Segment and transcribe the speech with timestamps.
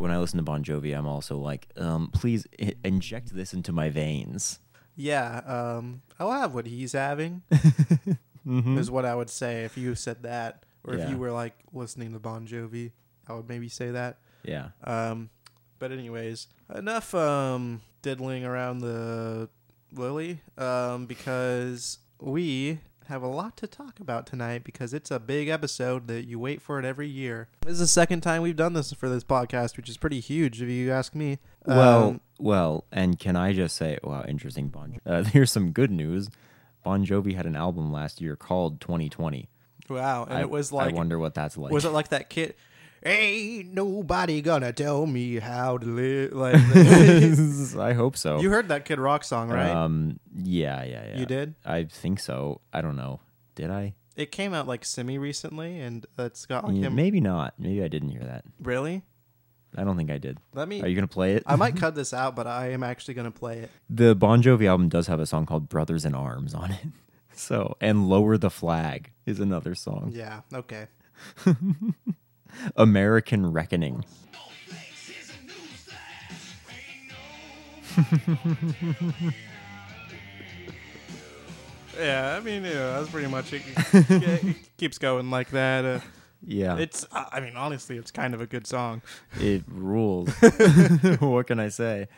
[0.00, 3.72] when I listen to Bon Jovi, I'm also like, um, please i- inject this into
[3.72, 4.58] my veins.
[4.96, 7.42] Yeah, um, I'll have what he's having.
[8.46, 12.12] Is what I would say if you said that, or if you were like listening
[12.14, 12.90] to Bon Jovi,
[13.28, 14.18] I would maybe say that.
[14.42, 14.70] Yeah.
[14.82, 15.28] Um,
[15.78, 19.48] but anyways, enough um diddling around the
[19.92, 20.40] lily.
[20.58, 22.80] Um, because we
[23.10, 26.62] have a lot to talk about tonight because it's a big episode that you wait
[26.62, 27.48] for it every year.
[27.62, 30.62] This is the second time we've done this for this podcast, which is pretty huge
[30.62, 31.38] if you ask me.
[31.66, 34.92] Well, Um, well, and can I just say, wow, interesting Bon.
[34.92, 36.30] Jo- Uh, here's some good news.
[36.84, 39.48] Bon Jovi had an album last year called 2020.
[39.88, 41.72] wow, and I, it was like I wonder what that's like.
[41.72, 42.54] Was it like that kid?
[43.04, 46.32] Ain't nobody gonna tell me how to live.
[46.32, 46.54] Like
[47.78, 48.40] I hope so.
[48.40, 49.70] you heard that Kid Rock song, right?
[49.70, 51.18] Um, yeah, yeah, yeah.
[51.18, 51.54] You did?
[51.64, 52.60] I think so.
[52.72, 53.20] I don't know.
[53.54, 53.94] Did I?
[54.16, 56.94] it came out like semi recently, and it's got like Yeah, him.
[56.94, 57.54] maybe not.
[57.58, 58.44] Maybe I didn't hear that.
[58.60, 59.02] Really?
[59.76, 60.36] I don't think I did.
[60.52, 60.82] Let me.
[60.82, 61.42] Are you gonna play it?
[61.46, 63.70] I might cut this out, but I am actually gonna play it.
[63.88, 66.80] the Bon Jovi album does have a song called "Brothers in Arms" on it.
[67.32, 70.10] So, and "Lower the Flag" is another song.
[70.12, 70.40] Yeah.
[70.52, 70.88] Okay.
[72.76, 74.04] "American Reckoning."
[81.98, 82.36] Yeah.
[82.36, 83.62] I mean, yeah, that's pretty much it.
[83.92, 85.84] it keeps going like that.
[85.84, 86.00] Uh,
[86.46, 87.06] Yeah, it's.
[87.12, 89.02] I I mean, honestly, it's kind of a good song.
[89.38, 90.30] it rules.
[91.20, 92.08] what can I say?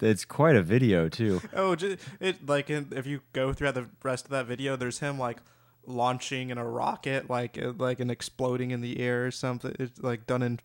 [0.00, 1.40] it's quite a video too.
[1.52, 5.18] Oh, ju- it like if you go throughout the rest of that video, there's him
[5.18, 5.38] like
[5.86, 9.74] launching in a rocket, like uh, like an exploding in the air or something.
[9.78, 10.60] It's like done in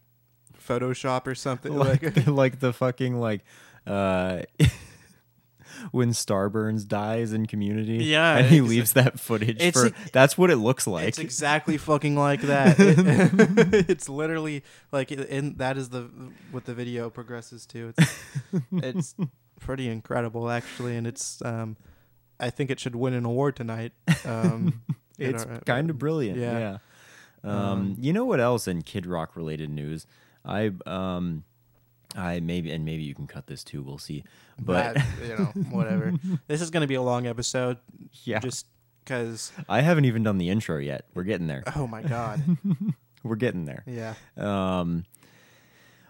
[0.57, 1.75] Photoshop or something.
[1.75, 3.43] like Like, like the fucking like
[3.87, 4.41] uh
[5.91, 8.03] when Starburns dies in Community.
[8.03, 9.91] Yeah, and he leaves that footage for.
[10.11, 11.07] that's what it looks like.
[11.09, 12.75] it's exactly fucking like that.
[12.79, 16.09] It- it's literally like, and that is the
[16.51, 17.93] what the video progresses to.
[17.97, 18.19] It's
[18.71, 19.15] it's
[19.59, 21.77] pretty incredible actually, and it's um,
[22.39, 23.93] I think it should win an award tonight.
[24.25, 24.81] Um,
[25.19, 26.37] it's our- kind of brilliant.
[26.39, 26.59] yeah.
[26.59, 26.77] Yeah.
[27.43, 30.05] Um, Um, you know what else in Kid Rock related news?
[30.43, 31.43] I um,
[32.15, 33.81] I maybe and maybe you can cut this too.
[33.81, 34.23] We'll see.
[34.59, 36.13] But that, you know, whatever.
[36.47, 37.77] this is going to be a long episode.
[38.25, 38.65] yeah, Just
[39.05, 41.05] because, I haven't even done the intro yet.
[41.13, 41.63] We're getting there.
[41.75, 42.43] oh my God.
[43.23, 43.83] We're getting there.
[43.85, 44.13] Yeah.
[44.37, 45.05] Um,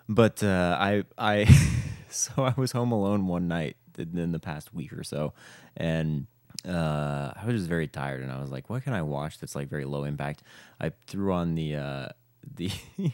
[0.08, 1.46] but uh, I I
[2.10, 5.34] so I was home alone one night in the past week or so,
[5.78, 6.26] and
[6.68, 9.56] uh, I was just very tired, and I was like, "What can I watch that's
[9.56, 10.44] like very low impact?"
[10.80, 12.08] I threw on the uh,
[12.56, 12.70] the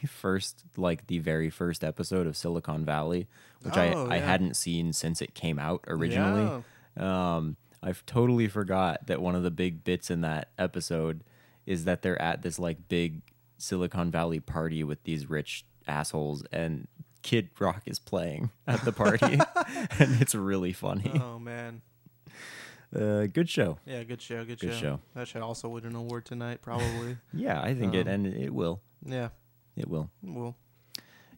[0.08, 3.26] first like the very first episode of Silicon Valley,
[3.62, 6.62] which Oh, I I hadn't seen since it came out originally.
[6.96, 11.22] Um, I totally forgot that one of the big bits in that episode
[11.66, 13.22] is that they're at this like big
[13.58, 16.88] Silicon Valley party with these rich assholes and
[17.22, 19.38] Kid Rock is playing at the party
[19.98, 21.12] and it's really funny.
[21.22, 21.82] Oh man.
[22.94, 23.78] Uh, good show.
[23.86, 24.44] Yeah, good show.
[24.44, 24.80] Good, Good show.
[24.80, 25.00] show.
[25.14, 27.18] That should also win an award tonight, probably.
[27.32, 28.80] Yeah, I think it Um, and it will.
[29.04, 29.28] yeah.
[29.76, 30.10] It will.
[30.22, 30.56] Well,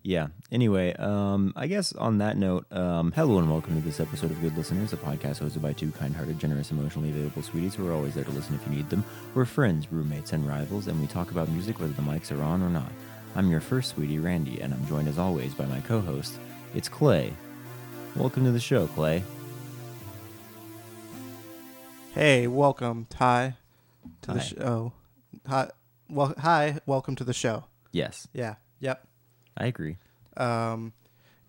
[0.05, 0.29] Yeah.
[0.53, 4.41] Anyway, um, I guess on that note, um, hello and welcome to this episode of
[4.41, 8.15] Good Listeners, a podcast hosted by two kind-hearted, generous, emotionally available sweeties who are always
[8.15, 9.05] there to listen if you need them.
[9.35, 12.63] We're friends, roommates, and rivals, and we talk about music whether the mics are on
[12.63, 12.93] or not.
[13.35, 16.39] I'm your first sweetie, Randy, and I'm joined as always by my co-host.
[16.75, 17.33] It's Clay.
[18.15, 19.25] Welcome to the show, Clay.
[22.19, 23.55] Hey, welcome, Ty,
[24.23, 24.45] to the Hi.
[24.45, 24.93] show.
[25.47, 25.71] Hi.
[26.11, 26.81] Well, hi.
[26.85, 27.65] Welcome to the show.
[27.93, 28.57] Yes, Yeah.
[28.81, 29.07] Yep.
[29.57, 29.97] I agree.
[30.37, 30.93] Um,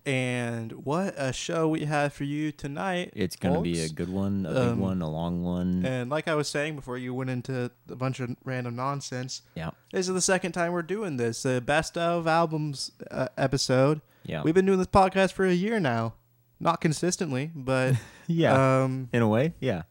[0.06, 3.12] and what a show we have for you tonight.
[3.14, 3.92] It's gonna be a folks.
[3.92, 5.84] good one, a big Um, one, a long one.
[5.84, 9.42] And like I was saying before, you went into a bunch of random nonsense.
[9.56, 11.42] yeah, This is the second time we're doing this.
[11.42, 14.00] The best of albums uh, episode.
[14.24, 16.14] yeah, We've been doing this podcast for a year now,
[16.60, 18.82] not consistently, but yeah.
[18.82, 19.82] um, In a way, yeah.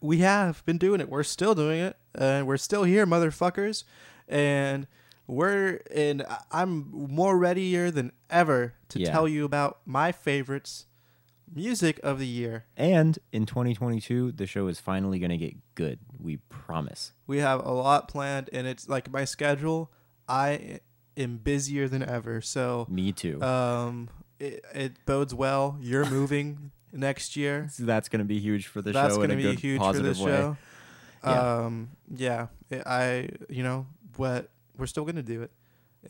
[0.00, 1.08] We have been doing it.
[1.08, 3.84] We're still doing it, and we're still here, motherfuckers.
[4.28, 4.86] And
[5.26, 9.10] we're and I'm more readier than ever to Yeah.
[9.10, 10.86] tell you about my favorites,
[11.52, 12.64] music of the year.
[12.76, 15.98] And in 2022, the show is finally going to get good.
[16.18, 17.12] We promise.
[17.26, 19.90] We have a lot planned, and it's like my schedule.
[20.28, 20.80] I
[21.16, 23.40] am busier than ever, so Me too.
[23.42, 24.08] um,
[24.40, 25.78] it, it bodes well.
[25.80, 27.68] You're moving next year.
[27.72, 29.80] So that's going to be huge for the That's show That's going to be huge
[29.80, 30.56] for the show.
[31.24, 31.56] Yeah.
[31.64, 32.46] Um, yeah,
[32.84, 34.48] I you know what
[34.78, 35.50] we're still gonna do it,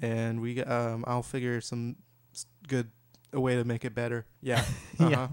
[0.02, 1.96] and we um I'll figure some
[2.68, 2.90] good
[3.32, 4.26] a way to make it better.
[4.42, 4.64] Yeah,
[5.00, 5.06] Yeah.
[5.06, 5.28] uh-huh.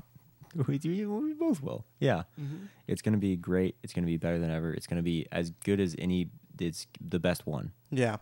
[0.68, 1.84] We, we, we both will.
[2.00, 2.24] Yeah.
[2.40, 2.68] Mhm.
[2.88, 3.76] It's going to be great.
[3.82, 4.72] It's going to be better than ever.
[4.72, 6.30] It's going to be as good as any.
[6.60, 7.72] It's the best one.
[7.90, 8.18] yeah.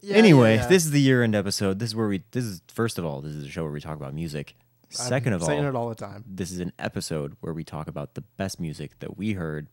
[0.00, 0.68] Yeah, anyway, yeah, yeah.
[0.68, 1.78] this is the year-end episode.
[1.78, 2.22] This is where we.
[2.30, 4.54] This is first of all, this is a show where we talk about music.
[4.98, 6.24] I'm Second of saying all, it all the time.
[6.26, 9.68] this is an episode where we talk about the best music that we heard.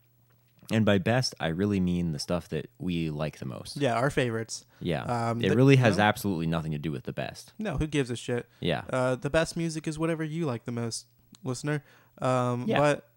[0.71, 3.75] And by best, I really mean the stuff that we like the most.
[3.77, 4.65] Yeah, our favorites.
[4.79, 5.03] Yeah.
[5.03, 7.51] Um, it the- really has absolutely nothing to do with the best.
[7.59, 8.47] No, who gives a shit?
[8.61, 8.83] Yeah.
[8.89, 11.07] Uh, the best music is whatever you like the most,
[11.43, 11.83] listener.
[12.21, 12.79] Um, Yeah.
[12.79, 13.09] But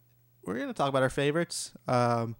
[0.45, 1.73] we're gonna talk about our favorites.
[1.87, 2.35] Um,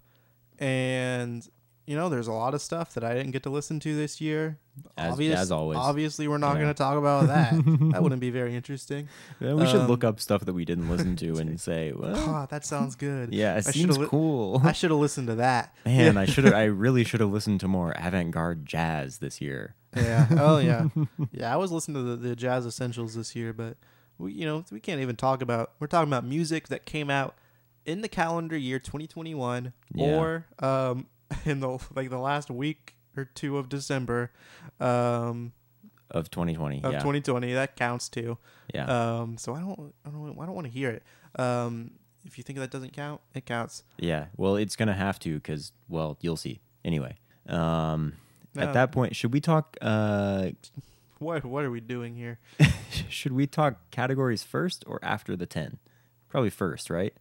[0.59, 1.47] and
[1.87, 4.19] you know, there's a lot of stuff that I didn't get to listen to this
[4.19, 4.57] year.
[4.97, 5.77] As- as always.
[5.77, 6.61] Obviously, we're not Yeah.
[6.61, 7.51] gonna talk about that.
[7.93, 9.07] that wouldn't be very interesting.
[9.41, 12.15] Uh, we should Um, look up stuff that we didn't listen to and say, well,
[12.17, 13.33] Oh, that sounds good.
[13.33, 14.61] yeah, it I seems li- cool.
[14.63, 15.73] I should have listened to that.
[15.85, 16.53] Man, I should have.
[16.53, 19.75] I really should have listened to more avant-garde jazz this year.
[19.95, 20.27] Yeah.
[20.31, 20.87] Oh yeah.
[21.31, 21.53] Yeah.
[21.53, 23.77] I was listening to the, the jazz essentials this year, but
[24.17, 25.71] we, you know, we can't even talk about.
[25.79, 27.35] We're talking about music that came out
[27.85, 30.05] in the calendar year 2021, Yeah.
[30.17, 31.05] or um,
[31.45, 34.31] in the like the last week or two of December,
[34.79, 35.53] um,
[36.11, 37.53] Of 2020, of yeah, 2020.
[37.53, 38.37] That counts too.
[38.73, 38.85] yeah,
[39.21, 41.03] Um, so I don't, I don't, I don't want to hear it.
[41.39, 41.91] Um,
[42.25, 43.83] if you think that doesn't count, it counts.
[43.97, 44.25] yeah.
[44.37, 46.59] Well, it's gonna have to because, well, you'll see.
[46.83, 47.15] Anyway,
[47.47, 48.13] um,
[48.53, 48.63] No.
[48.63, 49.77] at that point, should we talk?
[49.81, 50.51] Uh,
[51.19, 52.39] What, what are we doing here?
[53.09, 55.77] should we talk categories first or after the 10?
[56.29, 57.13] Probably first, right?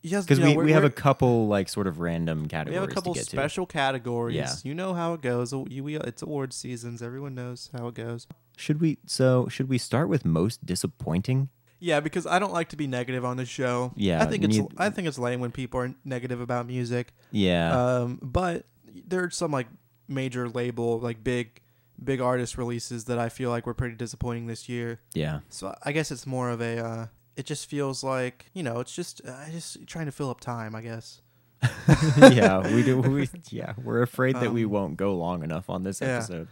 [0.00, 2.78] Yes, Because we, we're- have a couple like sort of random categories.
[2.78, 4.36] We have a couple to special categories.
[4.36, 4.52] Yeah.
[4.62, 5.52] You know how it goes.
[5.52, 7.02] Oh, it's awards seasons.
[7.02, 8.26] Everyone knows how it goes.
[8.56, 8.98] Should we?
[9.06, 11.48] So should we start with most disappointing?
[11.80, 13.92] Yeah, because I don't like to be negative on the show.
[13.96, 17.12] Yeah, I think it's I think it's lame when people are negative about music.
[17.30, 18.66] Yeah, Um, but
[19.06, 19.68] there's some like
[20.08, 21.60] major label, like big,
[22.02, 25.00] big artist releases that I feel like were pretty disappointing this year.
[25.14, 26.78] yeah, So I guess it's more of a.
[26.84, 27.06] Uh,
[27.38, 30.74] it just feels like you know, it's just uh, just trying to fill up time.
[30.74, 31.22] I guess.
[32.18, 32.60] yeah.
[32.74, 33.00] We do.
[33.00, 33.72] We yeah.
[33.82, 36.16] We're afraid that we Um, won't go long enough on this yeah.
[36.18, 36.48] episode.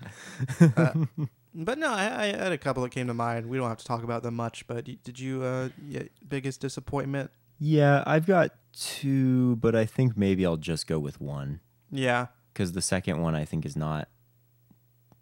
[0.76, 1.04] Uh,
[1.54, 3.46] but no, I, I had a couple that came to mind.
[3.46, 4.66] We don't have to talk about them much.
[4.66, 7.30] But did you uh, yeah, biggest disappointment?
[7.58, 11.60] Yeah, I've got two, but I think maybe I'll just go with one
[11.90, 12.26] Yeah.
[12.52, 14.08] because the second one I think is not.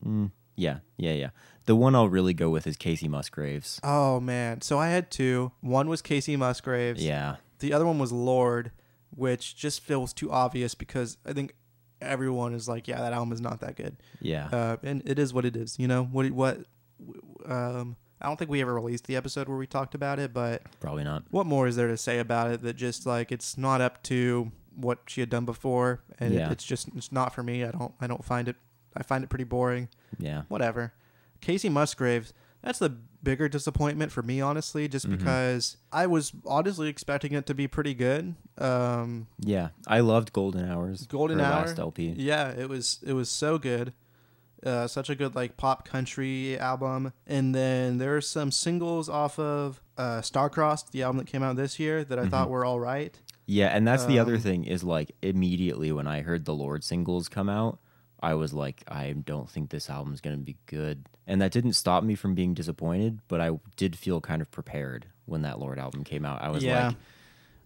[0.05, 1.31] Mm, yeah, yeah, yeah.
[1.67, 3.81] The one I'll really go with is Kacey Musgraves.
[3.83, 4.61] Oh man.
[4.61, 5.53] So I had two.
[5.61, 7.03] One was Kacey Musgraves.
[7.03, 8.71] Yeah, The other one was Lorde,
[9.11, 11.55] which just feels too obvious because I think
[12.03, 13.97] everyone is like, yeah, that album is not that good.
[14.21, 15.79] yeah, Uh, and it is what it is.
[15.79, 16.31] You know what?
[16.33, 16.65] What?
[17.47, 20.63] Um, I don't think we ever released the episode where we talked about it, but
[20.81, 21.25] probably not.
[21.31, 24.51] what more is there to say about it that just like it's not up to
[24.77, 27.65] what she had done before, and it- it's just it's not for me.
[27.65, 28.57] I don't I don't find it.
[28.97, 29.89] I find it pretty boring.
[30.19, 30.93] Yeah, Whatever.
[31.41, 32.33] Kacey Musgraves.
[32.63, 32.89] That's the
[33.23, 35.19] bigger disappointment for me, honestly, just Mhm.
[35.19, 38.35] because I was honestly expecting it to be pretty good.
[38.57, 39.69] Um, yeah.
[39.87, 41.07] I loved Golden Hours.
[41.07, 41.67] Golden Hour.
[41.67, 42.15] last LP.
[42.17, 43.93] Yeah, it was it was so good.
[44.65, 47.13] Uh, such a good like pop country album.
[47.27, 51.57] And then there are some singles off of uh, Starcrossed, the album that came out
[51.57, 53.21] this year, that I thought were all right.
[53.47, 56.83] Yeah, and that's the other Um, thing is like immediately when I heard the Lorde
[56.83, 57.79] singles come out,
[58.25, 62.03] I was like, I don't think this album's gonna be good, and that didn't stop
[62.05, 66.05] me from being disappointed, but I did feel kind of prepared when that Lorde album
[66.05, 66.43] came out.
[66.43, 66.89] I was Yeah.
[66.89, 66.97] like,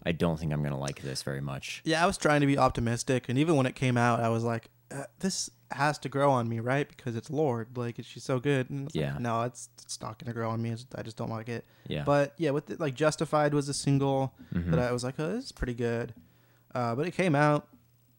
[0.05, 1.83] I don't think I'm gonna like this very much.
[1.85, 4.45] Yeah, I was trying to be optimistic, and even when it came out, I was
[4.45, 6.89] like, uh, "This has to grow on me, right?
[6.89, 7.77] Because it's Lorde.
[7.77, 9.19] Like she's so good." And it's like, Yeah.
[9.19, 10.71] no, it's it's not gonna grow on me.
[10.71, 11.67] It's, I just don't like it.
[11.87, 14.71] Yeah, But yeah, with it, like Justified was a single Mhm.
[14.71, 16.15] that I was like, "Oh, this is pretty good,"
[16.75, 17.69] uh, but it came out,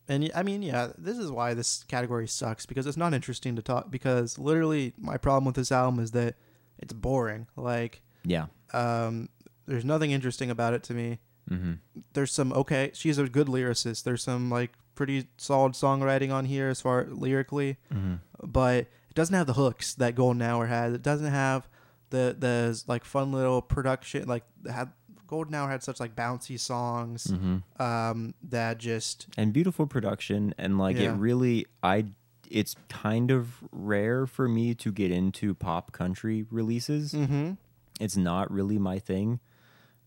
[0.10, 3.62] and I mean, yeah, this is why this category sucks because it's not interesting to
[3.62, 3.90] talk.
[3.90, 6.36] Because literally, my problem with this album is that
[6.80, 7.48] it's boring.
[7.56, 9.30] Like, yeah, um,
[9.68, 11.20] there's nothing interesting about it to me.
[11.48, 11.76] Hmm
[12.14, 14.04] there's some okay she's a good lyricist.
[14.04, 17.78] There's some like pretty solid songwriting on here as far lyrically.
[17.92, 18.78] Hmm but
[19.10, 20.94] it doesn't have the hooks that golden hour has.
[20.94, 21.68] It doesn't have
[22.10, 24.92] the the like fun little production like had
[25.30, 30.78] golden hour had such like bouncy songs hmm um that just and beautiful production, and
[30.78, 31.14] like Yeah.
[31.14, 32.06] it really, I.
[32.52, 37.14] It's kind of rare for me to get into pop country releases.
[37.14, 37.54] mm-hmm
[38.02, 39.40] it's not really my thing.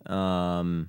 [0.07, 0.89] Um,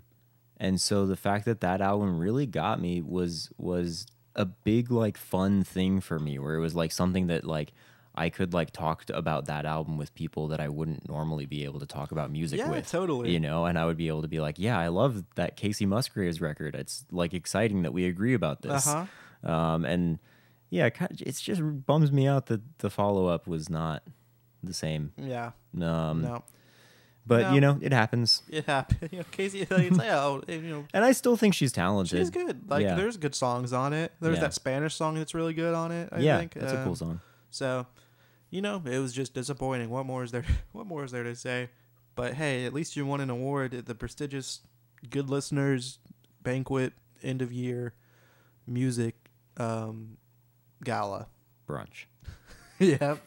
[0.58, 5.18] and so the fact that that album really got me was was a big like
[5.18, 7.74] fun thing for me, where it was like something that like
[8.16, 11.64] I could like talk to, about that album with people that I wouldn't normally be
[11.64, 12.88] able to talk about music yeah with.
[12.90, 15.58] totally You know, and I would be able to be like, "Yeah, I love that
[15.58, 16.76] Kacey Musgraves record.
[16.76, 20.20] It's like exciting that we agree about this." uh-huh Um, and
[20.70, 24.04] yeah, it it's just bums me out that the follow up was not
[24.64, 25.12] the same.
[25.18, 26.44] yeah Um, no
[27.26, 27.54] but No.
[27.54, 28.44] you know, it happens.
[28.50, 31.54] it happened you know kacey like, it's like, oh you know And I still think
[31.54, 32.20] she's talented.
[32.20, 32.96] she's good like Yeah.
[32.96, 34.42] there's good songs on it there's Yeah.
[34.42, 36.96] that spanish song that's really good on it I yeah, think that's a Um, cool
[36.96, 37.22] song.
[37.50, 37.86] So,
[38.54, 39.90] you know, it was just disappointing.
[39.90, 40.46] What more is there?
[40.74, 41.70] What more is there to say?
[42.16, 44.62] But hey, at least you won an award at the prestigious
[45.10, 45.98] Good Listeners
[46.44, 46.94] Banquet
[47.24, 47.94] End of Year
[48.68, 49.16] Music
[49.58, 50.18] um,
[50.84, 51.28] Gala.
[51.68, 52.06] Brunch.
[52.80, 53.26] yep.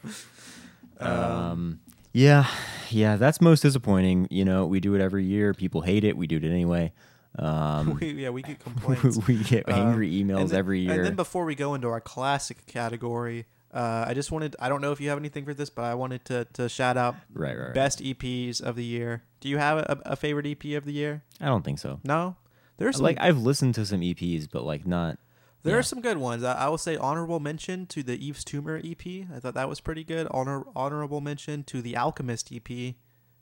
[0.97, 1.81] Um,
[2.13, 2.47] yeah,
[2.89, 4.29] yeah, that's most disappointing.
[4.31, 5.53] You know, we do it every year.
[5.53, 6.15] People hate it.
[6.15, 6.93] We do it anyway.
[7.37, 9.19] Um, we, yeah, we get complaints.
[9.27, 10.93] we get Um, angry emails then, every year.
[10.93, 14.81] And then before we go into our classic category, uh, I just wanted, I don't
[14.81, 17.57] know if you have anything for this, but I wanted to, to shout out right,
[17.57, 17.73] right, right.
[17.73, 19.23] best EPs of the year.
[19.39, 21.23] Do you have a, a favorite EP of the year?
[21.41, 21.99] I don't think so.
[22.03, 22.37] No?
[22.77, 25.17] There's some, Like I've listened to some EPs, but like not.
[25.63, 25.79] there yeah.
[25.79, 26.43] are some good ones.
[26.43, 29.05] I, I will say honorable mention to the Yves Tumor EP.
[29.33, 30.27] I thought that was pretty good.
[30.31, 32.95] Honor, honorable mention to the Alchemist EP.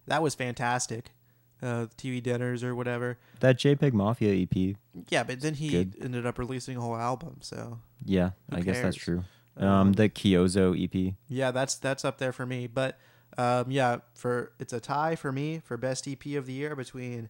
[0.08, 1.12] That was fantastic.
[1.62, 3.18] Uh, TV dinners or whatever.
[3.40, 4.76] That JPEG Mafia EP.
[5.10, 5.96] Yeah, but then he Good.
[6.02, 7.38] ended up releasing a whole album.
[7.42, 9.24] So Yeah, I guess that's true.
[9.58, 11.16] Um, the Kyozo EP.
[11.28, 12.68] Yeah, that's that's up there for me.
[12.68, 12.98] But
[13.38, 17.30] um, yeah, for it's a tie for me for best EP of the year between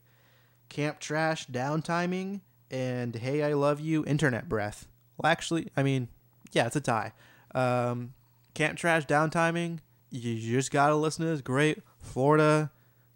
[0.70, 2.41] Camp Trash Downtiming
[2.72, 4.88] and Hey I Love You Internet Breath.
[5.17, 6.10] Well, actually, I mean,
[6.51, 7.13] yeah, it's a tie.
[7.53, 8.13] Um,
[8.53, 9.79] Camp Trash Downtiming,
[10.10, 12.72] you just gotta listen to this great Florida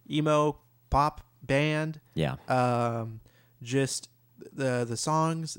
[0.09, 3.21] emo pop band Yeah, um,
[3.61, 4.09] just
[4.53, 5.57] the the songs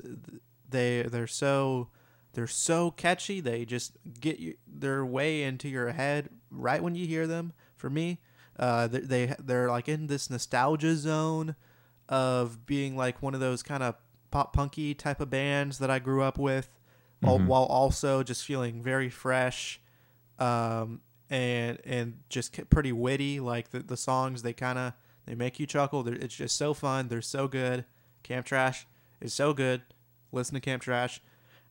[0.69, 1.89] they they're so
[2.33, 7.05] they're so catchy they just get you their way into your head right when you
[7.07, 7.53] hear them.
[7.75, 8.19] For me
[8.59, 11.55] uh, they, they they're like in this nostalgia zone
[12.09, 13.95] of being like one of those kind of
[14.29, 16.69] pop punky type of bands that I grew up with
[17.23, 17.47] al- Mhm.
[17.47, 19.79] while also just feeling very fresh
[20.39, 24.93] um, and and just pretty witty like the, the songs they kind of
[25.25, 26.03] they make you chuckle.
[26.03, 27.07] They're, it's just so fun.
[27.07, 27.85] They're so good.
[28.23, 28.87] Camp trash
[29.21, 29.81] is so good.
[30.31, 31.21] Listen to camp trash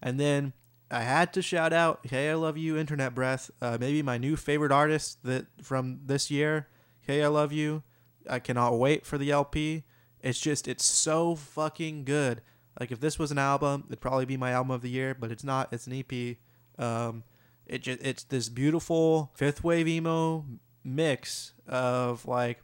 [0.02, 0.52] and then
[0.90, 3.50] i had to shout out hey i love you internet breath.
[3.61, 6.69] Uh, maybe my new favorite artist that from this year
[7.02, 7.83] hey i love you.
[8.28, 9.85] I cannot wait for the lp
[10.23, 12.42] it's just it's so fucking good.
[12.78, 15.30] Like if this was an album it'd probably be my album of the year but
[15.30, 15.73] it's not.
[15.73, 16.37] It's an ep
[16.78, 17.25] um,
[17.66, 20.45] it just it's this beautiful fifth wave emo
[20.83, 22.62] mix of like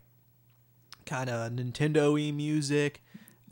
[1.04, 3.02] kind of Nintendo e music,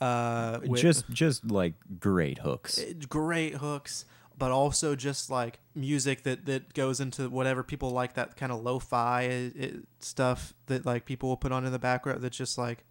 [0.01, 2.81] uh, with just just like great hooks.
[3.09, 4.05] great hooks,
[4.37, 8.63] but also just like music that that goes into whatever people like that kind of
[8.63, 12.23] lo-fi it, it- stuff that like people will put on in the background.
[12.23, 12.85] That's just like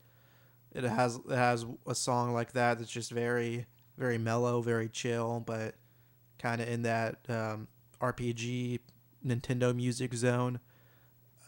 [0.73, 3.65] it has it has a song like that that's just very
[3.97, 5.75] very mellow, very chill, but
[6.39, 7.67] kind of in that um,
[8.01, 8.79] RPG
[9.25, 10.59] Nintendo music zone.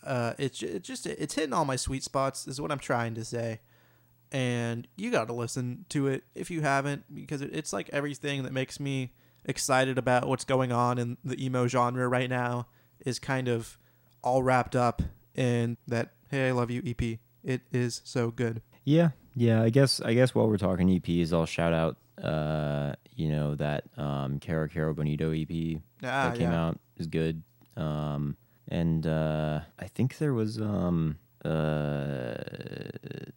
[0.05, 3.25] Uh, it's it's just it's hitting all my sweet spots is what I'm trying to
[3.25, 3.62] say,
[4.32, 8.44] and you got to listen to it if you haven't because it, it's like everything
[8.44, 9.13] that makes me
[9.46, 12.67] excited about what's going on in the emo genre right now
[13.05, 13.77] is kind of
[14.24, 15.01] all wrapped up
[15.36, 17.20] in that "Hey I Love You" EP.
[17.44, 18.62] It is so good.
[18.84, 19.62] Yeah, yeah.
[19.62, 23.84] I guess I guess while we're talking EPs, I'll shout out uh, you know that
[23.98, 26.67] um Kero Kero Bonito EP Ah, that came yeah.
[26.67, 27.44] out is good.
[27.77, 32.35] Um and uh I think there was um uh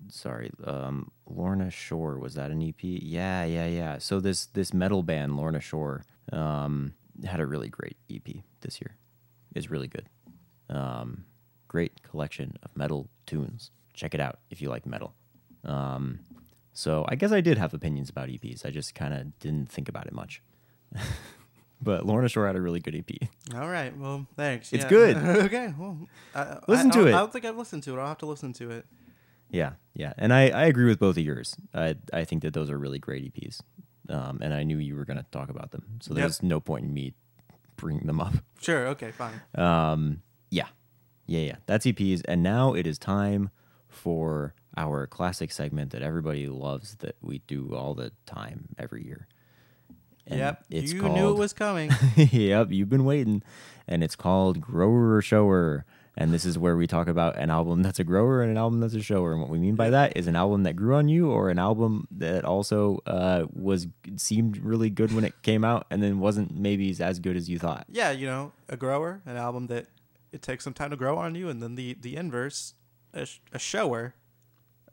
[0.08, 2.82] sorry, um Lorna Shore was that an EP?
[2.82, 3.98] Yeah, yeah, yeah.
[3.98, 8.28] So this this metal band Lorna Shore um had a really great EP
[8.60, 8.96] this year.
[9.54, 10.08] It's really good.
[10.70, 11.24] Um
[11.68, 13.70] great collection of metal tunes.
[13.92, 15.14] Check it out if you like metal.
[15.64, 16.20] Um
[16.72, 18.64] so I guess I did have opinions about EPs.
[18.64, 20.42] I just kind of didn't think about it much.
[21.80, 23.28] but Lorna Shore had a really good EP.
[23.54, 23.96] All right.
[23.96, 24.72] Well, thanks.
[24.72, 24.88] It's Yeah.
[24.90, 25.16] good.
[25.46, 25.72] okay.
[25.78, 27.14] Well, I, Listen I, to I, it.
[27.14, 28.00] I don't think I've listened to it.
[28.00, 28.86] I'll have to listen to it.
[29.50, 31.56] Yeah, yeah, and I, I agree with both of yours.
[31.72, 33.60] I I think that those are really great EPs,
[34.10, 36.16] um, and I knew you were going to talk about them, so Yep.
[36.20, 37.14] there's no point in me
[37.76, 38.34] bringing them up.
[38.60, 38.88] Sure.
[38.88, 39.10] Okay.
[39.12, 39.40] Fine.
[39.54, 40.20] Um,
[40.50, 40.66] yeah,
[41.26, 41.56] yeah, yeah.
[41.64, 43.48] That's EPs, and now it is time
[43.88, 49.28] for our classic segment that everybody loves that we do all the time every year.
[50.28, 50.64] And yep.
[50.70, 51.90] it's you called, knew it was coming.
[52.16, 53.42] yep, you've been waiting.
[53.86, 55.84] And it's called Grower or Shower.
[56.16, 58.80] And this is where we talk about an album that's a grower and an album
[58.80, 59.32] that's a shower.
[59.32, 61.60] And what we mean by that is an album that grew on you or an
[61.60, 66.58] album that also uh, was seemed really good when it came out and then wasn't
[66.58, 67.86] maybe as good as you thought.
[67.88, 68.10] yeah.
[68.10, 69.86] You know, a grower, an album that
[70.32, 72.74] it takes some time to grow on you, and then the the inverse,
[73.14, 74.14] a, sh- a shower,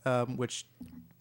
[0.06, 0.65] um, which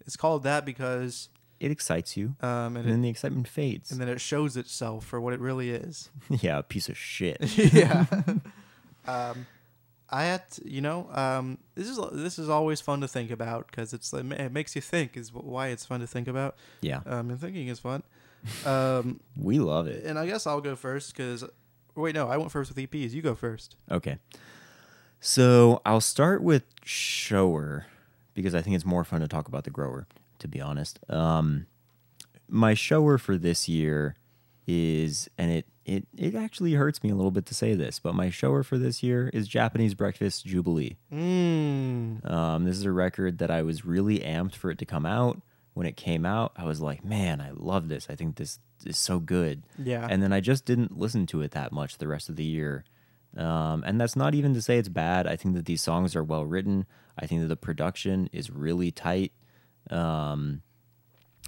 [0.07, 1.31] is called that because
[1.65, 3.91] It excites you, um, and, and it, then the excitement fades.
[3.91, 6.11] and then it shows itself for what it really is.
[6.29, 7.39] yeah, a piece of shit.
[7.73, 8.07] yeah.
[9.07, 9.47] um,
[10.11, 13.67] I had, to, you know, um, this is this is always fun to think about
[13.69, 16.57] because it's like, it makes you think is why it's fun to think about.
[16.83, 18.03] Yeah, Um, and thinking is fun.
[18.67, 20.05] Um, we love it.
[20.05, 21.45] and I guess I'll go first because
[21.97, 23.13] Wait, no, I went first with EPs.
[23.13, 23.77] You go first.
[23.91, 24.19] Okay.
[25.21, 27.87] So I'll start with shower
[28.35, 30.07] because I think it's more fun to talk about the grower,
[30.45, 31.01] to be honest.
[31.09, 31.67] Um,
[32.49, 34.15] my shower for this year
[34.67, 38.15] is, and it, it, it actually hurts me a little bit to say this, but
[38.15, 40.99] my shower for this year is Japanese Breakfast Jubilee.
[41.11, 42.31] Mmm.
[42.31, 45.41] Um, this is a record that I was really amped for it to come out.
[45.73, 48.07] When it came out, I was like, man, I love this.
[48.11, 49.63] I think this is so good.
[49.83, 50.07] Yeah.
[50.09, 52.85] And then I just didn't listen to it that much the rest of the year.
[53.37, 55.27] Um, and that's not even to say it's bad.
[55.27, 56.87] I think that these songs are well written.
[57.19, 59.33] I think that the production is really tight.
[59.91, 60.63] Um,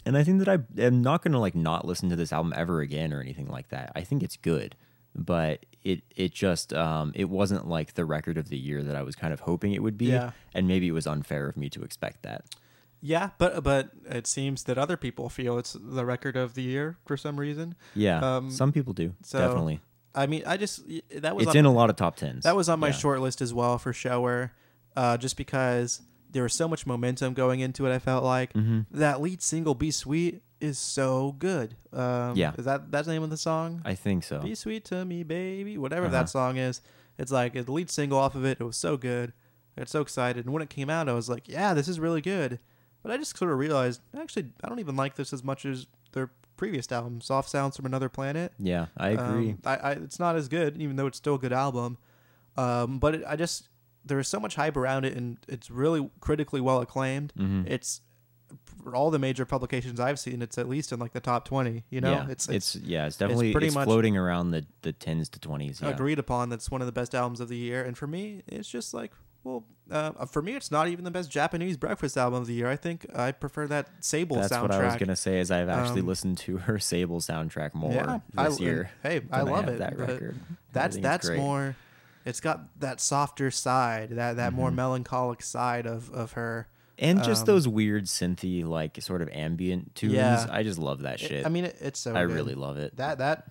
[0.04, 2.52] and I think that I am not going to like not listen to this album
[2.56, 3.92] ever again or anything like that.
[3.96, 4.76] I think it's good,
[5.14, 9.02] but it it just um, it wasn't like the record of the year that I
[9.02, 10.06] was kind of hoping it would be.
[10.06, 10.30] Yeah.
[10.54, 12.44] And maybe it was unfair of me to expect that.
[13.02, 16.96] Yeah, but but it seems that other people feel it's the record of the year
[17.06, 17.74] for some reason.
[17.94, 19.80] Yeah, Um, some people do so definitely.
[20.14, 20.82] I mean, I just
[21.14, 22.44] that was It's on, in a lot of top tens.
[22.44, 22.92] that was on my Yeah.
[22.94, 24.52] short list as well for shower,
[24.96, 26.00] uh, just because
[26.36, 27.94] there was so much momentum going into it.
[27.94, 28.86] I felt like Mhm.
[28.92, 31.76] that lead single "Be Sweet" is so good.
[31.92, 32.52] Um, Yeah.
[32.56, 33.82] is that that's the name of the song?
[33.84, 34.38] I think so.
[34.40, 35.76] Be sweet to me, baby.
[35.76, 36.12] Whatever Uh-huh.
[36.22, 36.80] that song is,
[37.18, 38.58] it's like the lead single off of it.
[38.60, 39.32] It was so good.
[39.76, 41.98] I got so excited, and when it came out, I was like, "Yeah, this is
[42.00, 42.58] really good."
[43.02, 45.86] But I just sort of realized, actually, I don't even like this as much as
[46.12, 49.50] their previous album, "Soft Sounds from Another Planet." Yeah, I agree.
[49.50, 51.98] Um, I, I, it's not as good, even though it's still a good album.
[52.56, 53.68] Um, but it, I just
[54.06, 57.32] there is so much hype around it, and it's really critically well acclaimed.
[57.38, 57.66] Mhm.
[57.68, 58.00] It's
[58.82, 61.84] for all the major publications I've seen, it's at least in like the top twenty.
[61.90, 64.92] You know, yeah, it's it's, yeah, it's definitely pretty it's much- floating around the the
[64.92, 65.80] tens to twenties.
[65.82, 65.88] Yeah.
[65.88, 67.82] agreed upon that's one of the best albums of the year.
[67.82, 71.28] And for me, it's just like, well, uh, for me, it's not even the best
[71.30, 72.68] Japanese breakfast album of the year.
[72.68, 74.62] I think I prefer that Sable That's soundtrack.
[74.62, 75.40] what I was gonna say.
[75.40, 78.90] Is I've actually Um, listened to her Sable soundtrack more Yeah, I- this year.
[79.02, 79.78] Hey, I love have it.
[79.80, 80.36] That record.
[80.72, 81.38] That's that's great.
[81.40, 81.74] more.
[82.26, 84.74] It's got that softer side, that that more Mhm.
[84.74, 86.68] melancholic side of of her.
[86.98, 90.14] and just um, those weird synthy like sort of ambient tunes.
[90.14, 90.46] Yeah.
[90.50, 91.46] I just love that It- shit.
[91.46, 92.14] I mean, it, it's so.
[92.16, 92.34] I good.
[92.34, 92.96] really love it.
[92.96, 93.48] that that.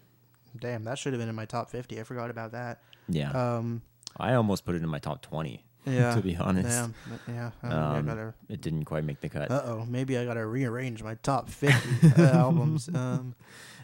[0.59, 1.99] Damn, that should have been in my top fifty.
[1.99, 2.81] I forgot about that.
[3.07, 3.81] yeah, Um,
[4.17, 5.63] I almost put it in my top twenty.
[5.85, 6.15] yeah.
[6.15, 6.95] to be honest, Damn,
[7.27, 7.51] yeah.
[7.61, 8.33] Um, gotta.
[8.49, 9.51] it didn't quite make the cut.
[9.51, 12.89] Uh oh, maybe I gotta rearrange my top fifty uh, albums.
[12.93, 13.35] Um,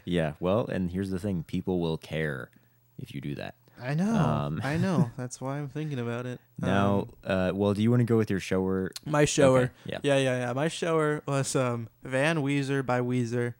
[0.06, 2.49] yeah, well, and here's the thing: people will care
[2.97, 3.54] if you do that.
[3.81, 5.09] I know, Um, I know.
[5.17, 6.39] That's why I'm thinking about it.
[6.59, 8.91] Now, Um, uh, well, do you want to go with your shower?
[9.05, 9.57] my shower.
[9.59, 9.99] Okay, yeah.
[10.03, 10.53] Yeah, yeah, yeah.
[10.53, 13.55] My shower was um Van Weezer by Weezer.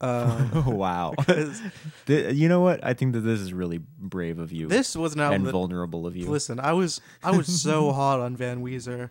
[0.00, 1.12] Um, wow.
[1.26, 1.60] 'cause
[2.06, 2.82] Th- you know what?
[2.82, 5.52] I think that this is really brave of you this was not album and that,
[5.52, 6.30] vulnerable of you.
[6.30, 9.10] listen, I was I was so hot on Van Weezer.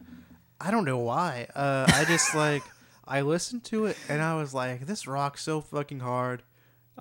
[0.59, 1.47] I don't know why.
[1.55, 2.63] Uh, I just like
[3.07, 6.41] I listened to it and I was like, this rocks so fucking hard.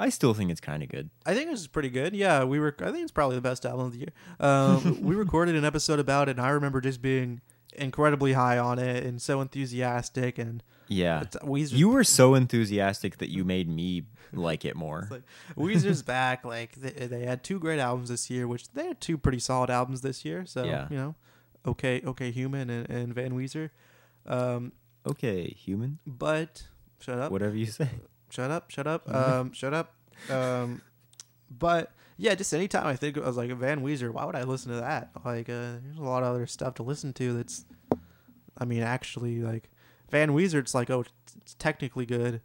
[0.01, 1.11] I still think it's kind of good.
[1.27, 2.15] I think this is pretty good.
[2.15, 2.75] Yeah, we were.
[2.81, 4.13] I think it's probably the best album of the year.
[4.39, 7.41] Um, we recorded an episode about it, and I remember just being
[7.75, 10.39] incredibly high on it and so enthusiastic.
[10.39, 11.23] And Yeah.
[11.23, 15.09] it's, Weezer, You were so enthusiastic that you made me like it more.
[15.11, 15.23] like
[15.57, 16.45] Weezer's back.
[16.45, 19.69] Like they, they had two great albums this year, which they had two pretty solid
[19.71, 20.47] albums this year.
[20.47, 20.87] So Yeah.
[20.91, 21.15] you know,
[21.67, 23.71] okay, okay, Human and, and Van Weezer.
[24.27, 24.73] Um,
[25.07, 25.99] Okay, human.
[26.07, 26.65] but
[27.01, 27.31] shut up.
[27.33, 27.89] Whatever you say.
[28.31, 29.95] Shut up, shut up, um, shut up.
[30.31, 30.83] Um,
[31.51, 34.73] but yeah, just anytime I think I was like Van Weezer, why would I listen
[34.73, 35.11] to that?
[35.25, 37.33] Like, uh, there's a lot of other stuff to listen to.
[37.35, 37.65] That's,
[38.59, 39.71] I mean, actually, like
[40.11, 41.05] Van Weezer, it's like oh,
[41.37, 42.41] it's technically good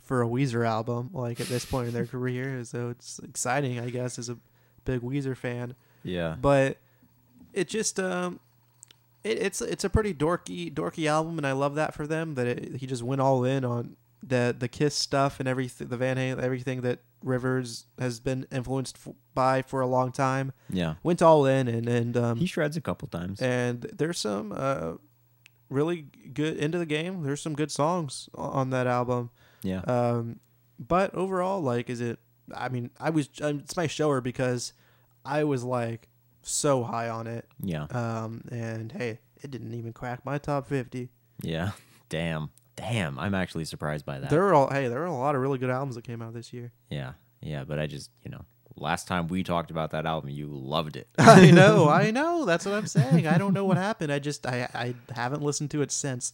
[0.00, 1.10] for a Weezer album.
[1.12, 4.38] Like at this point in their career, so it's exciting, I guess, as a
[4.84, 5.74] big Weezer fan.
[6.02, 6.36] Yeah.
[6.40, 6.78] But
[7.52, 8.40] it just um.
[9.24, 12.36] It, it's it's a pretty dorky dorky album, and I love that for them.
[12.36, 15.96] That it, he just went all in on the the Kiss stuff and everything, the
[15.96, 20.52] Van Halen, everything that Rivers has been influenced f- by for a long time.
[20.70, 20.94] Yeah.
[21.02, 23.40] Went all in, and and um, He shreds a couple times.
[23.40, 24.94] and there's some uh,
[25.68, 27.22] really good into the game.
[27.22, 29.30] There's some good songs on that album.
[29.62, 29.80] yeah.
[29.80, 30.40] Um,
[30.78, 32.18] but overall, like, is it?
[32.54, 34.72] I mean, I was um, it's my shower because
[35.24, 36.08] I was like
[36.42, 37.46] so high on it.
[37.62, 37.84] yeah.
[37.90, 41.08] Um, and hey, it didn't even crack my top fifty.
[41.42, 41.72] Yeah.
[42.08, 42.50] Damn.
[42.76, 43.18] Damn.
[43.18, 44.30] I'm actually surprised by that.
[44.30, 46.34] There were all hey, there were a lot of really good albums that came out
[46.34, 46.72] this year.
[46.90, 47.12] yeah.
[47.40, 47.64] Yeah.
[47.64, 48.44] But I just, you know,
[48.76, 51.08] last time we talked about that album, you loved it.
[51.18, 52.44] I know, I know.
[52.44, 53.26] That's what I'm saying.
[53.26, 54.12] I don't know what happened.
[54.12, 56.32] I just I I haven't listened to it since.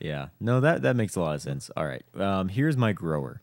[0.00, 0.28] Yeah.
[0.40, 1.70] No, that that makes a lot of sense.
[1.76, 2.04] All right.
[2.18, 3.40] Um, here's my grower.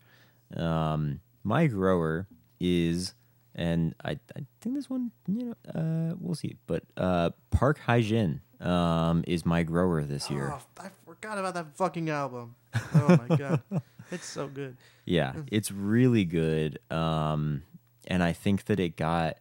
[0.55, 2.27] Um, my grower
[2.59, 3.13] is,
[3.55, 5.55] and I, I think this one, you know,
[6.11, 6.55] uh, we'll see.
[6.67, 10.53] But uh, Park Hye Jin um is my grower this year.
[10.53, 12.55] Oh, I forgot about that fucking album.
[12.95, 13.61] Oh my god,
[14.11, 14.77] it's so good.
[15.05, 16.79] Yeah, it's really good.
[16.89, 17.63] Um,
[18.07, 19.37] and I think that it got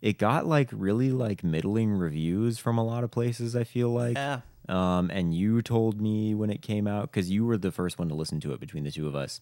[0.00, 3.56] it got like really like middling reviews from a lot of places.
[3.56, 4.16] I feel like.
[4.16, 4.40] yeah.
[4.68, 8.08] Um, and you told me when it came out because you were the first one
[8.08, 9.40] to listen to it between the two of us,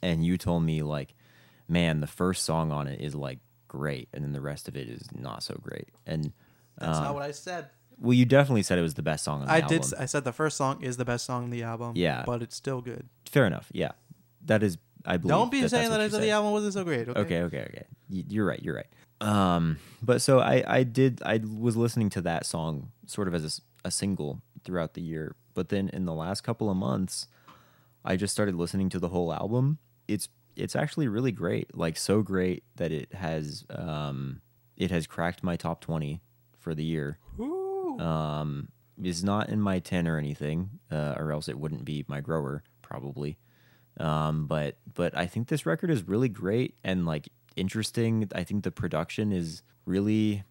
[0.00, 1.14] and you told me like,
[1.68, 4.88] man, the first song on it is like great, and then the rest of it
[4.88, 5.88] is not so great.
[6.06, 6.32] And
[6.78, 7.68] That's um, not what I said.
[8.00, 9.68] Well, you definitely said it was the best song on the I album.
[9.68, 9.80] did.
[9.82, 11.92] s- I said the first song is the best song on the album.
[11.96, 12.22] Yeah.
[12.26, 13.08] but it's still good.
[13.30, 13.68] Fair enough.
[13.72, 13.92] Yeah,
[14.46, 14.78] that is.
[15.04, 15.30] I believe.
[15.30, 16.22] Don't be that saying that's that what I you said said.
[16.24, 17.08] the album wasn't so great.
[17.08, 17.20] Okay.
[17.20, 17.84] Okay, okay, okay.
[18.10, 18.62] Y- You're right.
[18.62, 18.86] You're right.
[19.22, 21.20] Um, but so I, I did.
[21.24, 25.00] I was listening to that song sort of as a s- a, single throughout the
[25.02, 27.26] year, but then in the last couple of months,
[28.04, 29.78] I just started listening to the whole album.
[30.08, 31.74] It's it's actually really great.
[31.76, 34.40] Like so great that it has um
[34.76, 36.20] it has cracked my top twenty
[36.58, 37.18] for the year.
[38.00, 38.68] Um,
[39.02, 42.62] is not in my ten or anything, uh, or else it wouldn't be my grower
[42.82, 43.38] probably.
[43.98, 48.28] Um, but but I think this record is really great and like interesting.
[48.34, 50.44] I think the production is really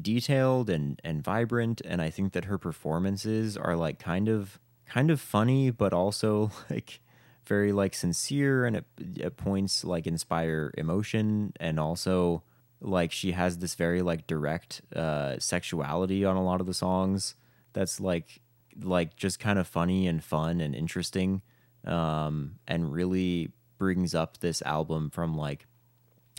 [0.00, 5.10] detailed and and vibrant, and I think that her performances are like kind of kind
[5.10, 7.00] of funny, but also like
[7.46, 8.82] very like sincere and
[9.20, 12.42] at points like inspire emotion and also
[12.84, 17.34] like she has this very like direct uh sexuality on a lot of the songs
[17.72, 18.40] that's like
[18.82, 21.40] like just kind of funny and fun and interesting
[21.86, 25.66] um and really brings up this album from like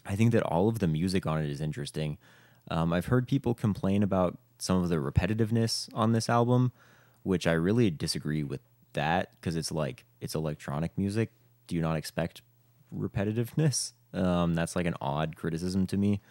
[0.05, 2.17] I think that all of the music on it is interesting.
[2.69, 6.71] Um, I've heard people complain about some of the repetitiveness on this album,
[7.23, 8.62] which I really disagree with
[8.93, 11.31] that because it's like it's electronic music.
[11.67, 12.41] Do you not expect
[12.95, 13.93] repetitiveness?
[14.15, 16.21] Um, that's like an odd criticism to me,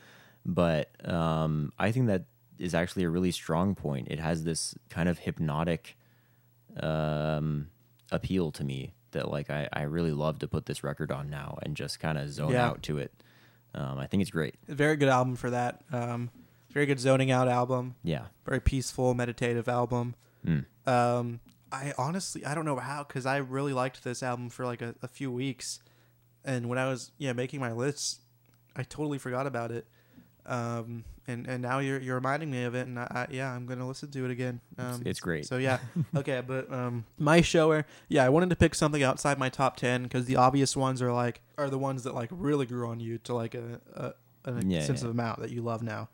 [0.46, 2.24] but um, I think that
[2.58, 4.08] is actually a really strong point.
[4.08, 5.96] It has this kind of hypnotic
[6.80, 7.68] um,
[8.10, 11.58] appeal to me that like I, I really love to put this record on now
[11.62, 12.66] and just kind of zone Yeah.
[12.66, 13.12] out to it.
[13.74, 14.54] Um, I think it's great.
[14.68, 15.82] Very good album for that.
[15.92, 16.30] Um,
[16.70, 17.94] very good zoning out album.
[18.02, 18.26] Yeah.
[18.44, 20.14] Very peaceful, meditative album.
[20.46, 20.64] Mm.
[20.86, 21.40] Um,
[21.72, 24.94] I honestly, I don't know how, because I really liked this album for like a,
[25.02, 25.80] a few weeks,
[26.44, 28.20] and when I was yeah making my lists,
[28.76, 29.86] I totally forgot about it.
[30.46, 33.64] Um, and and now you're you're reminding me of it, and I, I yeah, I'm
[33.64, 34.60] gonna listen to it again.
[34.76, 35.46] Um, it's great.
[35.46, 35.78] So yeah,
[36.16, 40.02] okay, but um, my shower, yeah, I wanted to pick something outside my top ten
[40.02, 43.16] because the obvious ones are like are the ones that like really grew on you
[43.18, 44.12] to like a, a
[44.44, 45.12] an Yeah, extensive yeah.
[45.12, 46.10] amount that you love now.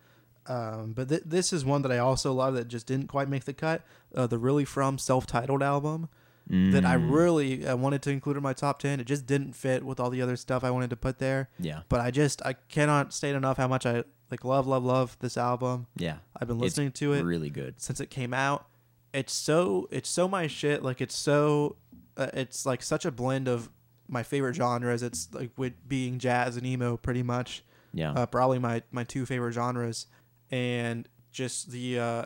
[0.47, 3.45] Um, but th- this is one that I also love that just didn't quite make
[3.45, 3.83] the cut.
[4.15, 6.09] Uh, the really from self-titled album
[6.49, 7.11] that I Mm.
[7.13, 8.99] really uh, wanted to include in my top ten.
[9.01, 11.49] It just didn't fit with all the other stuff I wanted to put there.
[11.59, 11.83] Yeah.
[11.89, 15.37] But I just I cannot state enough how much I like love love love this
[15.37, 15.87] album.
[15.97, 16.17] Yeah.
[16.37, 17.81] I've been It's listening to it Really good.
[17.81, 18.67] since it came out.
[19.13, 20.83] It's so it's so my shit.
[20.83, 21.77] Like it's so
[22.17, 23.71] uh, it's like such a blend of
[24.09, 25.03] my favorite genres.
[25.05, 27.63] It's like with being jazz and emo, pretty much.
[27.95, 28.13] Yeah.
[28.13, 30.07] Uh, probably my my two favorite genres,
[30.51, 32.25] and just the uh,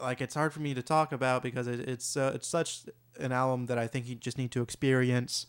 [0.00, 2.84] like it's hard for me to talk about because it, it's uh, it's such
[3.18, 5.46] an album that I think you just need to experience,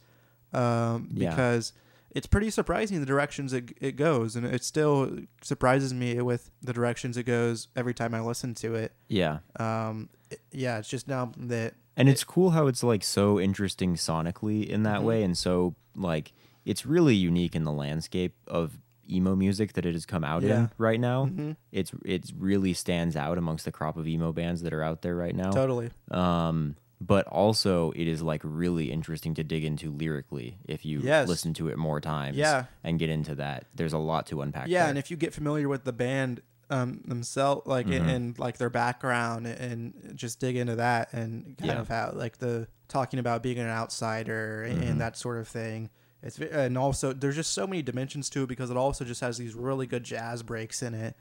[0.53, 1.29] um, Yeah.
[1.29, 1.73] because
[2.11, 6.73] it's pretty surprising the directions it, it goes, and it still surprises me with the
[6.73, 8.93] directions it goes every time I listen to it.
[9.07, 9.39] yeah.
[9.59, 13.95] Um, it- yeah, it's just now that And it's cool how it's like so interesting
[13.95, 15.05] sonically in that Mhm.
[15.05, 16.31] way and so like
[16.65, 18.77] it's really unique in the landscape of
[19.10, 20.58] emo music that it has come out Yeah.
[20.60, 21.26] in right now.
[21.28, 21.56] Mhm.
[21.72, 25.15] It's it really stands out amongst the crop of emo bands that are out there
[25.15, 25.52] right now.
[25.52, 31.00] totally, Um, but also it is like really interesting to dig into lyrically if you
[31.02, 31.28] Yes.
[31.28, 32.65] listen to it more times Yeah.
[32.84, 33.65] and get into that.
[33.76, 34.67] There's a lot to unpack.
[34.67, 34.89] yeah, there.
[34.89, 38.02] and if you get familiar with the band um, themselves, like Mhm.
[38.10, 41.80] and, like their background, and just dig into that, and kind Yeah.
[41.80, 44.82] of how like the talking about being an outsider Mhm.
[44.89, 45.89] and that sort of thing.
[46.27, 49.37] It's and also there's just so many dimensions to it because it also just has
[49.37, 51.15] these really good jazz breaks in it,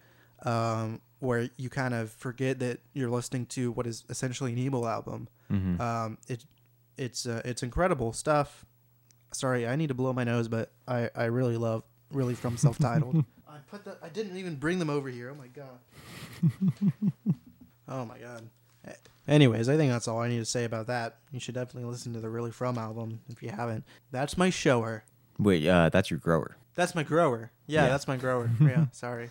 [0.45, 4.85] um, where you kind of forget that you're listening to what is essentially an emo
[4.85, 5.29] album.
[5.51, 5.81] Mhm.
[5.81, 6.45] Um, it
[6.99, 8.67] it's uh, it's incredible stuff.
[9.33, 12.79] Sorry, I need to blow my nose, but I, I really love really from self
[12.79, 13.25] titled.
[13.49, 15.31] I put the I didn't even bring them over here.
[15.31, 15.79] Oh my god.
[17.89, 18.49] oh my god.
[19.29, 21.17] Anyways, I think that's all I need to say about that.
[21.33, 23.85] You should definitely listen to the Really From album if you haven't.
[24.13, 25.05] That's my shower.
[25.39, 26.57] Wait, uh, that's your grower.
[26.75, 27.51] That's my grower.
[27.67, 27.89] Yeah, Yeah.
[27.91, 28.51] that's my grower.
[28.61, 29.31] yeah, sorry.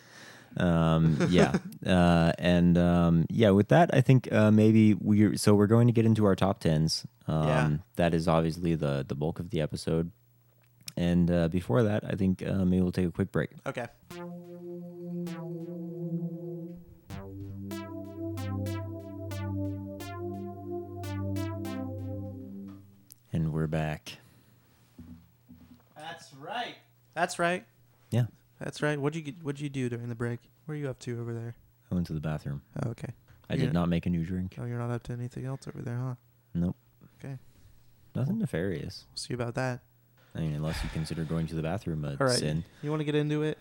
[0.57, 1.51] um yeah
[1.85, 5.91] uh and um yeah with that i think uh maybe we're so we're going to
[5.91, 7.71] get into our top tens um Yeah.
[7.97, 10.11] that is obviously the the bulk of the episode
[10.95, 13.87] and uh before that i think uh, maybe we'll take a quick break Okay.
[23.55, 24.17] We're back
[25.97, 26.75] That's right.
[27.13, 27.65] That's right.
[28.11, 28.25] yeah
[28.59, 28.99] That's right.
[28.99, 30.39] What'd you get, What'd you do during the break?
[30.65, 31.55] What are you up to over there?
[31.91, 32.61] I went to the bathroom.
[32.83, 33.13] Oh, okay.
[33.49, 33.61] I Yeah.
[33.65, 34.55] did not make a new drink.
[34.59, 36.15] Oh, you're not up to anything else over there, huh?
[36.53, 36.75] Nope.
[37.23, 37.37] Okay.
[38.15, 39.05] Nothing nefarious.
[39.11, 39.81] We'll see about that.
[40.35, 42.37] I mean, unless you consider going to the bathroom a All right.
[42.37, 42.63] sin.
[42.81, 43.57] You want to get into it?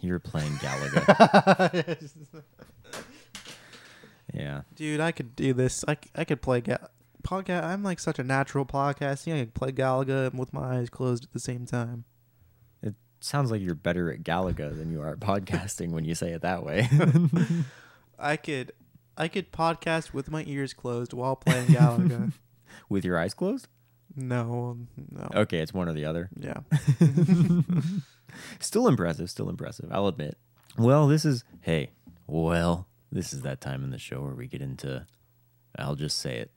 [0.00, 2.12] You're playing Galaga.
[4.34, 4.62] yeah.
[4.74, 5.84] Dude, I could do this.
[5.86, 6.88] I, c- I could play ga-
[7.26, 7.64] podcast.
[7.64, 9.34] I'm like such a natural podcasting.
[9.34, 12.04] I could play Galaga with my eyes closed at the same time.
[12.82, 16.32] It sounds like you're better at Galaga than you are at podcasting when you say
[16.32, 16.88] it that way.
[18.18, 18.72] I could
[19.16, 22.32] I could podcast with my ears closed while playing Galaga.
[22.88, 23.68] With your eyes closed?
[24.14, 25.28] no, no.
[25.34, 26.28] Okay, it's one or the other.
[26.38, 26.60] Yeah.
[28.60, 30.36] Still impressive, still impressive, I'll admit.
[30.76, 31.90] Well, this is hey,
[32.26, 35.06] well, this is that time in the show where we get into
[35.78, 36.50] I'll just say it.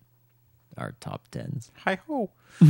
[0.79, 1.71] Our top tens.
[1.83, 2.31] Hi ho.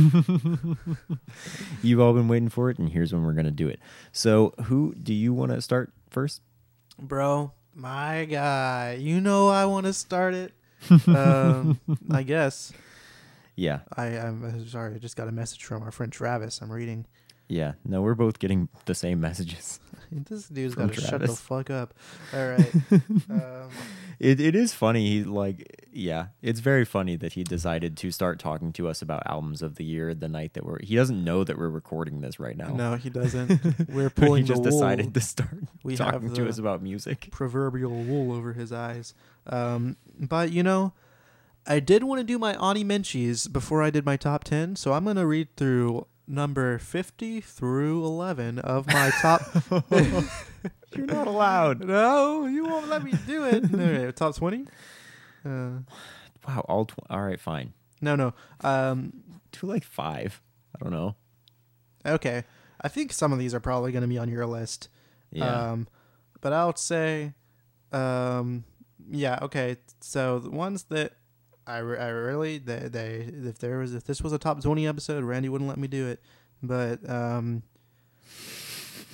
[1.82, 3.78] You've all been waiting for it, and here's when we're gonna do it.
[4.10, 6.42] So who do you wanna start first?
[6.98, 8.98] Bro, my guy.
[9.00, 10.52] You know I want to start it.
[11.06, 11.78] um,
[12.10, 12.72] I guess.
[13.56, 13.80] Yeah.
[13.96, 14.94] I, I'm uh, sorry.
[14.94, 16.60] I just got a message from our friend Travis.
[16.60, 17.06] I'm reading.
[17.48, 17.74] Yeah.
[17.84, 19.80] No, we're both getting the same messages.
[20.28, 21.94] This dude's got to shut the fuck up.
[22.34, 22.74] All right.
[23.30, 23.70] um,
[24.18, 25.08] It it is funny.
[25.08, 29.22] He like yeah, it's very funny that he decided to start talking to us about
[29.26, 30.78] albums of the year the night that we're.
[30.82, 32.68] He doesn't know that we're recording this right now.
[32.74, 33.60] no, he doesn't.
[33.88, 37.28] We're pulling he just wool, decided to start We talking to us about music.
[37.30, 39.14] proverbial wool over his eyes.
[39.46, 40.92] Um, but you know,
[41.66, 44.92] I did want to do my Ani Menchis before I did my top ten, so
[44.92, 49.42] I'm gonna read through number fifty through eleven of my top.
[50.94, 51.80] You're not allowed.
[51.84, 53.64] no, you won't let me do it.
[53.70, 54.66] Right, top twenty.
[55.44, 55.80] Uh,
[56.48, 56.64] Wow.
[56.68, 57.38] All tw- all right.
[57.38, 57.74] Fine.
[58.00, 58.32] no, no.
[58.62, 59.12] Um,
[59.52, 60.40] Do like five.
[60.74, 61.16] I don't know.
[62.06, 62.44] okay.
[62.80, 64.88] I think some of these are probably going to be on your list.
[65.30, 65.72] Yeah.
[65.72, 65.86] Um,
[66.40, 67.34] but I would say,
[67.92, 68.64] um,
[69.10, 69.76] yeah, okay.
[70.00, 71.12] So the ones that
[71.70, 74.86] I, re- I really they, they if there was if this was a top twenty
[74.86, 76.20] episode, Randy wouldn't let me do it.
[76.62, 77.62] But um,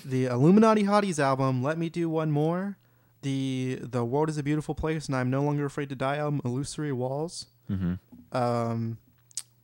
[0.05, 2.77] the Illuminati Hotties album, let me do one more.
[3.23, 6.40] The The World Is a Beautiful Place, and I'm No Longer Afraid to Die album,
[6.45, 7.47] Illusory Walls.
[7.71, 7.95] mm-hmm.
[8.37, 8.99] Um,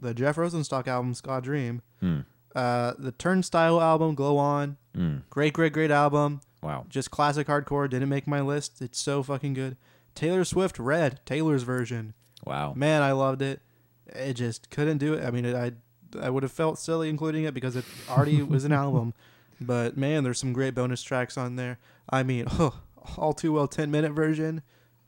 [0.01, 1.83] the Jeff Rosenstock album, Ska Dream.
[2.03, 2.25] Mm.
[2.55, 4.77] Uh, the Turnstile album, Glow On.
[4.97, 5.23] Mm.
[5.31, 6.41] Great, great, great album.
[6.63, 6.87] Wow.
[6.89, 7.89] Just classic hardcore.
[7.89, 8.83] Didn't make my list.
[8.83, 9.77] It's so fucking good.
[10.15, 12.15] Taylor Swift, Red, Taylor's version.
[12.45, 12.75] Wow.
[12.75, 13.61] Man, I loved it.
[14.07, 15.25] It just couldn't do it.
[15.25, 15.73] I mean, it, I
[16.21, 19.15] I would have felt silly including it because it already was an album.
[19.61, 21.79] But man, there's some great bonus tracks on there.
[22.11, 22.81] I mean, oh,
[23.17, 24.63] all too well 10 minute version.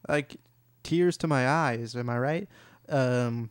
[0.08, 0.36] Like
[0.82, 1.96] tears to my eyes.
[1.96, 2.48] Am I right?
[2.88, 3.50] Um,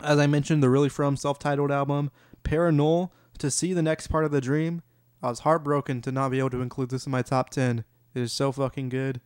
[0.00, 2.10] as I mentioned, the really from self-titled album,
[2.44, 3.10] Parannoul.
[3.38, 4.82] To see the next part of the dream,
[5.20, 7.82] I was heartbroken to not be able to include this in my top 10.
[8.14, 9.20] It is so fucking good.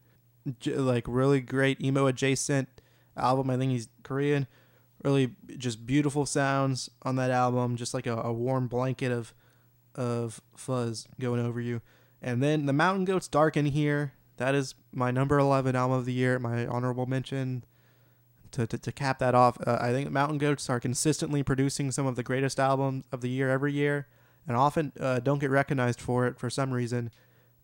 [0.60, 2.77] J- like really great emo adjacent
[3.18, 3.50] album.
[3.50, 4.46] I think he's Korean.
[5.02, 7.76] Really just beautiful sounds on that album.
[7.76, 9.34] Just like a, a warm blanket of
[9.94, 11.80] of fuzz going over you.
[12.22, 14.12] And then the Mountain Goats Dark in here.
[14.36, 16.38] That is my number 11 album of the year.
[16.38, 17.64] My honorable mention.
[18.52, 22.06] To, to, to cap that off, uh, I think Mountain Goats are consistently producing some
[22.06, 24.06] of the greatest albums of the year every year,
[24.46, 27.10] and often uh, don't get recognized for it for some reason.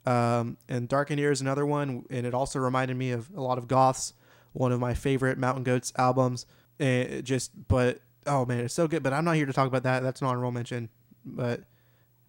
[0.07, 3.40] Um, and Dark in Here is another one, and it also reminded me of a
[3.40, 4.12] lot of Goths,
[4.55, 6.47] one of my favorite Mountain Goats albums.
[6.79, 9.03] It just, but oh man, it's so good.
[9.03, 10.03] But I'm not here to talk about that.
[10.03, 10.88] That's an honorable mention.
[11.25, 11.61] But,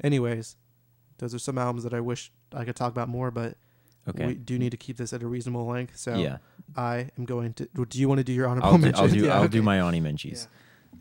[0.04, 0.56] anyways,
[1.18, 3.32] those are some albums that I wish I could talk about more.
[3.32, 3.58] But
[4.08, 4.28] Okay.
[4.28, 5.98] we do need to keep this at a reasonable length.
[5.98, 6.38] So yeah.
[6.76, 7.66] I am going to.
[7.88, 9.04] Do you want to do your honorable I'll do, mention?
[9.04, 9.52] I'll do, Yeah, I'll okay.
[9.52, 10.48] do my Ani Menchis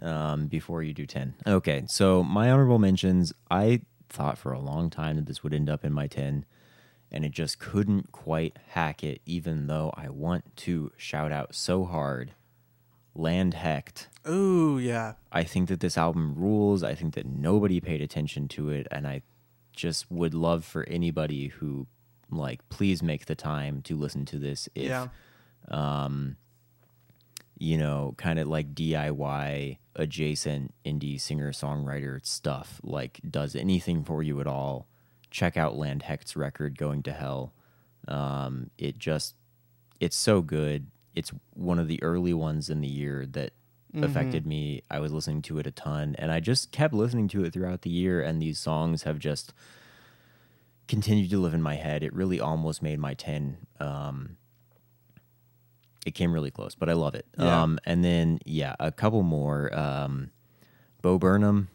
[0.01, 1.35] um, before you do 10.
[1.47, 5.69] Okay, so my honorable mentions, I thought for a long time that this would end
[5.69, 6.45] up in my 10,
[7.14, 11.85] and it just couldn't quite hack it, even though I want to shout out so
[11.85, 12.33] hard
[13.14, 14.09] Lande Hekt.
[14.29, 15.12] Ooh, yeah.
[15.31, 16.83] I think that this album rules.
[16.83, 19.22] I think that nobody paid attention to it, and I
[19.72, 21.87] just would love for anybody who,
[22.33, 24.68] like, please make the time to listen to this.
[24.74, 25.07] If, yeah.
[25.68, 26.37] um,
[27.57, 34.20] you know, kind of like DIY adjacent indie singer songwriter stuff, like does anything for
[34.20, 34.88] you at all,
[35.35, 37.53] check out Lande Hekt's record, Going to Hell.
[38.07, 39.35] Um, it just,
[39.99, 40.87] it's so good.
[41.16, 43.53] It's one of the early ones in the year that
[44.01, 44.83] affected me.
[44.90, 47.83] I was listening to it a ton, and I just kept listening to it throughout
[47.83, 49.53] the year, and these songs have just
[50.87, 52.05] continued to live in my head.
[52.05, 53.57] It really almost made my 10.
[53.81, 54.37] Um,
[56.07, 57.27] it came really close, but I love it.
[57.37, 57.62] Yeah.
[57.62, 59.77] Um, and then yeah, a couple more.
[59.77, 60.31] Um,
[61.03, 61.68] Bo Burnham.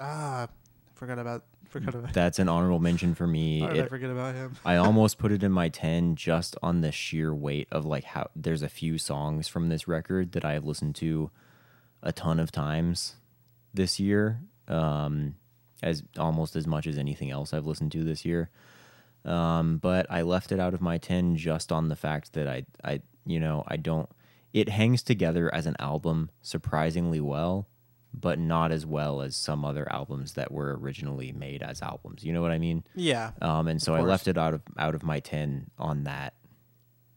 [0.00, 0.48] Ah,
[0.94, 2.12] forgot about forgot about.
[2.12, 3.60] That's an honorable mention for me.
[3.60, 4.56] How did I forget about him?
[4.64, 8.30] I almost put it in my 10 just on the sheer weight of like how
[8.34, 11.30] there's a few songs from this record that I have listened to
[12.02, 13.16] a ton of times
[13.72, 14.40] this year.
[14.68, 15.34] Um,
[15.82, 18.48] as almost as much as anything else I've listened to this year.
[19.24, 22.64] Um, but I left it out of my 10 just on the fact that I,
[22.82, 24.08] I, you know, I don't,
[24.52, 27.66] it hangs together as an album surprisingly well,
[28.20, 32.22] but not as well as some other albums that were originally made as albums.
[32.24, 32.84] You know what I mean?
[32.94, 33.32] Yeah.
[33.42, 36.34] Um, and so I left it out of out of my ten on that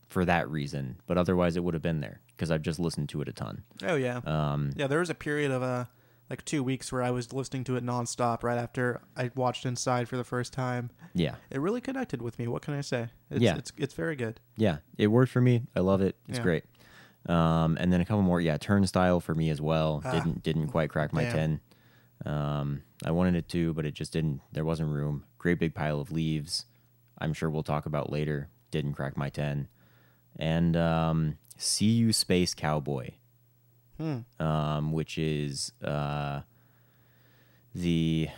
[0.07, 0.97] for that reason.
[1.05, 3.63] But otherwise, it would have been there because I've just listened to it a ton.
[3.83, 4.21] Oh yeah.
[4.25, 5.86] Um, Yeah, there was a period of uh,
[6.29, 10.07] like two weeks where I was listening to it nonstop right after I watched Inside
[10.10, 10.89] for the first time.
[11.13, 12.47] yeah, It really connected with me.
[12.47, 13.07] What can I say?
[13.29, 13.57] It's, Yeah.
[13.57, 14.39] it's it's very good.
[14.55, 15.63] yeah, it worked for me.
[15.75, 16.15] I love it.
[16.27, 16.43] It's Yeah.
[16.43, 16.63] great.
[17.27, 18.39] Um, and then a couple more.
[18.39, 20.01] Yeah, Turnstile for me as well.
[20.05, 21.31] Ah, didn't didn't quite crack my damn.
[21.33, 21.59] ten.
[22.25, 24.41] Um, I wanted it to, but it just didn't.
[24.51, 25.25] There wasn't room.
[25.37, 26.65] Great big pile of leaves.
[27.19, 28.49] I'm sure we'll talk about later.
[28.71, 29.67] Didn't crack my ten.
[30.37, 33.11] And um, see you, Space Cowboy.
[33.97, 34.19] Hmm.
[34.39, 36.41] um, which is uh,
[37.73, 38.29] the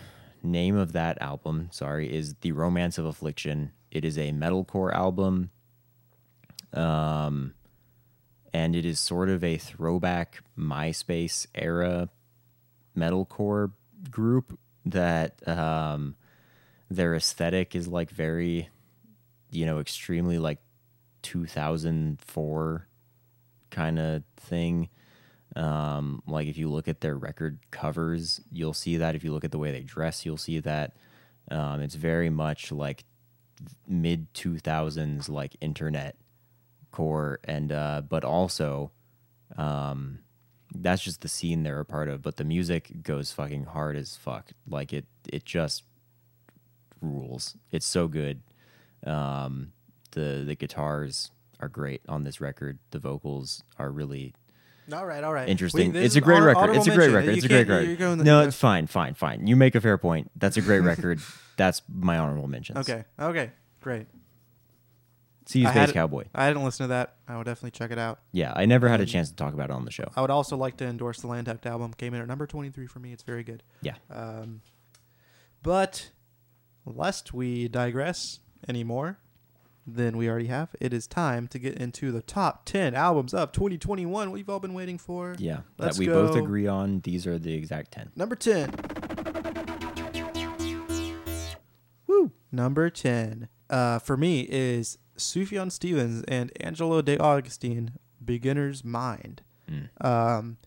[0.42, 1.68] name of that album.
[1.72, 3.74] Sorry, is the Romance of Affliction.
[3.92, 5.50] It is a metalcore album,
[6.74, 7.56] um,
[8.54, 12.10] and it is sort of a throwback MySpace era
[12.98, 13.72] metalcore
[14.10, 16.16] group that um,
[16.90, 18.70] their aesthetic is like very,
[19.52, 20.60] you know, extremely like
[21.22, 22.88] 2004
[23.70, 24.90] kind of thing.
[25.56, 29.16] Um, like if you look at their record covers, you'll see that.
[29.16, 30.96] If you look at the way they dress, you'll see that.
[31.52, 33.04] Um, it's very much like
[33.88, 36.16] mid 2000s, like internet
[36.92, 38.92] core, and uh, but also,
[39.58, 40.20] um,
[40.76, 42.22] that's just the scene they're a part of.
[42.22, 44.52] But the music goes fucking hard as fuck.
[44.68, 45.84] Like it, it just
[47.02, 47.56] rules.
[47.72, 48.42] It's so good.
[49.06, 49.72] Um,
[50.12, 52.80] the the guitars are great on this record.
[52.92, 54.34] The vocals are really
[54.92, 55.48] All right, all right.
[55.48, 55.94] interesting.
[55.94, 56.76] Wait, it's a great record.
[56.76, 57.32] It's a great record.
[57.32, 57.88] You It's a great record.
[57.88, 59.46] you're going the- no, it's fine, fine, fine.
[59.48, 60.32] You make a fair point.
[60.36, 61.20] That's a great record.
[61.58, 62.90] That's my honorable mentions.
[62.90, 64.08] Okay, okay, great.
[65.46, 66.26] See you, I Space had- Cowboy.
[66.36, 67.16] I didn't listen to that.
[67.28, 68.20] I would definitely check it out.
[68.32, 70.12] Yeah, I never had a chance to talk about it on the show.
[70.16, 71.94] I would also like to endorse the Lande Hekt album.
[71.94, 73.14] Came in at number 23 for me.
[73.14, 73.64] It's very good.
[73.82, 73.96] Yeah.
[74.12, 74.62] Um,
[75.64, 76.12] but
[76.86, 79.18] lest we digress anymore
[79.88, 83.52] than we already have, it is time to get into the top 10 albums of
[83.52, 84.30] 2021.
[84.30, 85.36] We've all been waiting for.
[85.40, 86.44] Yeah, Let's that we both go.
[86.44, 87.00] agree on.
[87.02, 88.12] These are the exact ten.
[88.16, 88.70] Number 10.
[92.08, 92.32] Woo.
[92.52, 97.92] Number 10 uh, for me is Sufjan Stevens and Angelo De Augustine,
[98.24, 99.42] Beginner's Mind.
[99.70, 100.06] Mm.
[100.06, 100.58] Um,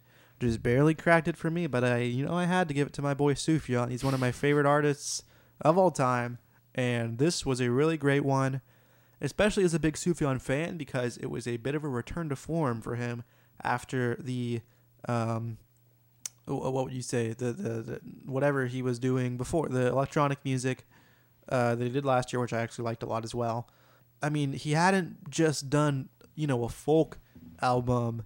[0.41, 2.93] just barely cracked it for me, but I, you know, I had to give it
[2.95, 3.91] to my boy Sufjan.
[3.91, 5.23] He's one of my favorite artists
[5.61, 6.39] of all time,
[6.75, 8.61] and this was a really great one,
[9.21, 12.37] especially as a big Sufjan fan because it was a bit of a return to
[12.37, 13.23] form for him
[13.63, 14.61] after the,
[15.09, 15.59] um,
[16.47, 20.87] what would you say, the the, the whatever he was doing before the electronic music
[21.49, 23.69] uh, that he did last year, which I actually liked a lot as well.
[24.23, 27.19] I mean, he hadn't just done you know a folk
[27.61, 28.25] album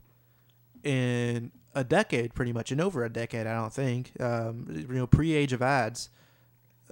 [0.82, 3.46] in a decade, pretty much, in over a decade.
[3.46, 4.12] I don't think.
[4.20, 6.08] Um, you know, pre Age of Adz,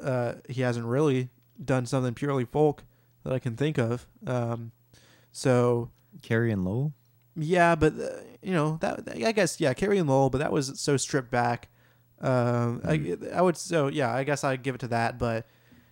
[0.03, 1.31] uh, he hasn't really
[1.63, 2.85] done something purely folk
[3.25, 4.07] that I can think of.
[4.27, 4.73] Um,
[5.33, 5.91] so
[6.23, 6.93] Carrie and Lowell.
[7.37, 10.79] yeah, but uh, you know that I guess yeah, Carrie and Lowell, but that was
[10.81, 11.69] so stripped back.
[12.21, 15.47] Um, I, I would so yeah, I guess I'd give it to that, but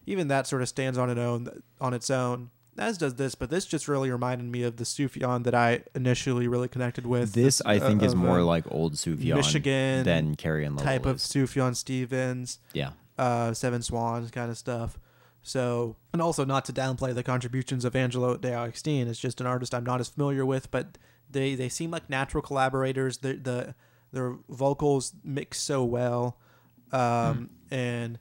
[0.07, 2.51] even that sort of stands on its own on its own.
[2.79, 6.49] As does this, but this just really reminded me of the Sufjan that I initially
[6.49, 7.35] really connected with.
[7.35, 10.87] This I uh, think is more uh, like old Sufjan Michigan than Carrie and Lowell.
[10.87, 11.23] type of is.
[11.23, 12.93] Sufjan Stevens, yeah.
[13.19, 14.99] uh, Seven Swans kind of stuff.
[15.43, 19.09] So, and also not to downplay the contributions of Angelo De Augustine.
[19.09, 20.97] It's just an artist I'm not as familiar with, but
[21.31, 23.19] they they seem like natural collaborators.
[23.19, 23.75] The the
[24.13, 26.39] their vocals mix so well,
[26.93, 28.19] um, and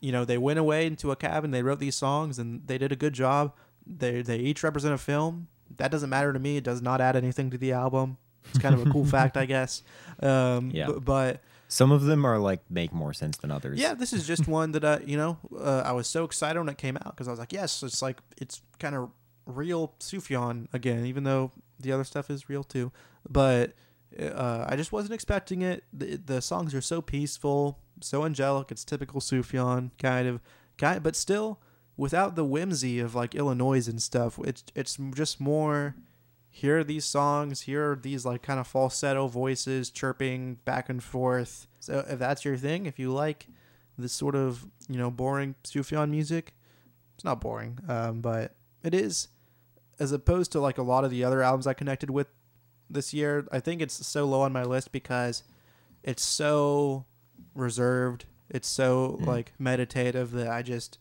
[0.00, 1.50] you know they went away into a cabin.
[1.50, 3.52] They wrote these songs, and they did a good job.
[3.86, 5.48] They they each represent a film.
[5.76, 6.56] That doesn't matter to me.
[6.58, 8.18] It does not add anything to the album.
[8.50, 9.82] It's kind of a cool fact, I guess.
[10.20, 10.86] Um, Yeah.
[10.86, 13.78] bu- but Some of them are like make more sense than others.
[13.80, 16.68] yeah, this is just one that I, you know, uh, I was so excited when
[16.68, 19.10] it came out because I was like, yes, it's like it's kind of
[19.46, 22.92] real Sufjan again, even though the other stuff is real too.
[23.28, 23.72] But
[24.20, 25.84] uh, I just wasn't expecting it.
[25.92, 28.70] The, the songs are so peaceful, so angelic.
[28.70, 30.40] It's typical Sufjan kind of,
[30.76, 31.60] kind, but still
[32.02, 34.38] without the whimsy of like Illinois and stuff.
[34.44, 35.94] It's it's just more.
[36.54, 37.62] Here are these songs.
[37.62, 41.66] Here are these like kind of falsetto voices chirping back and forth.
[41.80, 43.46] So if that's your thing, if you like
[43.96, 46.54] this sort of you know boring Sufjan music.
[47.14, 49.28] It's not boring, um, but it is
[50.00, 52.26] as opposed to like a lot of the other albums I connected with
[52.90, 53.46] this year.
[53.52, 55.44] I think it's so low on my list because
[56.02, 57.04] it's so
[57.54, 58.24] reserved.
[58.50, 59.26] It's so Mm.
[59.26, 60.98] like meditative that I just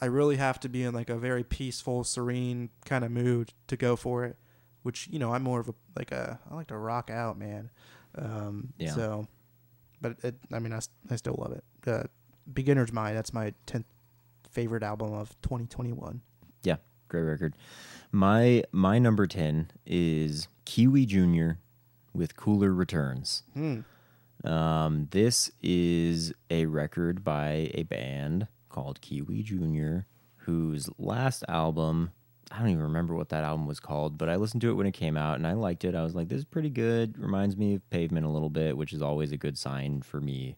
[0.00, 3.76] I really have to be in like a very peaceful, serene kind of mood to
[3.76, 4.36] go for it.
[4.82, 7.70] Which you know I'm more of a like a I like to rock out, man.
[8.16, 8.92] Um, Yeah.
[8.92, 9.28] So,
[10.00, 10.80] but it, I mean I,
[11.10, 11.64] I still love it.
[11.86, 12.04] Uh,
[12.52, 13.16] Beginner's Mind.
[13.16, 13.86] That's my tenth
[14.50, 16.20] favorite album of 2021.
[16.62, 16.76] Yeah,
[17.08, 17.54] Great record.
[18.12, 21.58] My my number ten is Kiwi Junior
[22.12, 23.42] with Cooler Returns.
[23.54, 23.80] Hmm.
[24.44, 30.06] Um, this is a record by a band called Kiwi Junior,
[30.36, 32.10] whose last album
[32.50, 34.86] I don't even remember what that album was called, but I listened to it when
[34.86, 35.94] it came out and I liked it.
[35.94, 37.18] I was like, this is pretty good.
[37.18, 40.56] Reminds me of Pavement a little bit, which is always a good sign for me.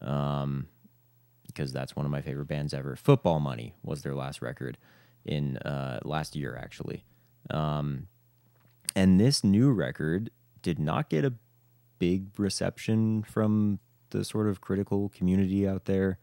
[0.00, 0.66] Um,
[1.46, 2.96] because that's one of my favorite bands ever.
[2.96, 4.78] Football Money was their last record
[5.24, 7.04] in uh, last year, actually.
[7.50, 8.08] Um,
[8.94, 10.30] and this new record
[10.62, 11.34] did not get a
[11.98, 16.18] big reception from the sort of critical community out there.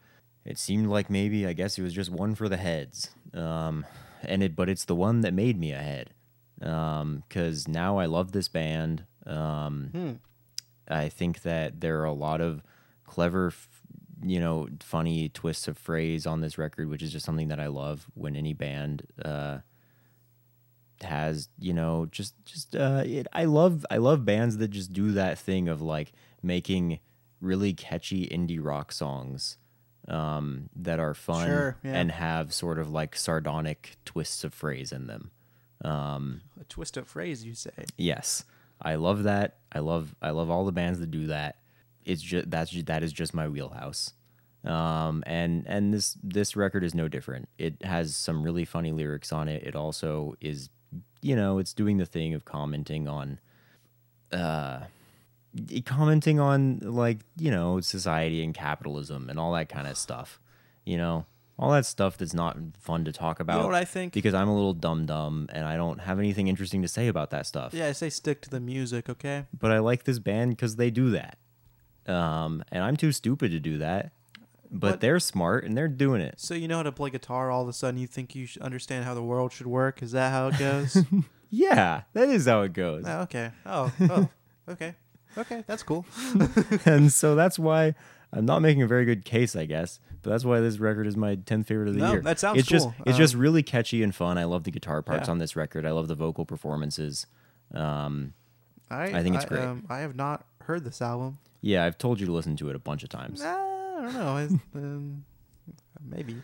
[0.46, 3.12] It seemed like maybe, I guess, it was just one for the heads.
[3.34, 3.86] Um,
[4.24, 6.12] and it, but it's the one that made me a head.
[6.60, 9.06] Because now I love this band.
[9.26, 10.12] Um, Hmm.
[10.94, 12.64] I think that there are a lot of
[13.06, 13.68] clever, f-
[14.24, 17.68] you know, funny twists of phrase on this record, which is just something that I
[17.68, 19.60] love when any band uh,
[21.02, 25.12] has, you know, just just uh, it, I love I love bands that just do
[25.12, 26.12] that thing of like
[26.42, 27.00] making
[27.40, 29.58] really catchy indie rock songs
[30.08, 31.94] um, that are fun Sure, yeah.
[31.96, 35.32] and have sort of like sardonic twists of phrase in them.
[35.84, 37.86] Um, A twist of phrase, you say?
[37.98, 38.44] Yes,
[38.82, 39.58] I love that.
[39.72, 41.58] I love I love all the bands that do that.
[42.06, 44.14] It's just that's that is just my wheelhouse.
[44.66, 47.48] Um, and and this this record is no different.
[47.58, 49.64] It has some really funny lyrics on it.
[49.64, 50.70] It also is,
[51.22, 53.40] you know, it's doing the thing of commenting on,
[54.34, 54.82] uh,
[55.86, 60.40] commenting on like you know society and capitalism and all that kind of stuff.
[60.86, 61.26] You know,
[61.58, 64.14] all that stuff that's not fun to talk about You know what I think?
[64.14, 67.30] because I'm a little dumb dumb and I don't have anything interesting to say about
[67.32, 67.74] that stuff.
[67.74, 69.46] Yeah, I say stick to the music, okay?
[69.58, 71.38] But I like this band because they do that.
[72.08, 74.12] Um, and I'm too stupid to do that.
[74.72, 75.02] But What?
[75.02, 76.40] they're smart and they're doing it.
[76.40, 77.50] So you know how to play guitar.
[77.52, 80.02] All of a sudden, you think you should understand how the world should work.
[80.04, 81.04] Is that how it goes?
[81.52, 83.06] Yeah, that is how it goes.
[83.08, 83.50] oh, okay.
[83.66, 84.30] Oh, oh,
[84.70, 84.94] okay,
[85.38, 85.64] okay.
[85.68, 86.06] That's cool.
[86.86, 87.96] and so that's why
[88.34, 90.00] I'm not making a very good case, I guess.
[90.22, 92.22] But that's why this record is my 10th favorite of the No, year.
[92.22, 92.96] that sounds it's just cool.
[93.06, 94.38] it's just Um, really catchy and fun.
[94.38, 95.32] I love the guitar parts Yeah.
[95.32, 95.86] on this record.
[95.86, 97.26] I love the vocal performances.
[97.74, 98.34] Um,
[98.90, 99.62] I I think it's great.
[99.62, 101.38] Um, I have not heard this album.
[101.62, 103.42] yeah, I've told you to listen to it a bunch of times.
[103.42, 104.28] Nah, I don't know.
[104.36, 104.44] I,
[104.80, 105.24] um,
[106.04, 106.36] maybe,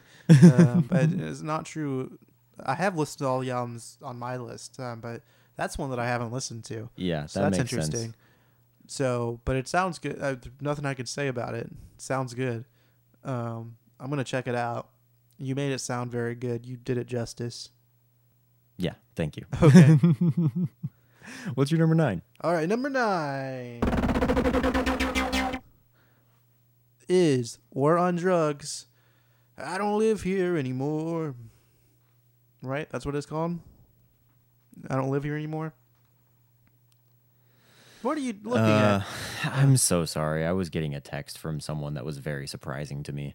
[0.43, 2.17] um, but it's not true.
[2.63, 5.21] I have listened to all the albums on my list, um, but
[5.57, 6.89] that's one that I haven't listened to.
[6.95, 7.99] Yeah, So that that's interesting.
[8.11, 8.15] sense.
[8.87, 10.19] So, but it sounds good.
[10.19, 11.69] There's nothing I could say about it.
[11.97, 12.65] sounds good.
[13.23, 14.89] Um, I'm gonna check it out.
[15.37, 16.65] You made it sound very good.
[16.65, 17.71] You did it justice.
[18.77, 19.45] Yeah, thank you.
[19.61, 19.97] Okay.
[21.55, 22.21] What's your number nine?
[22.41, 23.81] All right, number nine
[27.07, 28.87] is War on Drugs.
[29.57, 31.35] I don't live here anymore.
[32.61, 32.87] Right?
[32.91, 33.59] That's what it's called?
[34.89, 35.73] I don't live here anymore.
[38.05, 39.03] What are you looking Uh,
[39.43, 39.53] at?
[39.53, 40.45] I'm so sorry.
[40.45, 43.33] I was getting a text from someone that was very surprising to me.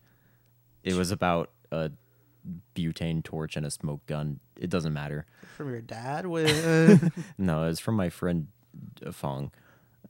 [0.85, 1.91] It was about a
[2.77, 4.41] butane torch and a smoke gun.
[4.57, 5.27] It doesn't matter.
[5.57, 6.27] From your dad?
[6.27, 8.47] With, No, it's from my friend
[9.05, 9.51] uh, Fong.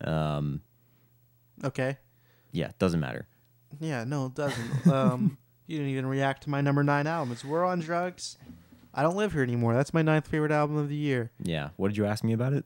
[0.03, 0.61] Um,
[1.65, 1.97] okay.
[2.53, 3.27] yeah, it doesn't matter.
[3.81, 4.87] Yeah, no, it doesn't.
[4.89, 7.33] um, you didn't even react to my number nine album.
[7.33, 8.37] It's War on Drugs.
[8.93, 9.73] I don't live here anymore.
[9.75, 11.31] That's my ninth favorite album of the year.
[11.43, 11.71] Yeah.
[11.77, 12.65] What did you ask me about it?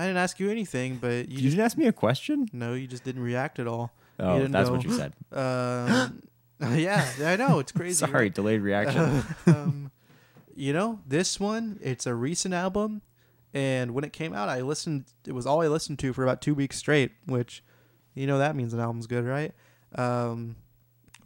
[0.00, 2.48] I didn't ask you anything, but you You just didn't ask me a question?
[2.52, 3.92] no, you just didn't react at all.
[4.18, 5.12] Oh, that's go, what you said.
[5.32, 6.22] Um,
[6.78, 7.94] yeah, I know it's crazy.
[7.94, 8.34] Sorry, right?
[8.34, 9.22] delayed reaction.
[9.46, 9.90] um,
[10.54, 13.02] you know, this one, it's a recent album,
[13.54, 15.04] and when it came out, I listened.
[15.26, 17.62] It was all I listened to for about two weeks straight, which,
[18.14, 19.52] you know, that means an album's good, right?
[19.94, 20.56] Um,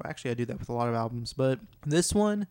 [0.03, 2.47] well, actually, I do that with a lot of albums, but this one,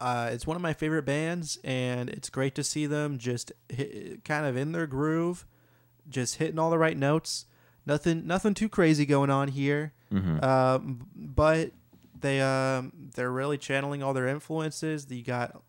[0.00, 4.24] uh, it's one of my favorite bands, and it's great to see them just hit,
[4.24, 5.46] kind of in their groove,
[6.08, 7.46] just hitting all the right notes.
[7.86, 9.92] Nothing, nothing too crazy going on here.
[10.10, 11.72] hmm Um, but
[12.18, 15.06] they um they're really channeling all their influences.
[15.10, 15.60] You got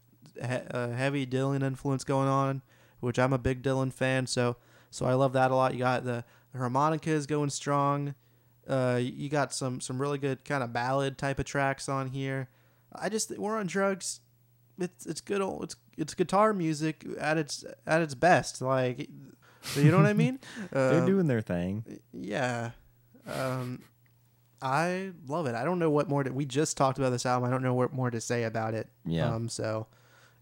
[0.42, 2.62] a heavy Dylan influence going on,
[3.02, 4.28] which I'm a big Dylan fan.
[4.28, 4.56] So
[4.92, 5.74] so I love that a lot.
[5.74, 6.24] You got the,
[6.54, 8.16] the harmonicas going strong.
[8.68, 12.48] Uh, you got some some really good kind of ballad type of tracks on here.
[13.02, 14.20] I just War on Drugs.
[14.80, 18.62] It's it's good old it's it's guitar music at its at its best.
[18.62, 19.10] Like,
[19.76, 20.40] you know what I mean?
[20.72, 22.00] They're Um, doing their thing.
[22.12, 22.72] yeah.
[23.28, 23.82] Um,
[24.62, 25.56] I love it.
[25.56, 26.32] I don't know what more to.
[26.32, 27.48] We just talked about this album.
[27.48, 28.90] I don't know what more to say about it.
[29.06, 29.34] Yeah.
[29.34, 29.88] Um, so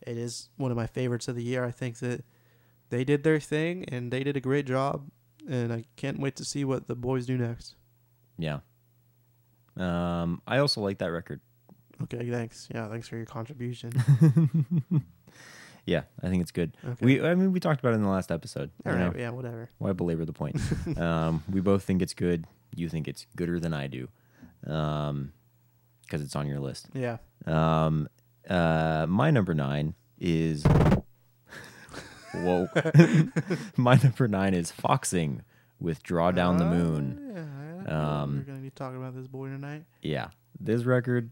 [0.01, 1.64] it is one of my favorites of the year.
[1.64, 2.24] I think that
[2.89, 5.10] they did their thing and they did a great job,
[5.49, 7.76] and I can't wait to see what the boys do next.
[8.38, 8.60] Yeah.
[9.78, 11.39] Um, I also like that record.
[12.04, 12.68] Okay, thanks.
[12.74, 13.91] Yeah, thanks for your contribution.
[15.86, 16.78] Yeah, I think it's good.
[16.84, 17.06] Okay.
[17.06, 18.72] We, I mean, we talked about it in the last episode.
[18.86, 19.14] All you know?
[19.18, 19.70] yeah, whatever.
[19.80, 20.58] Why belabor the point?
[20.98, 22.46] um, we both think it's good.
[22.76, 24.08] You think it's gooder than I do,
[24.66, 25.34] um,
[26.02, 26.88] because it's on your list.
[26.94, 27.18] Yeah.
[27.46, 28.08] Um,
[28.50, 30.64] uh, my number nine is.
[32.34, 32.68] Whoa.
[33.78, 35.44] my number nine is Foxing
[35.80, 37.36] with Draw Down the Moon.
[37.36, 39.84] Uh, yeah, I Um, we're gonna be talking about this boy tonight.
[40.02, 40.30] Yeah,
[40.60, 41.30] this record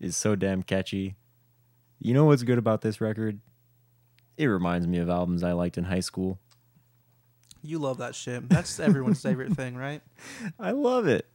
[0.00, 1.16] is so damn catchy.
[1.98, 3.40] You know what's good about this record?
[4.36, 6.38] It reminds me of albums I liked in high school.
[7.62, 8.48] You love that shit.
[8.48, 10.00] That's everyone's favorite thing, right?
[10.60, 11.26] I love it.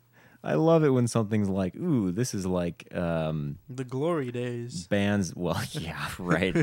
[0.45, 4.87] I love it when something's like, ooh, this is like um, The glory days.
[4.87, 5.33] bands.
[5.35, 6.55] Well, yeah, right.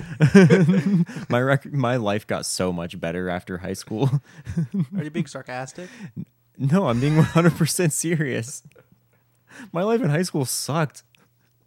[1.28, 4.10] my rec- my life got so much better after high school.
[4.96, 5.88] Are you being sarcastic?
[6.58, 8.62] no, I'm being 100% serious.
[9.72, 11.02] My life in high school sucked.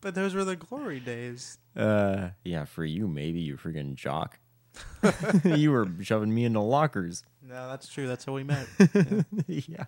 [0.04, 1.60] But those were the glory days.
[1.78, 4.38] Uh, yeah, for you, maybe you freaking jock.
[5.46, 7.24] you were shoving me into lockers.
[7.42, 8.06] No, that's true.
[8.06, 8.68] That's how we met.
[9.48, 9.86] yeah.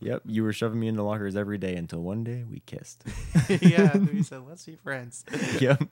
[0.00, 3.04] Yep, you were shoving me into lockers every day until one day we kissed.
[3.48, 5.24] yeah, we said, let's be friends.
[5.60, 5.82] yep.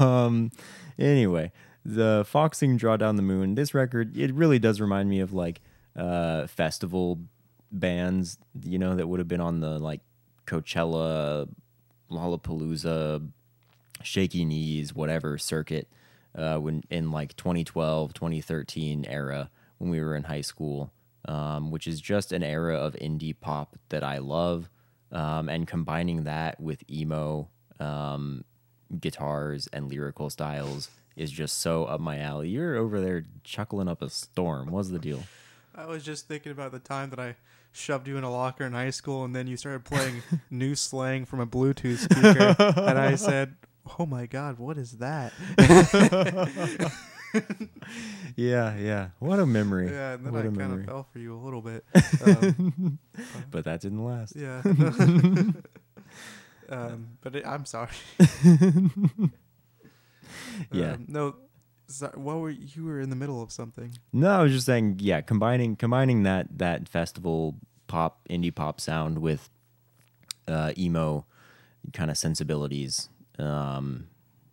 [0.00, 0.50] um.
[0.98, 1.52] Anyway,
[1.84, 3.54] the Foxing Draw Down the Moon.
[3.54, 5.60] This record, it really does remind me of like
[5.94, 7.20] uh festival
[7.70, 10.00] bands, you know, that would have been on the like
[10.46, 11.48] Coachella,
[12.10, 13.28] Lollapalooza,
[14.02, 15.88] Shaky Knees, whatever circuit.
[16.34, 20.92] Uh, when in like 2012, 2013 era when we were in high school,
[21.26, 24.68] um, which is just an era of indie pop that I love,
[25.12, 27.48] um, and combining that with emo
[27.80, 28.44] um,
[29.00, 32.50] guitars and lyrical styles is just so up my alley.
[32.50, 34.70] You're over there chuckling up a storm.
[34.70, 35.22] What's the deal?
[35.74, 37.36] I was just thinking about the time that I
[37.76, 41.24] shoved you in a locker in high school and then you started playing new slang
[41.24, 42.56] from a Bluetooth speaker.
[42.80, 43.56] and I said,
[43.98, 45.32] oh my God, what is that?
[48.34, 49.08] Yeah, yeah.
[49.18, 49.90] What a memory.
[49.90, 50.80] yeah, and then what I kind memory.
[50.80, 51.84] of fell for you a little bit.
[52.26, 52.98] Um,
[53.50, 54.34] But that didn't last.
[54.36, 54.62] yeah.
[56.68, 57.90] um, but it, I'm sorry.
[60.72, 60.92] Yeah.
[60.92, 61.34] Um, no.
[61.88, 63.92] So, what were you were in the middle of something?
[64.12, 67.54] No, I was just saying, yeah, combining combining that that festival
[67.86, 69.48] pop indie pop sound with
[70.48, 71.24] uh, emo
[71.92, 73.08] kind of sensibilities.
[73.38, 74.08] Um,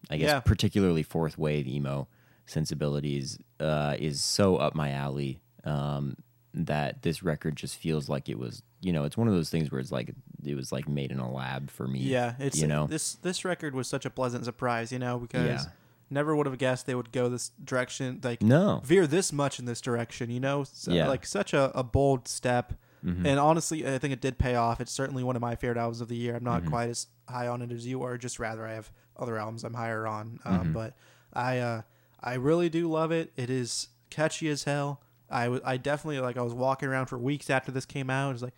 [0.09, 0.39] I guess Yeah.
[0.41, 2.07] particularly fourth wave emo
[2.45, 6.17] sensibilities uh, is so up my alley um,
[6.53, 8.61] that this record just feels like it was.
[8.81, 10.13] You know, it's one of those things where it's like
[10.45, 11.99] it was like made in a lab for me.
[11.99, 15.45] Yeah, it's you know, this this record was such a pleasant surprise, you know, because
[15.65, 15.71] Yeah.
[16.13, 19.65] Never would have guessed they would go this direction, like no, veer this much in
[19.65, 21.07] this direction, you know, so, Yeah.
[21.07, 22.73] like such a, a bold step.
[23.03, 23.25] Mhm.
[23.25, 24.79] And honestly, I think it did pay off.
[24.79, 26.35] It's certainly one of my favorite albums of the year.
[26.37, 26.69] I'm not Mhm.
[26.69, 29.73] quite as high on it as you are, just rather I have other albums I'm
[29.73, 30.39] higher on.
[30.45, 30.73] Um, Mhm.
[30.73, 30.93] But
[31.33, 31.81] I uh,
[32.21, 33.33] I really do love it.
[33.35, 35.01] It is catchy as hell.
[35.29, 38.29] I I definitely like I was walking around for weeks after this came out.
[38.29, 38.53] It was like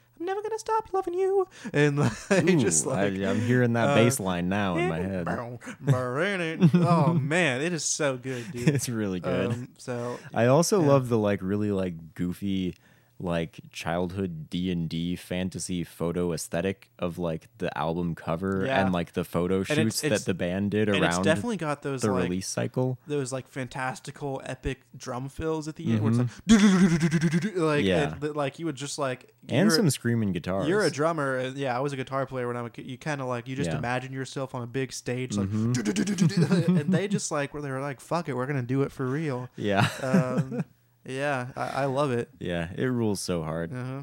[0.56, 4.50] gonna stop loving you, and like, just like I, am hearing that uh, bass line
[4.50, 5.28] now in my head.
[5.28, 8.70] oh man, it is so good, dude.
[8.70, 9.52] it's really good.
[9.52, 10.88] Um, so I also Yeah.
[10.88, 12.76] love the like really like goofy
[13.18, 18.82] like childhood D&D fantasy photo aesthetic of like the album cover Yeah.
[18.84, 21.82] and like the photo shoots it's- that the band did and it's around definitely got
[21.82, 23.00] those the like release cycle.
[23.08, 28.16] those like fantastical epic drum fills at the end where it's like like Yeah.
[28.22, 30.68] it- like you would just like And some screaming guitars.
[30.68, 31.78] You're a drummer, and yeah.
[31.78, 32.70] I was a guitar player when I was.
[32.70, 32.88] a kid.
[32.88, 33.78] You kind of like you just Yeah.
[33.78, 36.80] imagine yourself on a big stage, like, Mhm.
[36.82, 39.06] and they just like where they were like, "Fuck it, we're gonna do it for
[39.06, 39.88] real." yeah.
[40.02, 40.64] Um,
[41.06, 42.30] yeah, I, I love it.
[42.40, 43.74] yeah, it rules so hard.
[43.74, 44.02] Uh-huh.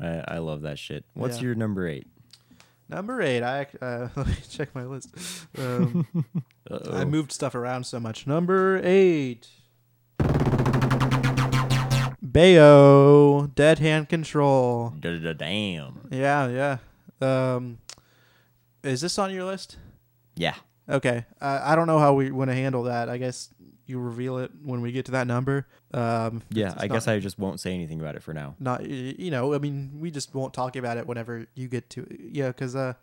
[0.00, 1.04] I, I love that shit.
[1.14, 1.42] What's Yeah.
[1.44, 2.06] your number 8?
[2.88, 5.14] Number eight, I ac- uh, let me check my list.
[5.56, 6.06] Um,
[6.92, 8.26] I moved stuff around so much.
[8.26, 9.46] Number eight,
[12.24, 14.90] Baio, Dead Hand Control.
[14.98, 16.08] Da-da-da-damn.
[16.10, 16.76] Yeah, yeah.
[17.54, 17.78] Um,
[18.82, 19.76] is this on your list?
[20.36, 20.54] Yeah.
[20.88, 21.24] Okay.
[21.40, 23.08] Uh, I don't know how we want to handle that.
[23.08, 23.50] I guess
[23.90, 25.66] you reveal it when we get to that number.
[25.92, 28.54] Um, Yeah, I guess not- I just won't say anything about it for now.
[28.58, 29.52] not you know.
[29.54, 32.48] I mean, we just won't talk about it whenever you get to yeah.
[32.48, 32.94] Because uh,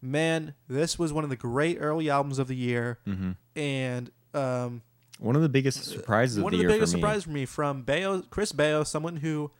[0.00, 3.32] man, this was one of the great early albums of the year, Mm-hmm.
[3.56, 4.82] and um,
[5.18, 7.44] One of the biggest surprises of one the of the biggest for surprises for me
[7.46, 9.50] from Baio, Chris Baio, someone who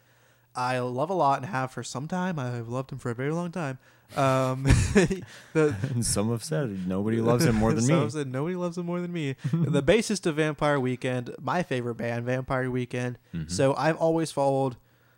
[0.56, 2.38] I love a lot and have for some time.
[2.38, 3.78] I've loved him for a very long time.
[4.16, 4.64] Um,
[5.52, 8.10] the some have said nobody loves him more than Some me.
[8.10, 9.36] said nobody loves him more than me.
[9.52, 13.18] the bassist of Vampire Weekend, my favorite band, Vampire Weekend.
[13.34, 13.48] Mm-hmm.
[13.48, 14.76] So I've always followed,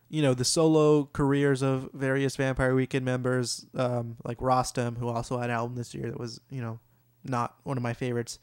[0.08, 5.38] you know, the solo careers of various Vampire Weekend members, um, like Rostam, who also
[5.38, 6.78] had an album this year that was, you know,
[7.24, 8.38] not one of my favorites.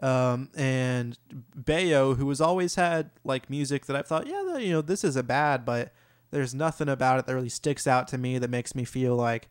[0.00, 1.18] Um, and
[1.54, 5.26] Bayo, who has always had like music that I've thought, yeah, you know, this isn't
[5.26, 5.92] bad, but
[6.30, 9.48] there's nothing about it that really sticks out to me that makes me feel like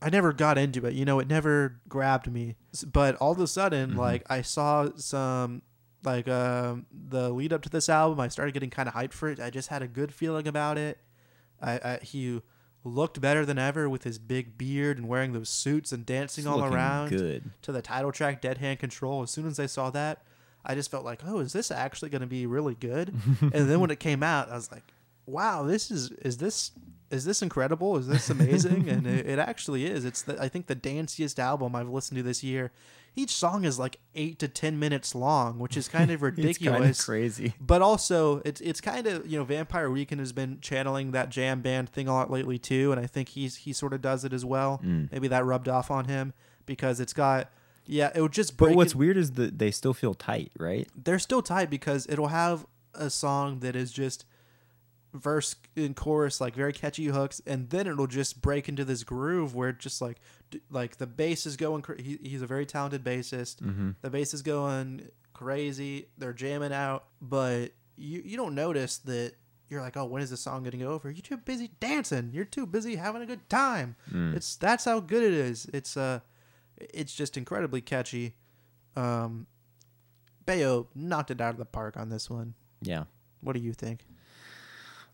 [0.00, 0.94] I never got into it.
[0.94, 2.56] You know, it never grabbed me.
[2.92, 3.98] But all of a sudden, Mm-hmm.
[3.98, 5.62] like I saw some
[6.04, 9.28] like um the lead up to this album, I started getting kind of hyped for
[9.28, 9.40] it.
[9.40, 10.98] I just had a good feeling about it.
[11.60, 12.40] I, I he
[12.84, 16.48] looked better than ever with his big beard and wearing those suits and dancing It's
[16.48, 17.50] all around Good.
[17.62, 19.22] to the title track Dead Hand Control.
[19.22, 20.22] As soon as I saw that,
[20.64, 23.08] I just felt like, oh, is this actually going to be really good?
[23.40, 24.84] and then when it came out, I was like,
[25.26, 26.70] wow, this is is this
[27.10, 27.96] is this incredible?
[27.96, 28.88] Is this amazing?
[28.88, 30.04] and it, it actually is.
[30.04, 32.70] It's the, I think the danciest album I've listened to this year.
[33.16, 36.78] Each song is like eight to ten minutes long, which is kind of It's ridiculous.
[36.80, 37.54] kind of crazy.
[37.60, 41.60] But also, it's it's kind of you know Vampire Weekend has been channeling that jam
[41.60, 44.32] band thing a lot lately too, and I think he's he sort of does it
[44.32, 44.80] as well.
[44.84, 45.10] Mm.
[45.10, 46.32] Maybe that rubbed off on him
[46.66, 47.50] because it's got
[47.86, 50.86] yeah, it would just But what's it- weird is that they still feel tight, right?
[50.94, 54.26] they're still tight because it'll have a song that is just
[55.14, 59.54] verse and chorus like very catchy hooks and then it'll just break into this groove
[59.54, 60.18] where it just like
[60.70, 63.90] like the bass is going cra- he, he's a very talented bassist Mm-hmm.
[64.02, 69.32] the bass is going crazy they're jamming out but you you don't notice that
[69.70, 72.66] you're like oh when is the song getting over you're too busy dancing you're too
[72.66, 74.34] busy having a good time Mm.
[74.36, 76.20] it's that's how good it is it's uh
[76.78, 78.34] it's just incredibly catchy
[78.94, 79.46] um
[80.46, 82.54] Baio knocked it out of the park on this one.
[82.80, 83.04] Yeah.
[83.42, 84.06] What do you think?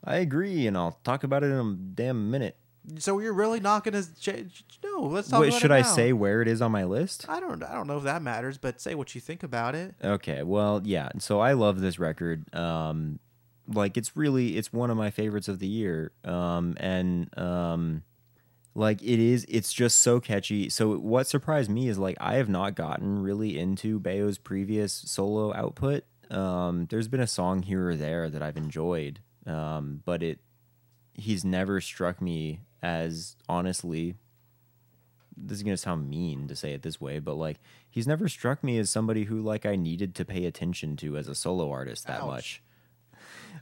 [0.04, 2.56] I agree, and I'll talk about it in a damn minute.
[2.98, 5.00] So you're really not gonna ch- no?
[5.04, 5.94] Let's talk Wait, about should it I now.
[5.94, 7.24] say where it is on my list?
[7.28, 7.62] I don't.
[7.62, 9.94] I don't know if that matters, but say what you think about it.
[10.04, 11.08] Okay, well, yeah.
[11.18, 12.54] So I love this record.
[12.54, 13.20] Um,
[13.66, 16.12] like it's really it's one of my favorites of the year.
[16.24, 18.02] Um, and um,
[18.74, 20.68] like it is, it's just so catchy.
[20.68, 25.54] So what surprised me is like I have not gotten really into Baio's previous solo
[25.54, 26.04] output.
[26.30, 30.38] Um, there's been a song here or there that I've enjoyed, um, but it
[31.14, 34.16] he's never struck me as honestly
[35.36, 37.58] this is gonna sound mean to say it this way, but like
[37.90, 41.28] he's never struck me as somebody who like I needed to pay attention to as
[41.28, 42.26] a solo artist that Ouch.
[42.26, 42.62] much.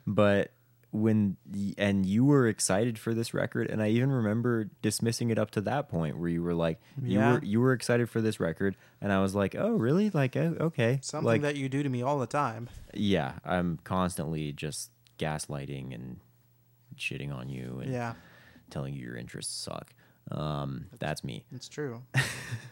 [0.07, 0.53] But
[0.91, 1.39] when
[1.78, 5.62] and you were excited for this record, and I even remember dismissing it up to
[5.62, 9.11] that point where you were like, you were you were excited for this record, and
[9.11, 10.11] I was like, oh really?
[10.11, 12.68] Like oh, okay, Something like that you do to me all the time.
[12.93, 16.21] yeah, I'm constantly just gaslighting and
[16.97, 18.15] shitting on you and Yeah,
[18.71, 19.95] telling you your interests suck.
[20.31, 21.45] Um, that's me.
[21.55, 22.03] it's true.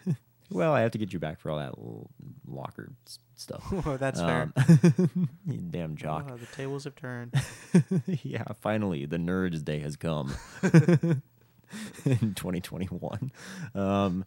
[0.53, 2.09] Well, I have to get you back for all that little
[2.45, 3.63] locker s- stuff.
[4.01, 4.51] That's fair.
[4.57, 6.27] Um, you damn jock.
[6.29, 7.33] Oh, the tables have turned.
[8.21, 13.31] yeah, finally, the Nerds Day has come in 2021.
[13.75, 14.25] Um,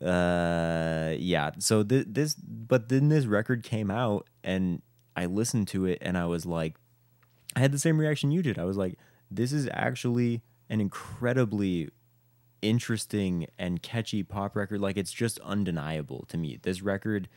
[0.00, 1.50] uh, yeah.
[1.58, 4.82] So th- this, but then this record came out, and
[5.16, 6.76] I listened to it, and I was like,
[7.56, 8.58] I had the same reaction you did.
[8.58, 8.98] I was like,
[9.30, 11.90] this is actually an incredibly
[12.62, 14.80] interesting and catchy pop record.
[14.80, 16.58] Like it's just undeniable to me.
[16.62, 17.28] This record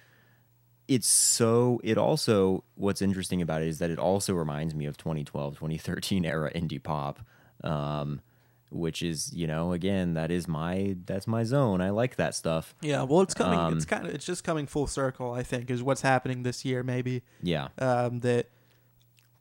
[0.88, 4.95] it's so it also what's interesting about it is that it also reminds me of
[4.97, 7.20] 2012 2013 era indie pop
[7.63, 8.22] um
[8.70, 12.74] which is you know again that is my that's my zone i like that stuff
[12.82, 13.59] Yeah, well, it's coming.
[13.59, 14.13] Um, it's kind of.
[14.13, 15.34] It's just coming full circle.
[15.34, 16.84] I think is what's happening this year.
[16.84, 18.47] Maybe yeah um, that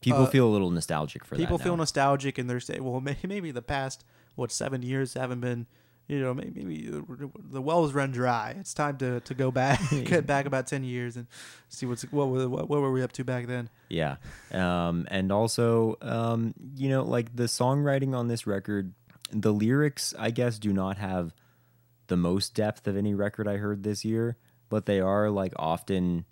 [0.07, 1.83] people Uh, feel a little nostalgic for people that People feel now.
[1.83, 4.05] nostalgic and they're saying, well, maybe the past
[4.37, 5.67] what seven years haven't been,
[6.09, 8.55] you know, maybe, maybe the- the wells run dry.
[8.61, 11.27] It's time to, to go back, get back about ten years and
[11.69, 13.69] see what's what were- what, what were we up to back then.
[13.89, 14.17] Yeah.
[14.53, 18.93] Um, and also, um, you know, like the songwriting on this record,
[19.33, 21.35] the lyrics, I guess, do not have
[22.09, 24.37] the most depth of any record I heard this year,
[24.69, 26.25] but they are like often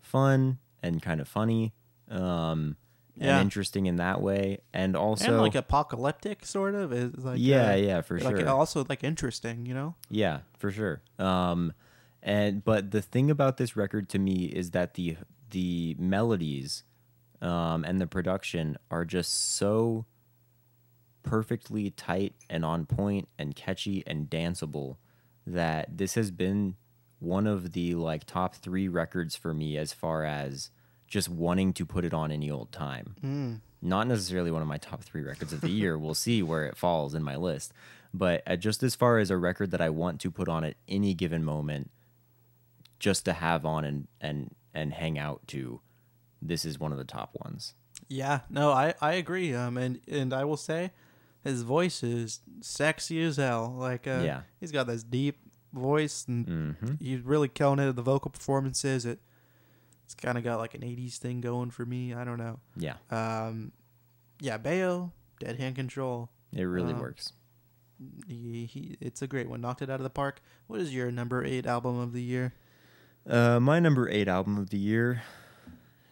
[0.00, 1.72] fun and kind of funny.
[2.10, 2.76] Um,
[3.20, 3.36] Yeah.
[3.36, 4.60] and interesting in that way.
[4.72, 8.48] And also, and like apocalyptic sort of is like yeah, uh, yeah, for like sure.
[8.48, 9.94] also like interesting, you know.
[10.08, 11.02] Yeah, for sure.
[11.18, 11.74] Um,
[12.22, 15.18] and but the thing about this record to me is that the
[15.50, 16.84] the melodies
[17.42, 20.06] um, and the production are just so
[21.22, 24.96] perfectly tight and on point and catchy and danceable
[25.46, 26.76] that this has been
[27.18, 30.70] one of the like top three records for me as far as
[31.10, 33.14] just wanting to put it on any old time.
[33.22, 33.60] Mm.
[33.82, 35.98] Not necessarily one of my top three records of the year.
[35.98, 37.72] we'll see where it falls in my list.
[38.14, 40.76] But uh, just as far as a record that I want to put on at
[40.88, 41.90] any given moment,
[42.98, 45.80] just to have on and and and hang out to,
[46.40, 47.74] this is one of the top ones.
[48.08, 49.54] Yeah, no, I, I agree.
[49.54, 50.90] Um, and and I will say,
[51.44, 53.74] his voice is sexy as hell.
[53.78, 54.40] Like, uh, Yeah.
[54.60, 55.38] he's got this deep
[55.72, 56.46] voice, and
[56.78, 57.88] hmm he's really killing it.
[57.88, 59.20] At the vocal performances, it
[60.12, 62.12] it's kind of got like an '80s thing going for me.
[62.14, 62.58] I don't know.
[62.76, 63.70] Yeah, Um,
[64.40, 66.30] yeah, Baio, Dead Hand Control.
[66.52, 67.32] it really Uh, works.
[68.26, 69.60] He, he, it's a great one.
[69.60, 70.40] Knocked it out of the park.
[70.66, 72.54] What is your number eight album of the year?
[73.28, 75.22] Uh, my number eight album of the year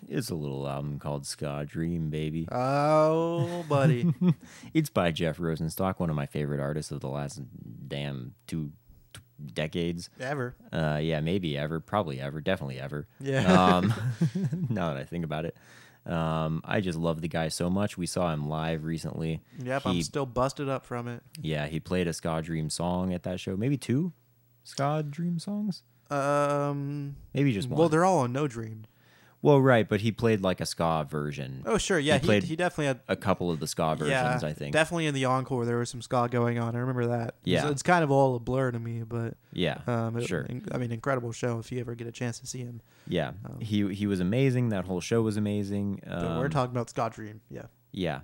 [0.07, 2.47] is a little album called Ska Dream, baby.
[2.53, 4.13] Oh, buddy.
[4.75, 7.41] it's by Jeff Rosenstock, one of my favorite artists of the last
[7.89, 8.71] damn two
[9.55, 10.11] decades.
[10.21, 10.55] Ever.
[10.73, 13.07] Uh, yeah, maybe ever, probably ever, definitely ever.
[13.21, 13.53] Yeah.
[13.77, 13.95] Um,
[14.69, 15.57] now that I think about it,
[16.07, 17.99] um, I just love the guy so much.
[17.99, 19.41] We saw him live recently.
[19.63, 21.23] yep, he- I'm still busted up from it.
[21.41, 23.57] Yeah, he played a Ska Dream song at that show.
[23.57, 24.13] Maybe two
[24.65, 25.83] Ska Dream songs.
[26.11, 27.79] Um, Maybe just one.
[27.79, 28.85] well, they're all on No Dream.
[29.41, 31.63] Well, right, but he played like a ska version.
[31.65, 31.99] Oh, sure.
[31.99, 33.01] Yeah, He he, he, definitely had.
[33.07, 34.73] A couple of the ska versions, yeah, I think.
[34.73, 36.75] definitely in the encore there was some ska going on.
[36.75, 37.37] I remember that.
[37.45, 37.63] Yeah.
[37.63, 40.45] it's, it's kind of all a blur to me, but yeah, um, it- sure.
[40.73, 42.81] I mean, incredible show if you ever get a chance to see him.
[43.07, 44.71] Yeah, Um, he he was amazing.
[44.71, 46.03] That whole show was amazing.
[46.05, 47.41] But we're Um, talking about Ska Dream.
[47.49, 47.67] Yeah.
[47.93, 48.21] Yeah.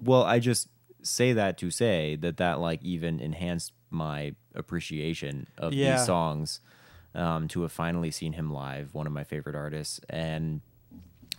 [0.00, 0.68] Well, I just
[1.02, 5.96] say that to say that that like even enhanced my appreciation of Yeah.
[5.96, 6.60] these songs
[7.14, 10.00] um, to have finally seen him live, one of my favorite artists.
[10.08, 10.60] And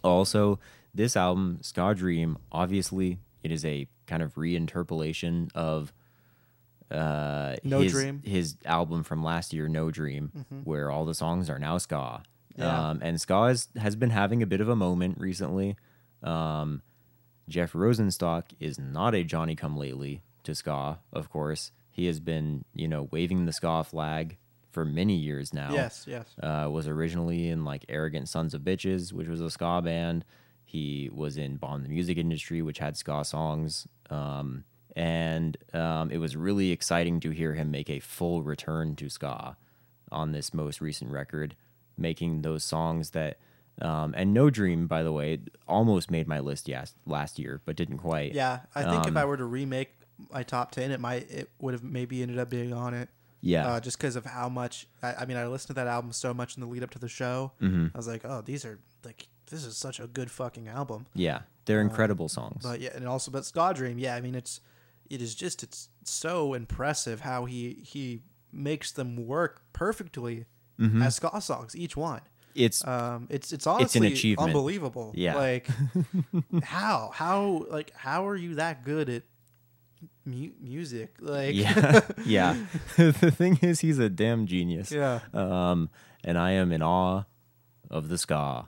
[0.04, 0.60] also,
[0.94, 5.94] this album, Ska Dream, obviously, it is a kind of reinterpolation of
[6.92, 8.22] uh, No his, Dream.
[8.26, 12.24] his album from last year, No Dream, where all the songs are now ska.
[12.58, 12.90] Yeah.
[12.90, 15.78] Um, and ska is, has been having a bit of a moment recently.
[16.24, 16.82] Um,
[17.48, 21.72] Jeff Rosenstock is not a Johnny Come Lately to ska, of course.
[21.92, 24.38] He has been, you know, waving the ska flag
[24.72, 25.72] for many years now.
[25.74, 26.06] Yes.
[26.08, 26.28] Yes.
[26.42, 30.26] Uh, was originally in like Arrogant Sons of Bitches, which was a ska band.
[30.66, 33.88] He was in Bomb the Music Industry, which had ska songs.
[34.10, 34.66] Um,
[34.96, 39.58] and um, it was really exciting to hear him make a full return to ska
[40.12, 41.56] on this most recent record,
[41.98, 43.38] making those songs that.
[43.82, 47.78] Um, and No Dream, by the way, almost made my list yes, last year, but
[47.78, 48.34] didn't quite.
[48.34, 49.94] Yeah, I think if Um, I were to remake
[50.34, 53.08] my top ten, it might it would have maybe ended up being on it.
[53.42, 53.68] Yeah.
[53.68, 54.88] uh, just because of how much.
[55.02, 57.00] I, I mean, I listened to that album so much in the lead up to
[57.00, 57.52] the show.
[57.62, 57.92] Mhm.
[57.94, 61.06] I was like, oh, these are like this is such a good fucking album.
[61.14, 61.42] yeah.
[61.66, 62.64] They're incredible songs.
[62.64, 64.60] But yeah, and also, but Ska Dream, yeah, I mean, it's
[65.10, 68.22] it is just it's so impressive how he he
[68.52, 70.46] makes them work perfectly
[70.80, 71.02] Mm-hmm.
[71.02, 72.22] as ska songs, each one.
[72.56, 74.48] it's Um, it's it's honestly achievement.
[74.50, 75.12] unbelievable.
[75.14, 75.36] Yeah.
[75.36, 75.68] like
[76.64, 79.24] how how like how are you that good at
[80.26, 81.16] mu- music?
[81.20, 82.02] Like yeah.
[82.26, 82.58] yeah.
[82.98, 84.92] the thing is, he's a damn genius.
[84.92, 85.90] yeah, Um,
[86.24, 87.24] and I am in awe
[87.90, 88.68] of the ska.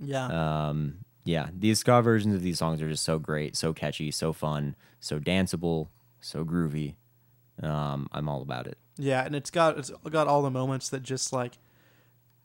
[0.00, 0.68] yeah.
[0.68, 4.32] Um, yeah, these ska versions of these songs are just so great, so catchy, so
[4.32, 5.88] fun, so danceable,
[6.20, 6.94] so groovy.
[7.62, 8.78] Um, I'm all about it.
[8.96, 11.58] Yeah, and it's got it's got all the moments that just like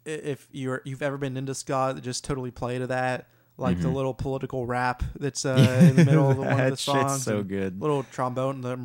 [0.05, 3.27] if you're you've ever been into ska that just totally play to that.
[3.57, 7.07] Like the little political rap that's uh, in the middle of one of the Mm-hmm.
[7.07, 7.23] Songs.
[7.23, 7.79] so good.
[7.79, 8.75] Little trombone, the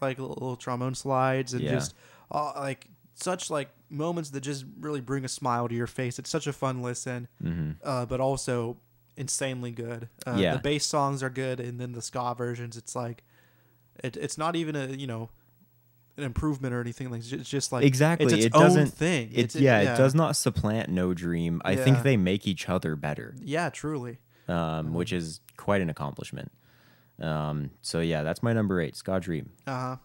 [0.00, 1.70] like little, trombone slides, and Yeah.
[1.70, 1.94] just
[2.30, 6.18] uh, like such like moments that just really bring a smile to your face.
[6.18, 8.78] It's such a fun listen, hmm uh, but also
[9.16, 10.08] insanely good.
[10.26, 10.52] Uh, Yeah.
[10.54, 13.22] the bass songs are good, and then the ska versions, it's like
[14.02, 15.28] it, it's not even a you know
[16.18, 17.10] an improvement or anything.
[17.10, 18.26] Like it's just like Exactly.
[18.26, 18.88] It's its it own doesn't.
[18.88, 19.30] thing.
[19.32, 21.62] It, It's it- yeah, it does not supplant No Dream.
[21.64, 24.18] I think they make each other better, Yeah, truly.
[24.48, 26.52] um, which is quite an accomplishment.
[27.20, 29.50] Um, so yeah, that's my number eight, Ska Dream.
[29.66, 29.96] Uh huh.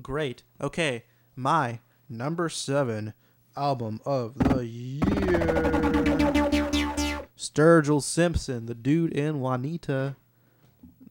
[0.00, 0.42] Great.
[0.60, 1.04] Okay,
[1.34, 3.12] my number seven
[3.56, 5.02] album of the year.
[7.36, 10.16] Sturgill Simpson, the Dood and Juanita,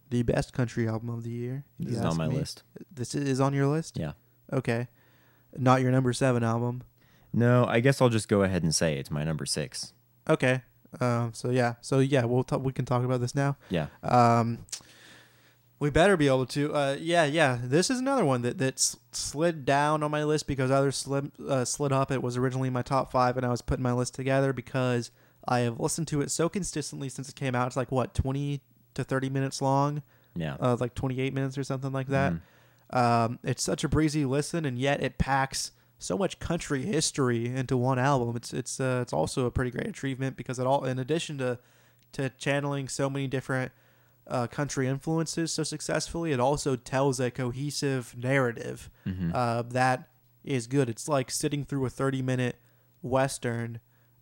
[0.09, 1.65] the best country album of the year.
[1.79, 2.35] This is on my me.
[2.35, 2.63] list.
[2.93, 3.97] This is on your list.
[3.97, 4.13] Yeah.
[4.51, 4.87] Okay,
[5.57, 6.83] not your number seven album.
[7.33, 9.93] No, I guess I'll just go ahead and say it's my number six.
[10.29, 10.61] Okay.
[10.99, 11.33] Um.
[11.33, 11.75] So yeah.
[11.81, 12.25] So yeah.
[12.25, 12.63] We'll talk.
[12.63, 13.57] We can talk about this now.
[13.69, 13.87] Yeah.
[14.03, 14.59] Um,
[15.79, 16.73] we better be able to.
[16.73, 17.59] Uh, yeah, yeah.
[17.61, 18.79] This is another one that that
[19.11, 22.11] slid down on my list because others slid uh, slid up.
[22.11, 25.11] It was originally my top five, and I was putting my list together because
[25.47, 27.67] I have listened to it so consistently since it came out.
[27.67, 28.61] It's like what twenty
[28.97, 30.03] to thirty minutes long,
[30.35, 30.57] Yeah.
[30.59, 32.33] uh, like twenty eight minutes or something like that.
[32.33, 32.41] Mhm.
[32.97, 37.75] Um, it's such a breezy listen, and yet it packs so much country history into
[37.75, 38.35] one album.
[38.35, 41.59] It's it's uh, it's also a pretty great achievement because it all, in addition to
[42.13, 43.71] to channeling so many different
[44.27, 49.33] uh, country influences so successfully, it also tells a cohesive narrative Mhm.
[49.33, 50.09] uh, that
[50.43, 50.89] is good.
[50.89, 52.57] It's like sitting through a thirty minute
[53.01, 53.79] western,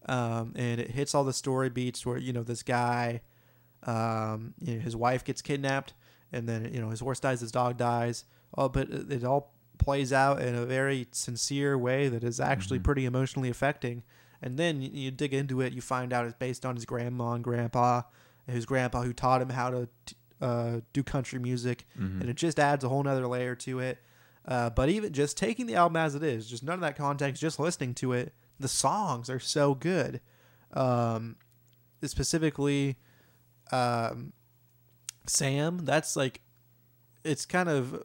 [0.08, 3.22] um, and it hits all the story beats where you know this guy,
[3.86, 5.94] um, you know, his wife gets kidnapped,
[6.32, 8.26] and then you know his horse dies, his dog dies.
[8.58, 12.80] Oh, but it it all plays out in a very sincere way that is actually
[12.80, 12.84] Mhm.
[12.84, 14.04] pretty emotionally affecting.
[14.42, 17.34] And then you, you dig into it, you find out it's based on his grandma
[17.34, 18.04] and grandpa,
[18.48, 22.22] and his grandpa who taught him how to t- uh, do country music, Mhm.
[22.22, 24.00] and it just adds a whole nother layer to it.
[24.46, 27.42] Uh, but even just taking the album as it is, just none of that context,
[27.42, 30.22] just listening to it, the songs are so good.
[30.74, 31.36] Um,
[32.04, 32.98] specifically,
[33.72, 34.34] um,
[35.28, 36.42] Sam, that's like,
[37.24, 38.04] it's kind of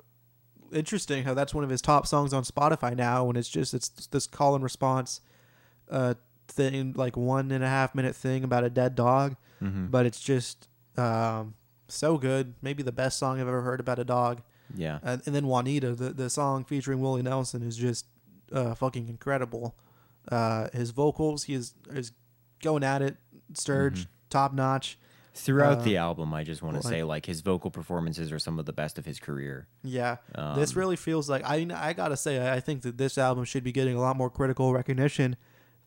[0.73, 3.89] interesting how that's one of his top songs on Spotify now, when it's just it's
[3.89, 5.21] this call and response,
[5.91, 6.15] uh,
[6.49, 9.91] thing like one and a half minute thing about a dead dog, Mhm.
[9.91, 11.55] but it's just um,
[11.89, 12.55] so good.
[12.63, 14.43] Maybe the best song I've ever heard about a dog.
[14.75, 14.99] yeah.
[15.03, 18.07] And, and then Juanita, the, the song featuring Willie Nelson, is just
[18.53, 19.77] uh, fucking incredible.
[20.31, 22.13] Uh, his vocals, he is, is
[22.63, 23.17] going at it,
[23.55, 24.07] Sturge, Mhm.
[24.29, 24.99] top notch.
[25.41, 28.39] Throughout uh, the album, I just want to like- say like his vocal performances are
[28.39, 29.67] some of the best of his career.
[29.83, 33.45] Yeah, Um, this really feels like I I gotta say I think that this album
[33.45, 35.37] should be getting a lot more critical recognition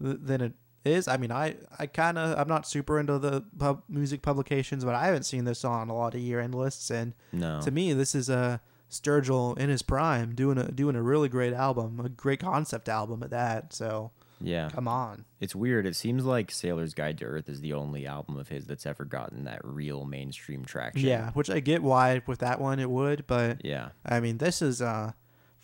[0.01, 0.53] th- than it
[0.85, 1.07] is.
[1.07, 4.95] I mean I I kind of I'm not super into the pub, music publications, but
[4.95, 7.61] I haven't seen this on a lot of year end lists, and no.
[7.61, 11.53] to me this is a Sturgill in his prime doing a doing a really great
[11.53, 13.73] album, a great concept album at that.
[13.73, 14.11] So
[14.41, 14.69] yeah.
[14.69, 15.85] come on, It's weird.
[15.85, 19.05] It seems like Sailor's Guide to Earth is the only album of his that's ever
[19.05, 21.07] gotten that real mainstream traction.
[21.07, 23.89] yeah, which I get why with that one it would, but Yeah.
[24.05, 25.11] I mean this is uh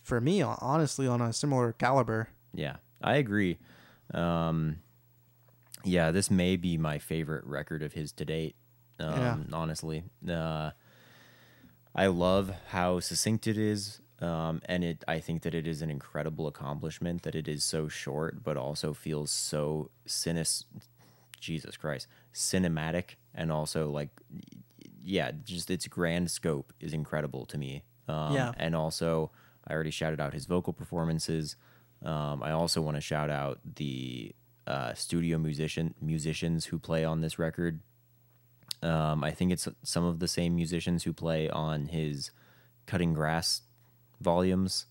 [0.03, 2.29] for me honestly on a similar caliber.
[2.53, 2.77] Yeah.
[3.01, 3.57] I agree.
[4.13, 4.77] Um
[5.85, 8.55] yeah, this may be my favorite record of his to date.
[8.99, 9.37] Um Yeah.
[9.53, 10.03] honestly.
[10.27, 10.71] Uh
[11.95, 13.99] I love how succinct it is.
[14.21, 17.87] Um, and it, I think that it is an incredible accomplishment that it is so
[17.87, 20.65] short, but also feels so cynis,
[21.39, 24.09] Jesus Christ, cinematic, and also like,
[25.03, 27.83] yeah, just its grand scope is incredible to me.
[28.09, 28.51] Um, Yeah.
[28.57, 29.31] and also
[29.65, 31.55] I already shouted out his vocal performances.
[32.03, 34.35] Um, I also want to shout out the
[34.67, 37.79] uh, studio musician musicians who play on this record.
[38.83, 42.31] Um, I think it's some of the same musicians who play on his
[42.85, 43.61] Cutting Grass
[44.21, 44.85] volumes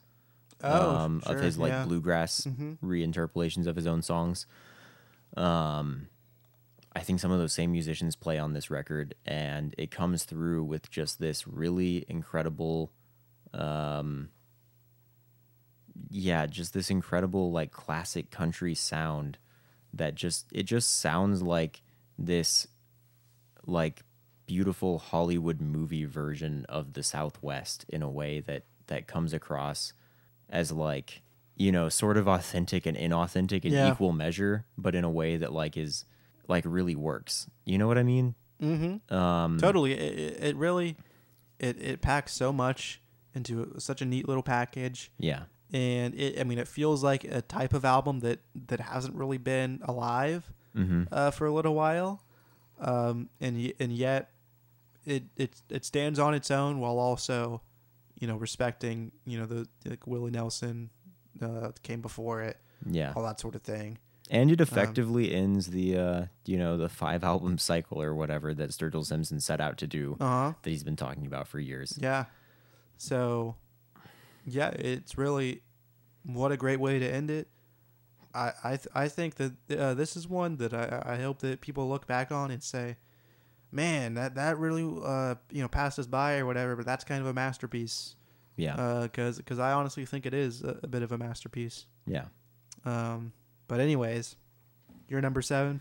[0.63, 1.85] Oh, um, of his like yeah.
[1.85, 2.79] bluegrass Mhm.
[2.83, 4.47] reinterpolations of his own songs.
[5.37, 6.09] Um,
[6.97, 10.65] I think some of those same musicians play on this record, and it comes through
[10.65, 12.91] with just this really incredible,
[13.55, 14.31] um,
[16.11, 19.39] yeah, just this incredible like classic country sound
[19.93, 21.83] that just it just sounds like
[22.19, 22.67] this
[23.67, 24.03] like
[24.47, 29.93] beautiful Hollywood movie version of the Southwest in a way that that comes across
[30.51, 31.23] as like
[31.57, 33.91] you know sort of authentic and inauthentic in Yeah.
[33.93, 36.05] equal measure, but in a way that like is
[36.49, 37.49] like really works.
[37.65, 38.35] You know what I mean?
[38.63, 39.15] Mm-hmm.
[39.15, 39.93] Um, Totally.
[39.93, 40.97] It, it- really
[41.59, 43.01] it, it packs so much
[43.35, 45.11] into such a neat little package.
[45.19, 45.43] Yeah.
[45.73, 49.39] And it I mean it feels like a type of album that that hasn't really
[49.39, 52.23] been alive hmm uh, for a little while.
[52.81, 54.31] Um, and y- and yet
[55.05, 57.61] it it it stands on its own while also
[58.21, 60.91] you know respecting you know the like Willie Nelson
[61.41, 62.57] uh, came before it
[62.87, 63.13] Yeah.
[63.15, 63.99] all that sort of thing.
[64.31, 68.53] And Um, it effectively ends the uh, you know the five album cycle or whatever
[68.55, 70.53] that Sturgill Simpson set out to do Uh huh.
[70.63, 71.97] that he's been talking about for years.
[72.01, 72.25] Yeah.
[72.97, 73.55] So,
[74.45, 75.63] yeah, it's really
[76.25, 77.49] what a great way to end it.
[78.35, 81.61] I I th- I think that uh, this is one that I I hope that
[81.61, 82.97] people look back on and say,
[83.71, 87.21] man, that that really uh you know passed us by or whatever, but that's kind
[87.21, 88.15] of a masterpiece.
[88.57, 89.03] Yeah.
[89.03, 91.87] Because because I honestly think it is a, a bit of a masterpiece.
[92.07, 92.25] yeah.
[92.85, 93.33] Um,
[93.67, 94.37] but anyways,
[95.09, 95.81] your number seven.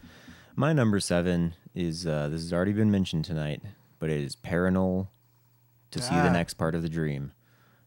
[0.55, 3.61] My number seven is uh, this has already been mentioned tonight,
[3.99, 5.07] but it is Parannoul
[5.91, 6.23] to see Ah.
[6.23, 7.31] the next part of the dream.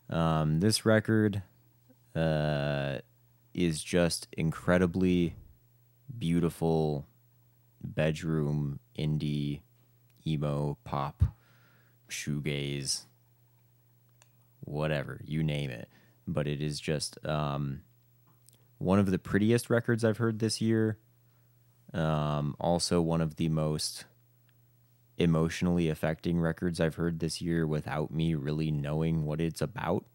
[0.08, 1.42] Um, this record
[2.16, 2.98] uh,
[3.54, 5.34] is just incredibly
[6.18, 7.06] beautiful
[7.82, 9.60] bedroom indie
[10.26, 11.22] emo pop
[12.08, 13.04] shoegaze
[14.60, 15.88] whatever you name it.
[16.26, 17.82] But it is just um,
[18.78, 20.98] one of the prettiest records i've heard this year.
[21.92, 24.04] Um, also, one of the most
[25.20, 30.06] emotionally affecting records I've heard this year without me really knowing what it's about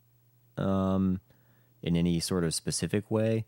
[0.58, 1.20] um,
[1.84, 3.46] in any sort of specific way.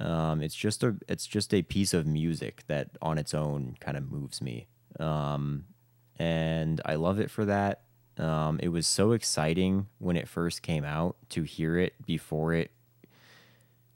[0.00, 3.96] Um, it's just a it's just a piece of music that on its own kind
[3.96, 4.66] of moves me,
[5.00, 5.64] um,
[6.18, 7.82] and I love it for that.
[8.16, 12.70] Um, it was so exciting when it first came out to hear it before it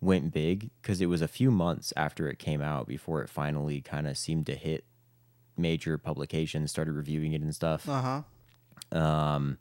[0.00, 3.80] went big because it was a few months after it came out before it finally
[3.80, 4.84] kind of seemed to hit
[5.56, 7.88] major publications, started reviewing it and stuff.
[7.88, 8.22] Uh
[8.92, 8.98] huh.
[8.98, 9.58] Um,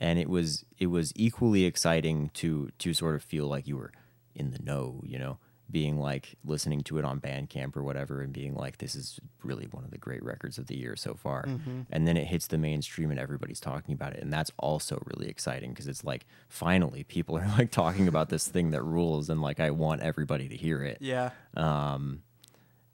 [0.00, 3.92] and it was it was equally exciting to to sort of feel like you were
[4.34, 5.38] in the know, you know,
[5.70, 9.66] being like listening to it on Bandcamp or whatever, and being like, this is really
[9.70, 11.44] one of the great records of the year so far.
[11.90, 15.28] And then it hits the mainstream and everybody's talking about it, and that's also really
[15.28, 19.40] exciting because it's like finally people are like talking about this thing that rules, and
[19.40, 21.30] like I want everybody to hear it Yeah.
[21.56, 22.22] Um,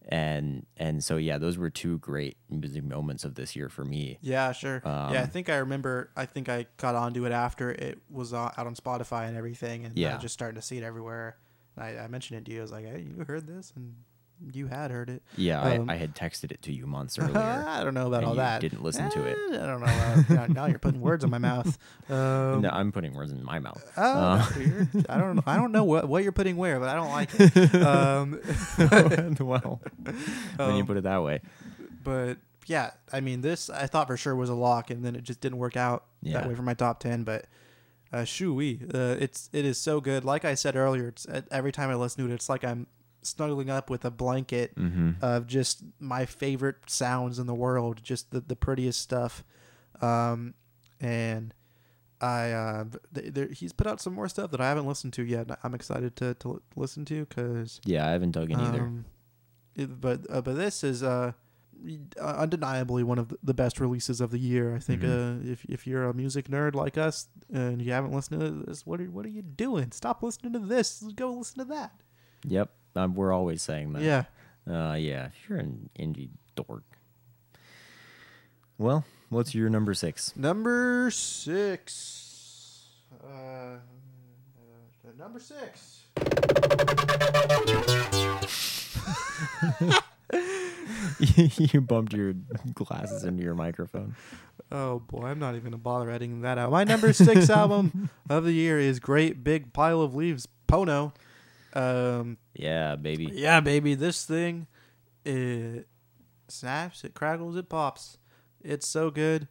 [0.09, 4.19] and and so yeah, those were two great music moments of this year for me.
[4.23, 4.81] Yeah, sure.
[4.85, 6.11] yeah, I Um, think I remember.
[6.17, 9.85] I think I got onto it after it was uh, out on Spotify and everything,
[9.85, 10.17] and Yeah.
[10.19, 11.37] just starting to see it everywhere.
[11.81, 12.59] I, I mentioned it to you.
[12.61, 13.95] I was like, "Hey, you heard this?" And
[14.55, 15.23] you had heard it.
[15.37, 17.37] Yeah, Um, I, I had texted it to you months earlier.
[17.39, 18.61] I don't know about all you that.
[18.63, 19.37] didn't listen to it.
[19.53, 19.87] Eh, I don't know.
[19.87, 21.77] Uh, now, now you're putting words in my mouth.
[22.11, 23.85] Um, no, I'm putting words in my mouth.
[23.97, 24.47] oh, Uh,
[25.11, 25.37] I don't.
[25.37, 27.75] know- I don't know what, what you're putting where, but I don't like it.
[27.83, 28.41] Um,
[29.41, 29.81] well,
[30.57, 31.41] when you Um, put it that way,
[32.03, 35.23] but yeah, I mean, this I thought for sure was a lock, and then it
[35.25, 36.41] just didn't work out Yeah.
[36.41, 37.25] that way for my top ten.
[37.25, 37.45] But
[38.13, 40.25] uh, shoo-wee, uh, it's it is so good.
[40.25, 42.87] Like I said earlier, it's uh, every time I listen to it, it's like I'm
[43.23, 48.31] snuggling up with a blanket hmm of just my favorite sounds in the world, just
[48.31, 49.45] the the prettiest stuff.
[50.01, 50.55] Um,
[51.01, 51.53] and
[52.21, 52.85] I uh,
[53.15, 55.51] th- he's put out some more stuff that I haven't listened to yet.
[55.63, 58.81] I'm excited to to listen to because yeah, I haven't dug in either.
[58.83, 59.05] um,
[59.77, 61.33] it- but uh, but this is uh,
[62.21, 64.75] undeniably one of the- best releases of the year.
[64.75, 65.47] I think Mhm.
[65.47, 68.87] uh, if if you're a music nerd like us and you haven't listened to this,
[68.87, 69.91] what are what are you doing?
[69.93, 71.03] Stop listening to this.
[71.15, 71.93] Go listen to that.
[72.45, 74.03] Yep, um, we're always saying that.
[74.03, 74.25] Yeah.
[74.67, 75.27] uh, yeah.
[75.27, 76.85] If you're an indie dork,
[78.79, 80.35] well, what's your number six?
[80.37, 82.87] Number six.
[83.23, 83.79] Uh, uh,
[85.19, 86.05] number six.
[91.19, 92.35] you bumped your
[92.75, 94.15] glasses into your microphone.
[94.73, 96.71] Oh boy, I'm not even gonna bother editing that out.
[96.71, 101.13] My number six album of the year is "Great Big Pile of Leaves" Pono.
[101.75, 103.31] Um, Yeah, baby.
[103.33, 104.67] Yeah, baby, this thing
[105.25, 105.87] it
[106.49, 108.19] snaps, it crackles, it pops.
[108.63, 109.49] It's so good.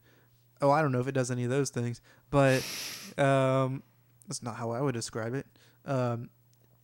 [0.61, 2.63] Oh, I don't know if it does any of those things, but
[3.17, 3.83] um
[4.27, 5.45] that's not how I would describe it.
[5.85, 6.29] Um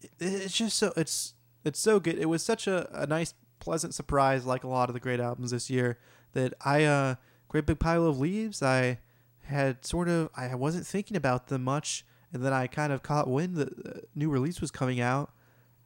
[0.02, 1.34] it, it's just so it's
[1.64, 2.18] it's so good.
[2.18, 5.51] It was such a, a nice pleasant surprise like a lot of the great albums
[5.51, 5.97] this year
[6.34, 7.16] that I uh
[7.47, 8.99] Great Big Pile of Leaves I
[9.43, 13.28] had sort of I wasn't thinking about them much and then I kind of caught
[13.28, 15.32] wind that the new release was coming out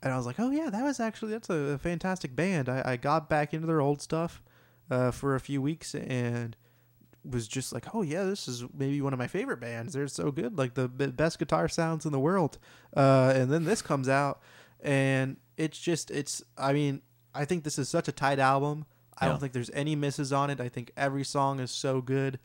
[0.01, 2.69] and I was like, oh yeah, that was actually that's a, fantastic band.
[2.69, 4.41] I, I got back into their old stuff
[4.89, 6.55] uh, for a few weeks and
[7.25, 9.93] was just like, oh yeah, this is maybe one of my favorite bands.
[9.93, 12.57] They're so good, like the best guitar sounds in the world.
[12.95, 14.41] Uh, and then this comes out,
[14.81, 16.41] and it's just it's.
[16.57, 17.01] I mean,
[17.33, 18.85] I think this is such a tight album.
[19.17, 19.31] I Yeah.
[19.31, 20.59] don't think there's any misses on it.
[20.59, 22.39] I think every song is so good,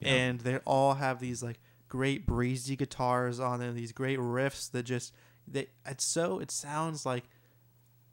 [0.00, 0.08] Yeah.
[0.14, 3.74] and they all have these like great breezy guitars on them.
[3.74, 5.12] These great riffs that just
[5.46, 5.68] they.
[5.86, 7.24] It's so it sounds like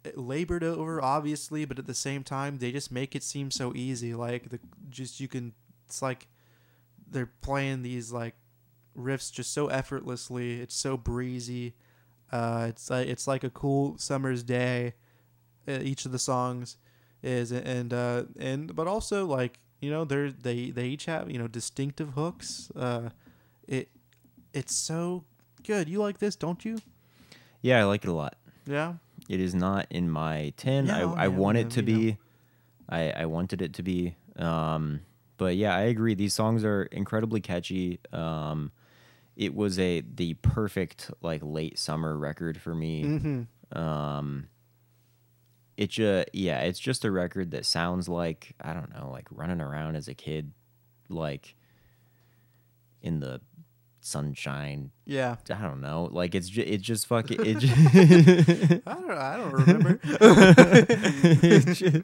[0.04, 3.74] it labored over obviously but at the same time they just make it seem so
[3.76, 4.60] easy like the
[4.90, 5.54] just you can
[5.86, 6.28] it's like
[7.10, 8.34] they're playing these like
[8.98, 11.74] riffs just so effortlessly it's so breezy
[12.32, 14.94] uh it's like it's like a cool summer's day
[15.68, 16.78] each of the songs
[17.24, 21.38] is and uh and but also like you know they're they they each have you
[21.38, 23.10] know distinctive hooks uh
[23.68, 23.90] it
[24.54, 25.24] it's so
[25.66, 26.80] good you like this don't you
[27.62, 28.38] Yeah, I like it a lot.
[28.66, 28.94] yeah
[29.28, 30.86] It is not in my ten.
[30.88, 31.98] Yeah, I, I yeah, want it to you know.
[32.00, 32.18] be.
[32.90, 34.16] I I wanted it to be.
[34.38, 35.02] Um,
[35.38, 36.14] but yeah, I agree.
[36.16, 38.00] These songs are incredibly catchy.
[38.14, 38.72] Um,
[39.36, 43.04] it was a the perfect like late summer record for me.
[43.04, 44.48] mm-hmm Um,
[45.78, 49.62] it just yeah, it's just a record that sounds like I don't know, like running
[49.62, 50.52] around as a kid,
[51.08, 51.56] like
[53.02, 53.40] in the
[54.02, 54.90] sunshine.
[55.06, 57.60] yeah I don't know, like it's just it just fucking it.
[57.60, 57.74] Just,
[58.88, 60.00] I don't I don't remember.
[60.04, 62.04] it, just,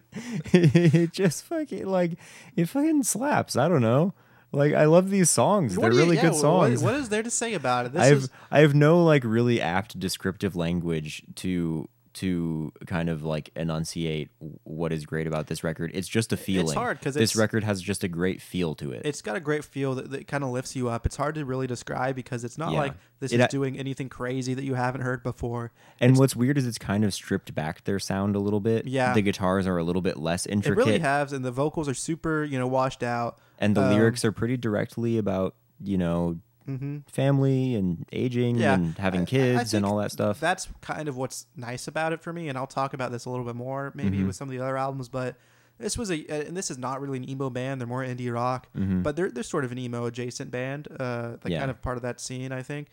[0.53, 2.17] it just fucking like
[2.55, 3.55] it fucking slaps.
[3.55, 4.13] I don't know.
[4.51, 5.75] Like I love these songs.
[5.77, 6.83] What They're you- really yeah, good what- songs.
[6.83, 7.93] what is there to say about it?
[7.93, 13.09] This I have is I have no like really apt descriptive language to to kind
[13.09, 14.29] of like enunciate
[14.63, 15.91] what is great about this record.
[15.93, 16.65] It's just a feeling.
[16.67, 19.01] It's hard because this record has just a great feel to it.
[19.05, 21.05] It's got a great feel that, that kind of lifts you up.
[21.05, 22.79] It's hard to really describe because it's not Yeah.
[22.79, 25.71] like this It is doing anything crazy that you haven't heard before.
[25.99, 28.85] and what's weird is it's kind of stripped back their sound a little bit.
[28.87, 29.13] Yeah.
[29.13, 31.93] the guitars are a little bit less It intricate, really has, and the vocals are
[31.93, 33.39] super, you know, washed out.
[33.59, 38.75] and the Um, lyrics are pretty directly about you know hmm family and aging Yeah.
[38.75, 40.39] and having I- I kids and all that stuff.
[40.39, 43.29] That's kind of what's nice about it for me, and I'll talk about this a
[43.29, 44.27] little bit more maybe Mhm.
[44.27, 45.09] with some of the other albums.
[45.09, 45.35] But
[45.77, 48.67] this was a, and this is not really an emo band; they're more indie rock,
[48.77, 49.03] Mhm.
[49.03, 51.59] but they're they're sort of an emo adjacent band, uh, like Yeah.
[51.59, 52.87] kind of part of that scene, I think.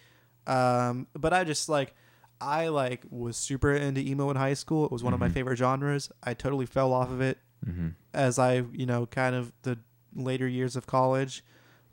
[0.46, 1.94] Um, but I just like.
[2.42, 4.86] I like was super into emo in high school.
[4.86, 5.32] It was one of my Mhm.
[5.34, 6.10] favorite genres.
[6.22, 9.78] I totally fell off of it hmm as I, you know, kind of the
[10.16, 11.44] later years of college,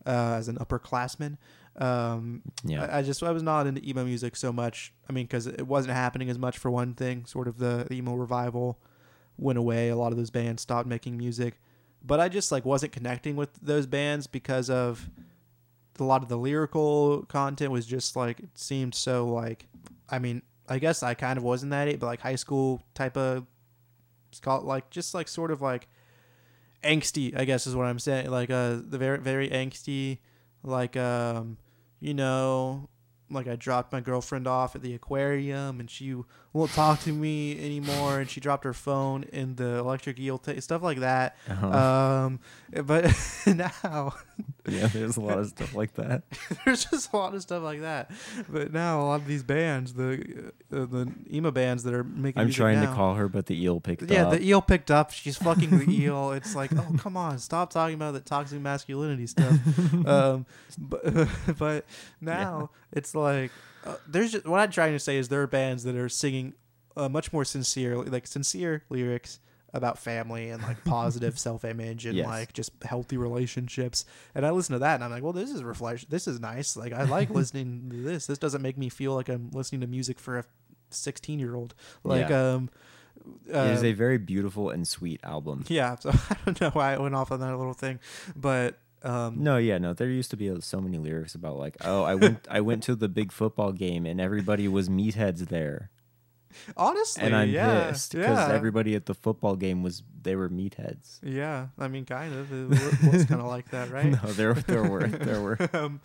[0.06, 1.36] uh, as an upperclassman.
[1.78, 4.94] Um, Yeah, I, I just I was not into emo music so much.
[5.10, 7.26] I mean, because it wasn't happening as much for one thing.
[7.26, 8.80] Sort of the emo revival
[9.38, 9.90] went away.
[9.90, 11.60] A lot of those bands stopped making music,
[12.04, 15.10] but I just like wasn't connecting with those bands because of
[16.00, 19.68] a lot of the lyrical content was just like it seemed so like.
[20.10, 22.82] I mean, I guess I kind of was in that age, but like high school
[22.94, 23.46] type of,
[24.30, 25.88] it's called like just like sort of like
[26.84, 27.38] angsty.
[27.38, 28.32] I guess is what I'm saying.
[28.32, 30.20] Like uh, the very very angsty
[30.64, 31.58] like um
[32.00, 32.90] you know
[33.30, 36.16] like i dropped my girlfriend off at the aquarium and she
[36.58, 40.60] won't talk to me anymore and she dropped her phone in the electric eel t-
[40.62, 41.68] stuff like that Uh-huh.
[41.68, 42.40] um
[42.86, 43.14] but
[43.48, 44.14] now
[44.70, 44.88] yeah.
[44.88, 46.24] There's a lot of stuff like that.
[46.66, 48.12] there's just a lot of stuff like that
[48.50, 52.42] but now a lot of these bands the uh, the emo bands that are making
[52.42, 54.10] I'm trying now, to call her, but the eel picked up.
[54.12, 55.12] yeah, the eel picked up.
[55.12, 56.32] She's fucking the eel.
[56.34, 59.58] It's like, oh come on, stop talking about the toxic masculinity stuff.
[60.06, 60.46] um,
[60.78, 61.86] but but
[62.20, 63.52] now it's like
[63.88, 66.54] uh, there's just, what I'm trying to say is there are bands that are singing
[66.96, 69.40] uh, much more sincere, like sincere lyrics
[69.74, 72.26] about family and like positive self-image and Yes.
[72.28, 74.06] like just healthy relationships.
[74.34, 76.08] And I listen to that and I'm like, well, this is reflection.
[76.10, 76.76] This is nice.
[76.78, 78.26] Like I like listening to this.
[78.28, 80.46] This doesn't make me feel like I'm listening to music for a
[80.90, 81.76] 16 year old.
[82.04, 82.54] Like Yeah.
[82.54, 82.70] um.
[83.46, 85.66] it is uh, a very beautiful and sweet album.
[85.68, 88.00] yeah, so I don't know why I went off on that little thing,
[88.36, 89.94] but um, No, yeah, no.
[89.94, 92.84] There used to be uh, so many lyrics about like, oh, I went, I went
[92.84, 95.90] to the big football game and everybody was meatheads there,
[96.76, 100.50] honestly, and I'm yeah, pissed because yeah, everybody at the football game was they were
[100.50, 101.20] meatheads.
[101.24, 101.68] yeah.
[101.80, 102.52] I mean, kind of.
[102.52, 104.12] It was kind of like that, right?
[104.12, 105.58] No, there, there were, there were.
[105.74, 106.02] um,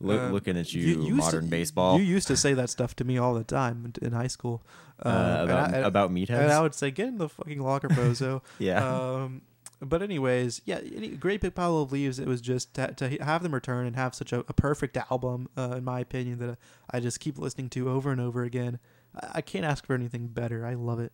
[0.00, 1.98] Look, uh, looking at you, to- modern baseball.
[1.98, 4.62] You used to say that stuff to me all the time in, high school.
[5.04, 6.52] uh, Um, about I- and- about and.
[6.52, 9.42] I would say, "Get in the fucking locker, bozo." yeah, um,
[9.84, 10.80] but anyways, yeah,
[11.18, 12.18] Great Big Pile of Leaves.
[12.18, 15.48] It was just to, to have them return and have such a, a perfect album,
[15.56, 16.58] uh, in my opinion, that
[16.90, 18.78] I just keep listening to over and over again.
[19.14, 20.64] I, I can't ask for anything better.
[20.66, 21.12] I love it.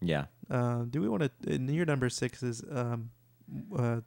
[0.00, 0.26] yeah.
[0.50, 1.30] Uh, do we want to?
[1.52, 3.10] And your number six is um,
[3.76, 4.00] uh,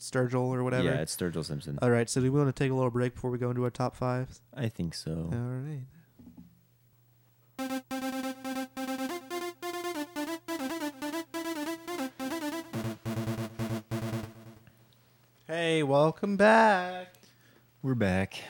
[0.00, 0.84] Sturgill or whatever.
[0.84, 1.78] Yeah, it's Sturgill Simpson.
[1.82, 2.08] All right.
[2.08, 3.94] So do we want to take a little break before we go into our top
[3.94, 4.40] fives?
[4.56, 5.28] I think so.
[5.30, 5.84] All right.
[15.54, 17.12] Hey, welcome back.
[17.82, 18.40] We're back.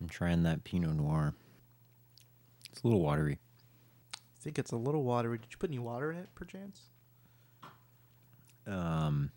[0.00, 1.34] I'm trying that Pinot Noir.
[2.72, 3.38] It's a little watery.
[4.14, 5.36] I think it's a little watery.
[5.36, 6.80] Did you put any water in it, perchance?
[8.66, 9.32] Um,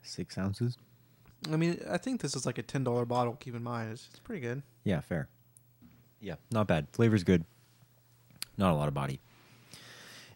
[0.00, 0.78] six ounces.
[1.52, 3.34] I mean, I think this is like a ten dollar bottle.
[3.34, 4.62] Keep in mind, it's, it's pretty good.
[4.84, 5.28] Yeah, fair.
[6.18, 6.86] Yeah, not bad.
[6.92, 7.44] Flavor's good.
[8.56, 9.20] Not a lot of body.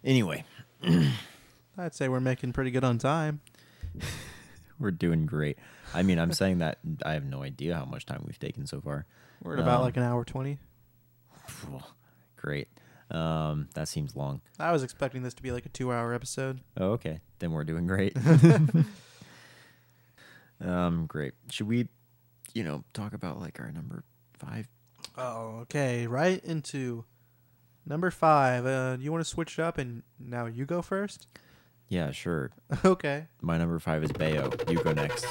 [0.04, 0.44] Anyway,
[1.78, 3.40] I'd say we're making pretty good on time.
[4.78, 5.59] we're doing great.
[5.92, 8.80] I mean, I'm saying that I have no idea how much time we've taken so
[8.80, 9.06] far.
[9.42, 10.59] We're at about Um, like an hour twenty.
[12.36, 12.68] Great.
[13.10, 14.40] Um, that seems long.
[14.59, 16.60] I was expecting this to be like a two hour episode.
[16.76, 17.20] Oh, okay.
[17.38, 18.16] Then we're doing great.
[20.60, 21.32] um, great.
[21.51, 21.88] Should we,
[22.55, 24.05] you know, talk about like our number
[24.38, 24.68] five?
[25.16, 26.06] Oh, okay.
[26.06, 27.05] Right into
[27.86, 28.66] number five.
[28.66, 31.26] Uh, you want to switch it up and now you go first?
[31.89, 32.51] Yeah, sure.
[32.85, 33.27] okay.
[33.40, 34.70] My number five is Baio.
[34.70, 35.27] You go next.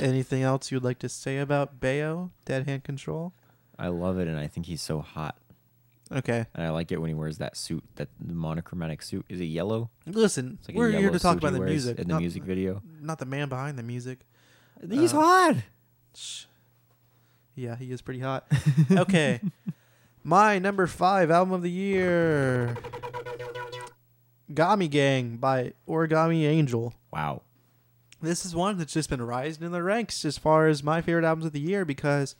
[0.00, 3.32] Anything else you'd like to say about Baio, Dead Hand Control?
[3.78, 5.36] I love it, and I think he's so hot.
[6.10, 6.46] Okay.
[6.54, 9.26] And I like it when he wears that suit, that monochromatic suit.
[9.28, 9.90] Is it yellow?
[10.06, 11.98] Listen, like we're here to talk about the music.
[11.98, 12.82] in the not, music video.
[13.00, 14.20] Not the man behind the music.
[14.88, 15.56] He's Uh, hot.
[16.16, 16.44] Shh.
[17.54, 18.46] Yeah, he is pretty hot.
[18.90, 19.40] okay.
[20.24, 22.76] My number five album of the year
[24.52, 26.94] Gami Gang by Origami Angel.
[27.12, 27.42] Wow.
[28.20, 31.24] this is one that's just been rising in the ranks as far as my favorite
[31.24, 32.34] albums of the year because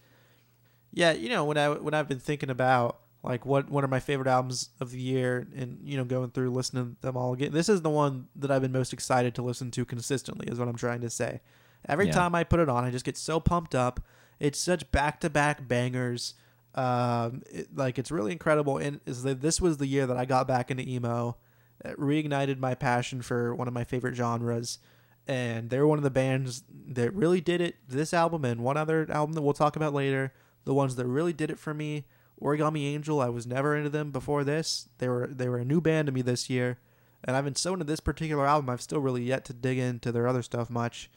[0.93, 4.01] yeah you know when i when i've been thinking about like what what are my
[4.01, 7.53] favorite albums of the year, and you know going through listening to them all again.
[7.53, 10.47] This is the one that I've been most excited to listen to consistently.
[10.47, 11.41] Is what I'm trying to say.
[11.89, 12.13] Every Yeah.
[12.13, 13.99] time I put it on, I just get so pumped up.
[14.39, 16.35] It's such back to back bangers.
[16.77, 18.79] Um, it, like it's really incredible.
[18.79, 21.37] And is that this was the year that I got back into emo.
[21.85, 24.79] It reignited my passion for one of my favorite genres.
[25.27, 27.77] And they're one of the bands that really did it.
[27.87, 30.33] This album and one other album that we'll talk about later.
[30.65, 32.07] The ones that really did it for me.
[32.41, 33.21] Origami Angel.
[33.21, 34.89] I was never into them before this.
[34.99, 36.79] They were they were a new band to me this year.
[37.25, 38.71] And I've been so into this particular album.
[38.71, 41.11] I've still really yet to dig into their other stuff much.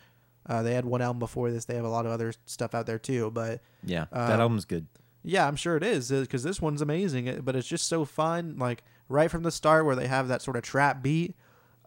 [0.50, 1.66] Uh, they had one album before this.
[1.66, 3.30] They have a lot of other stuff out there too.
[3.32, 4.88] But Yeah, that Um, album's good.
[5.24, 7.42] yeah, I'm sure it is because this one's amazing.
[7.44, 10.58] But it's just so fun, like right from the start, where they have that sort
[10.58, 11.36] of trap beat.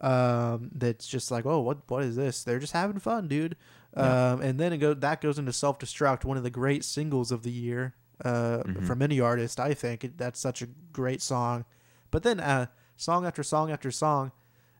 [0.01, 2.43] Um, that's just like, oh, what what is this?
[2.43, 3.55] They're just having fun, dude.
[3.95, 4.33] Yeah.
[4.33, 7.31] Um, and then it go that goes into self destruct, one of the great singles
[7.31, 7.95] of the year.
[8.23, 8.87] Uh, Mhm.
[8.87, 11.65] from any artist, I think it, that's such a great song.
[12.11, 14.31] But then, uh, song after song after song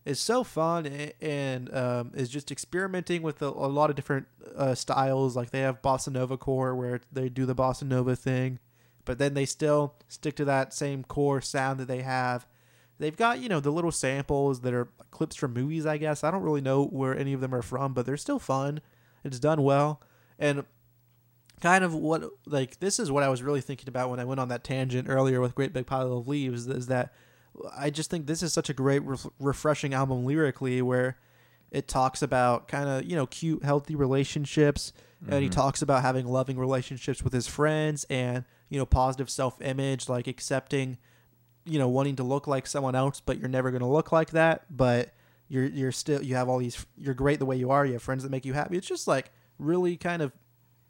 [0.06, 4.26] is so fun a- and um, is just experimenting with a, a lot of different
[4.56, 5.36] uh, styles.
[5.36, 8.58] Like they have bossa nova core where they do the bossa nova thing,
[9.06, 12.46] but then they still stick to that same core sound that they have.
[12.98, 15.86] They've got you know the little samples that are clips from movies.
[15.86, 18.38] I guess I don't really know where any of them are from, but they're still
[18.38, 18.80] fun.
[19.24, 20.00] It's done well,
[20.38, 20.64] and
[21.60, 24.40] kind of what like this is what I was really thinking about when I went
[24.40, 26.66] on that tangent earlier with Great Big Pile of Leaves.
[26.66, 27.12] Is that
[27.76, 31.16] I just think this is such a great, ref- refreshing album lyrically, where
[31.70, 34.92] it talks about kind of you know cute, healthy relationships,
[35.28, 35.52] and he Mhm.
[35.52, 40.26] talks about having loving relationships with his friends, and you know positive self image, like
[40.26, 40.98] accepting,
[41.64, 44.30] you know, wanting to look like someone else, but you're never going to look like
[44.30, 45.12] that, but
[45.48, 47.86] you're you're still you have all these you're great the way you are.
[47.86, 48.76] You have friends that make you happy.
[48.76, 50.32] It's just like really kind of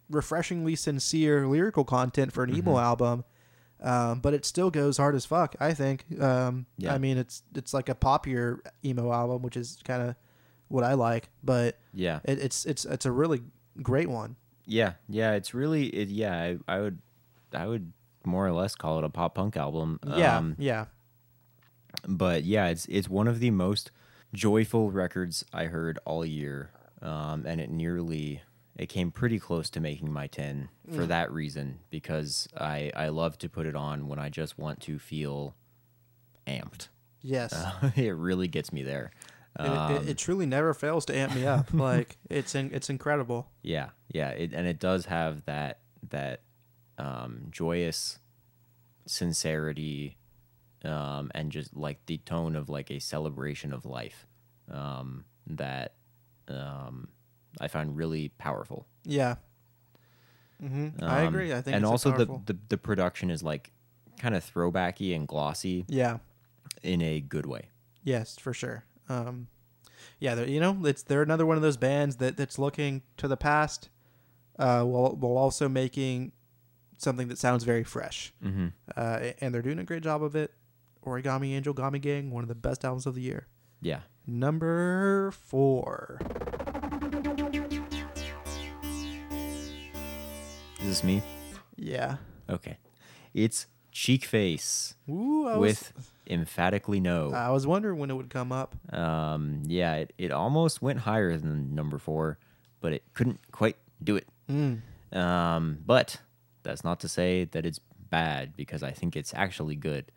[0.09, 2.83] refreshingly sincere lyrical content for an emo Mhm.
[2.83, 3.25] album.
[3.83, 5.55] Um, but it still goes hard as fuck.
[5.61, 6.05] I think.
[6.21, 6.95] Um, Yeah.
[6.95, 10.17] I mean, it's it's like a poppier emo album, which is kind of
[10.69, 11.29] what I like.
[11.45, 13.43] But Yeah, it, it's it's it's a really
[13.83, 14.37] great one.
[14.65, 15.33] yeah, yeah.
[15.35, 16.35] It's really, it, yeah.
[16.35, 16.99] I, I would,
[17.57, 17.93] I would
[18.25, 19.99] more or less call it a pop punk album.
[20.07, 20.87] Yeah, Um, yeah,
[22.07, 23.91] but yeah, it's it's one of the most
[24.35, 26.71] joyful records I heard all year,
[27.03, 28.43] um, and it nearly
[28.77, 31.09] it came pretty close to making my ten for Mm.
[31.09, 34.99] that reason because I I love to put it on when I just want to
[34.99, 35.55] feel
[36.47, 36.89] amped.
[37.23, 37.53] yes.
[37.53, 39.11] Uh, it really gets me there.
[39.59, 41.73] It- it, Um, it, truly never fails to amp me up.
[41.91, 43.49] like it's in, it's incredible.
[43.63, 45.81] Yeah, yeah, it, and it does have that
[46.11, 46.43] that
[46.99, 48.19] um, joyous
[49.07, 50.17] sincerity,
[50.85, 54.27] um, and just like the tone of like a celebration of life
[54.71, 55.95] um, that
[56.49, 57.09] um,
[57.61, 58.87] I find really powerful.
[59.05, 59.37] Yeah.
[60.61, 61.53] hmm I Um, agree.
[61.53, 63.73] I think and also the, the the production is like
[64.19, 66.19] kind of throwbacky and glossy yeah.
[66.83, 67.69] in a good way.
[68.03, 68.85] Yes, for sure.
[69.09, 69.49] Um,
[70.19, 73.37] yeah, you know, it's they're another one of those bands that that's looking to the
[73.37, 73.91] past,
[74.59, 76.33] uh, while while also making
[76.97, 78.33] something that sounds very fresh.
[78.45, 78.69] Mm-hmm.
[78.97, 80.53] Uh, and they're doing a great job of it.
[81.05, 83.47] Origami Angel, Gami Gang, one of the best albums of the year.
[83.81, 84.01] Yeah.
[84.27, 86.21] Number four.
[90.81, 91.23] Is this me?
[91.77, 92.17] Yeah.
[92.49, 92.79] Okay.
[93.35, 95.93] It's Cheek Face Ooh, I with
[96.27, 97.33] emphatically no.
[97.33, 98.75] I was wondering when it would come up.
[98.93, 102.39] Um, yeah, it, it almost went higher than number four,
[102.81, 104.27] but it couldn't quite do it.
[104.51, 104.81] Mm.
[105.17, 106.21] Um, but
[106.67, 107.81] that's not to say that it's
[108.11, 110.11] bad because I think it's actually good.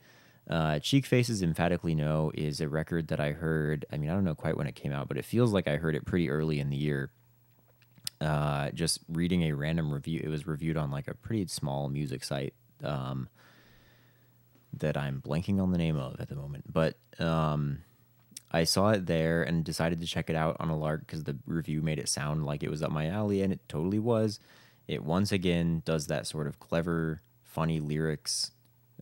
[0.49, 3.85] Uh, Cheek Faces Emphatically No is a record that I heard.
[3.91, 5.77] I mean, I don't know quite when it came out, but it feels like I
[5.77, 7.11] heard it pretty early in the year.
[8.19, 12.23] Uh, just reading a random review, it was reviewed on like a pretty small music
[12.23, 12.53] site.
[12.84, 13.30] Um,
[14.77, 17.80] that I'm blanking on the name of at the moment, but um,
[18.51, 21.38] I saw it there and decided to check it out on a lark because the
[21.45, 24.39] review made it sound like it was up my alley, and it totally was.
[24.90, 28.52] It once again does that sort of clever, funny lyrics,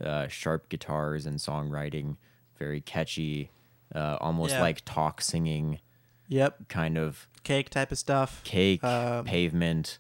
[0.02, 2.18] uh, sharp guitars and songwriting,
[2.60, 3.52] very catchy,
[3.96, 4.62] uh, almost Yeah.
[4.62, 5.80] like talk singing
[6.28, 6.68] Yep.
[6.68, 8.44] kind of Cake type of stuff.
[8.44, 10.00] cake, Um, pavement,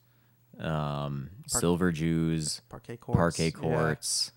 [0.60, 3.18] um, Park- silver Jews, Parquet courts.
[3.18, 3.52] parquet yeah.
[3.52, 4.32] courts,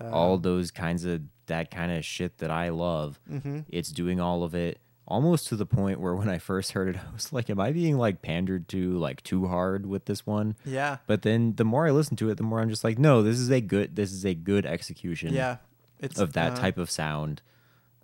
[0.00, 3.20] Um, all those kinds of that kind of shit that I love.
[3.30, 3.64] mhm.
[3.68, 4.80] It's doing all of it
[5.10, 7.72] almost to the point where when I first heard it, I was like, "Am I
[7.72, 10.98] being like pandered to like too hard with this one?" Yeah.
[11.06, 13.38] But then the more I listen to it, the more I'm just like, "No, this
[13.38, 13.96] is a good.
[13.96, 15.56] This is a good execution Yeah.
[15.98, 17.42] It's of that uh, type of sound,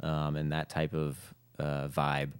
[0.03, 1.16] um, and that type of
[1.59, 2.33] uh, vibe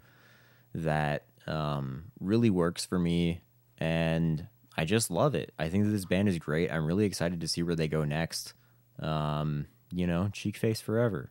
[0.75, 3.41] that um, really works for me,
[3.79, 5.55] and I just love it.
[5.59, 6.71] I think that this band is great.
[6.71, 8.53] I'm really excited to see where they go next.
[8.99, 11.31] Um, you know, cheek face forever.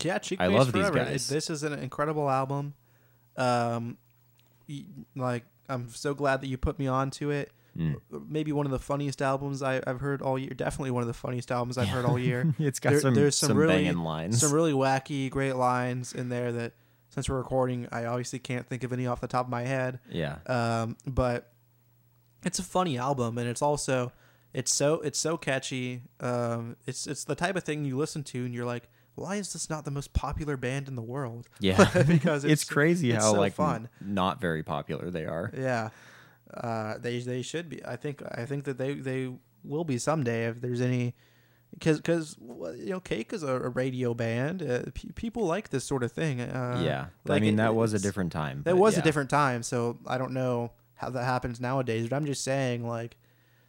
[0.00, 1.04] Yeah, cheek I love these forever.
[1.10, 1.28] guys.
[1.28, 2.74] This is an incredible album.
[3.36, 3.96] Um,
[5.16, 7.50] like I'm so glad that you put me on to it.
[7.76, 8.00] Mm.
[8.28, 10.50] Maybe one of the funniest albums I, I've heard all year.
[10.50, 12.52] Definitely one of the funniest albums I've heard all year.
[12.58, 14.40] it's got There- some there's some some really- banging lines.
[14.40, 16.72] Some really wacky, great lines in there that,
[17.10, 19.98] since we're recording, I obviously can't think of any off the top of my head.
[20.08, 20.36] yeah.
[20.46, 21.52] Um, but
[22.44, 24.12] it's a funny album, and it's also
[24.52, 26.02] it's so it's so catchy.
[26.20, 28.88] Um, it's it's the type of thing you listen to, and you're like,
[29.20, 31.46] why is this not the most popular band in the world?
[31.60, 31.84] Yeah.
[32.06, 33.88] because it's, it's, crazy it's how so like fun.
[34.00, 35.52] n- not very popular they are.
[35.56, 35.90] Yeah,
[36.54, 37.84] uh, they they should be.
[37.84, 39.30] I think I think that they they
[39.62, 41.14] will be someday if there's any.
[41.72, 44.62] Because, because you know, Cake is a, a radio band.
[44.62, 46.40] Uh, pe people like this sort of thing.
[46.40, 47.06] Uh, yeah.
[47.28, 48.62] I mean it- that was a different time.
[48.64, 49.00] That was yeah.
[49.00, 52.08] a different time, so I don't know how that happens nowadays.
[52.08, 53.16] But I'm just saying, like,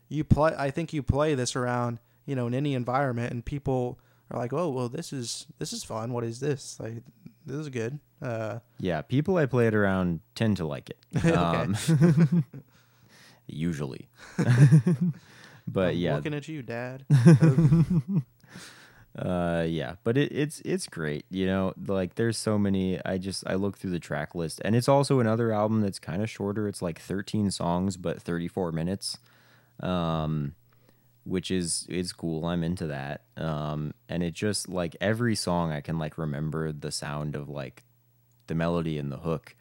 [0.08, 0.54] you play.
[0.58, 4.00] I think you play this around, you know, in any environment, and people
[4.32, 6.14] are like, "Oh, well, this is this is fun.
[6.14, 6.80] What is this?
[6.80, 7.04] Like,
[7.46, 10.98] this is good." Uh, Yeah, people I play it around tend to like it.
[11.36, 11.76] Um,
[13.48, 14.08] usually.
[15.68, 17.04] but I'm yeah, looking at you, Dad.
[19.18, 21.26] uh, yeah, but it, it's it's great.
[21.30, 23.00] You know, like there's so many.
[23.06, 26.22] I just I look through the track list, and it's also another album that's kind
[26.22, 26.68] of shorter.
[26.68, 29.18] It's like 13 songs, but 34 minutes,
[29.82, 30.54] um,
[31.24, 32.46] which is is cool.
[32.46, 33.24] I'm into that.
[33.38, 37.84] Um, and it just like every song I can like remember the sound of like
[38.48, 39.56] the melody and the hook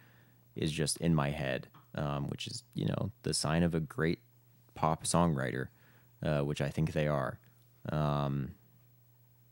[0.57, 4.21] is just in my head, um, which is you know the sign of a great
[4.75, 5.69] pop songwriter,
[6.23, 7.39] uh, which I think they are.
[7.91, 8.53] Um,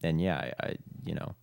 [0.02, 1.34] and yeah, I, I you know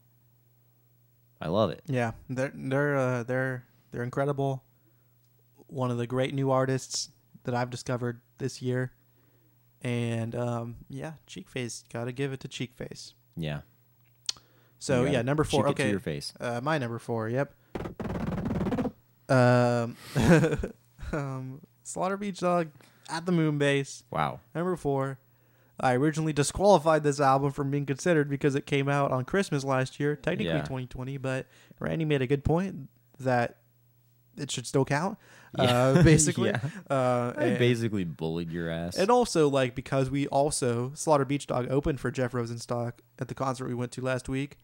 [1.41, 1.81] I love it.
[1.85, 4.63] yeah, they're they're uh, they're they're incredible.
[5.67, 7.09] One of the great new artists
[7.43, 8.91] that I've discovered this year,
[9.85, 11.83] and um, yeah, Cheek Face.
[11.93, 13.13] Got to give it to Cheek Face.
[13.37, 13.61] Yeah.
[14.79, 15.63] So yeah, number four.
[15.63, 16.33] cheek it to okay, your face.
[16.39, 17.29] Uh, my number four.
[17.29, 17.53] Yep.
[19.29, 19.95] Um,
[21.11, 22.69] um, Slaughter Beach Dog
[23.09, 24.03] at the Moon Base.
[24.09, 24.39] Wow.
[24.55, 25.19] Number four.
[25.79, 29.99] I originally disqualified this album from being considered because it came out on Christmas last
[29.99, 30.61] year, technically Yeah.
[30.61, 31.17] 2020.
[31.17, 31.45] But
[31.79, 32.89] Randy made a good point
[33.19, 33.57] that
[34.37, 35.17] it should still count.
[35.57, 36.59] Uh, basically, Yeah.
[36.89, 38.97] uh, I and- basically bullied your ass.
[38.97, 43.33] and also, like, because we also, Slaughter Beach Dog opened for Jeff Rosenstock at the
[43.35, 44.57] concert we went to last week,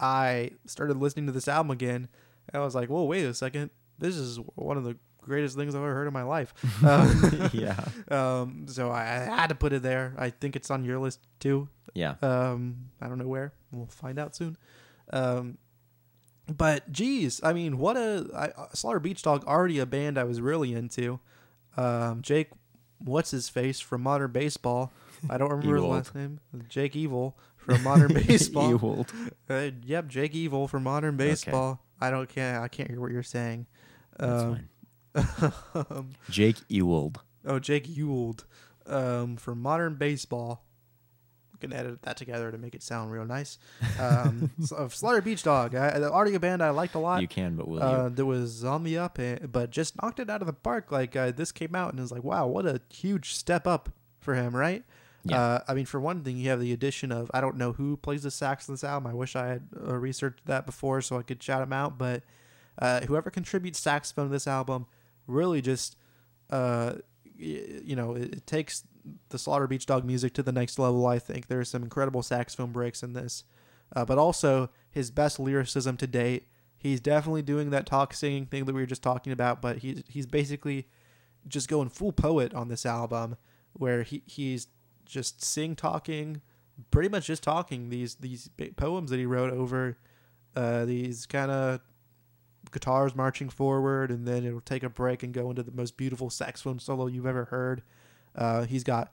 [0.00, 2.08] I started listening to this album again.
[2.52, 3.70] And I was like, whoa, wait a second.
[3.98, 6.52] This is one of the greatest things I've ever heard in my life.
[6.84, 7.84] Uh, yeah.
[8.10, 10.14] um, so I, I had to put it there.
[10.18, 11.68] I think it's on your list too.
[11.94, 12.14] Yeah.
[12.22, 13.52] Um, I don't know where.
[13.70, 14.56] We'll find out soon.
[15.12, 15.58] Um,
[16.46, 20.24] but geez, I mean, what a I, uh, Slaughter Beach Dog already a band I
[20.24, 21.20] was really into.
[21.76, 22.50] Um, Jake,
[22.98, 24.92] what's his face from Modern Baseball?
[25.30, 26.40] I don't remember his last name.
[26.68, 28.70] Jake Evil from Modern Baseball.
[28.70, 29.12] Ewald.
[29.48, 31.80] Uh, yep, Jake Evil from Modern Baseball.
[32.00, 33.66] I don't can't I can't hear what you're saying.
[34.18, 34.68] Um,
[35.14, 36.14] fine.
[36.30, 37.20] Jake Ewald.
[37.44, 38.44] Oh, Jake Ewald
[38.86, 40.64] um, from Modern Baseball.
[41.62, 43.58] Can edit that together to make it sound real nice.
[43.98, 47.22] Um, so, Slaughter Beach Dog, I, the audio band I liked a lot.
[47.22, 48.10] You can, but will Uh, you?
[48.10, 50.92] that was on the up, eh, but just knocked it out of the park.
[50.92, 53.88] Like uh, this came out and it was like, wow, what a huge step up
[54.20, 54.84] for him, right?
[55.24, 55.40] Yeah.
[55.40, 57.96] Uh, I mean, for one thing, you have the addition of I don't know who
[57.96, 59.08] plays the sax in this album.
[59.10, 61.96] I wish I had uh, researched that before so I could shout him out.
[61.96, 62.24] But
[62.80, 64.86] uh, whoever contributes saxophone to this album
[65.28, 65.96] really just,
[66.50, 66.94] uh,
[67.36, 68.82] you know, it, it takes
[69.30, 71.06] the Slaughter Beach Dog music to the next level.
[71.06, 73.44] I think there's some incredible saxophone breaks in this,
[73.94, 76.48] uh, but also his best lyricism to date.
[76.76, 80.02] He's definitely doing that talk singing thing that we were just talking about, but he's
[80.08, 80.88] he's basically
[81.46, 83.36] just going full poet on this album,
[83.72, 84.66] where he he's
[85.04, 86.40] just sing talking,
[86.90, 89.98] pretty much just talking these these poems that he wrote over
[90.56, 91.80] uh, these kind of
[92.70, 96.30] guitars marching forward, and then it'll take a break and go into the most beautiful
[96.30, 97.82] saxophone solo you've ever heard.
[98.34, 99.12] Uh, he's got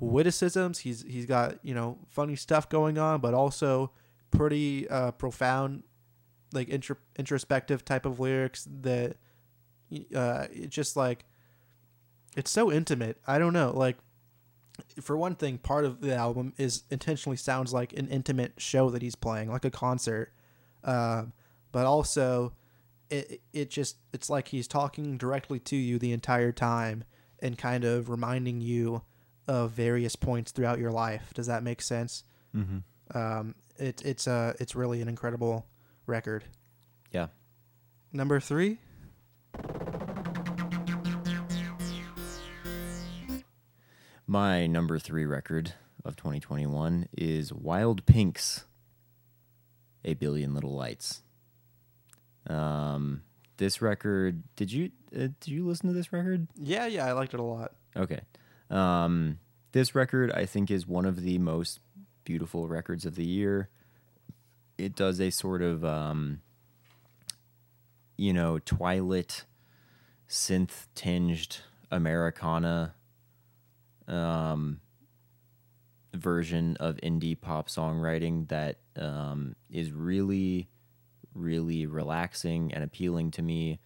[0.00, 0.78] witticisms.
[0.78, 3.92] He's he's got you know funny stuff going on, but also
[4.30, 5.82] pretty uh, profound,
[6.52, 9.16] like intro- introspective type of lyrics that
[10.14, 11.24] uh, just like
[12.36, 13.18] it's so intimate.
[13.26, 13.98] I don't know, like
[15.00, 19.02] for one thing, part of the album is intentionally sounds like an intimate show that
[19.02, 20.32] he's playing, like a concert.
[20.84, 21.32] Um,
[21.72, 22.54] but also,
[23.10, 27.04] it it just it's like he's talking directly to you the entire time
[27.42, 29.02] and kind of reminding you
[29.48, 31.32] of various points throughout your life.
[31.34, 32.24] Does that make sense?
[32.54, 33.16] Mm-hmm.
[33.16, 35.66] Um, it it's uh it's really an incredible
[36.06, 36.44] record.
[37.10, 37.28] Yeah.
[38.12, 38.78] Number three.
[44.26, 48.64] My number three record of 2021 is Wild Pink's
[50.04, 51.22] A Billion Little Lights.
[52.46, 53.22] Um,
[53.60, 56.48] this record, did you uh, did you listen to this record?
[56.56, 57.72] Yeah, yeah, I liked it a lot.
[57.94, 58.20] Okay.
[58.70, 59.38] Um,
[59.72, 61.78] this record, I think, is one of the most
[62.24, 63.68] beautiful records of the year.
[64.78, 66.40] It does a sort of, um,
[68.16, 69.44] you know, twilight
[70.28, 71.58] synth tinged
[71.90, 72.94] Americana
[74.08, 74.80] um,
[76.14, 80.68] version of indie pop songwriting that um, is really,
[81.34, 83.80] really relaxing and appealing to me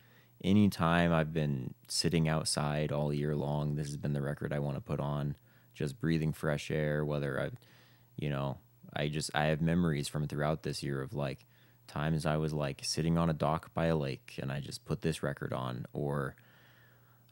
[0.45, 4.77] anytime I've been sitting outside all year long, this has been the record I want
[4.77, 5.37] to put on.
[5.75, 7.51] Just breathing fresh air, whether I,
[8.17, 8.59] you know,
[8.95, 11.47] I just, I have memories from throughout this year of like
[11.89, 15.01] times I was like sitting on a dock by a lake and I just put
[15.01, 16.37] this record on, or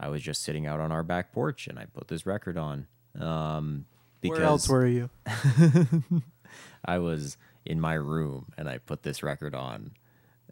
[0.00, 2.86] I was just sitting out on our back porch and I put this record on.
[3.20, 3.84] Um,
[4.20, 5.10] because Where else were you?
[6.84, 9.92] I was in my room and I put this record on.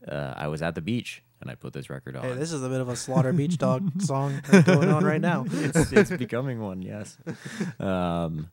[0.06, 2.22] Uh, I was at the beach and I put this record on.
[2.22, 5.44] Hey, this is a bit of a Slaughter Beach Dog song going on right now.
[5.50, 7.16] it's, it's becoming one, yes.
[7.80, 8.50] Um,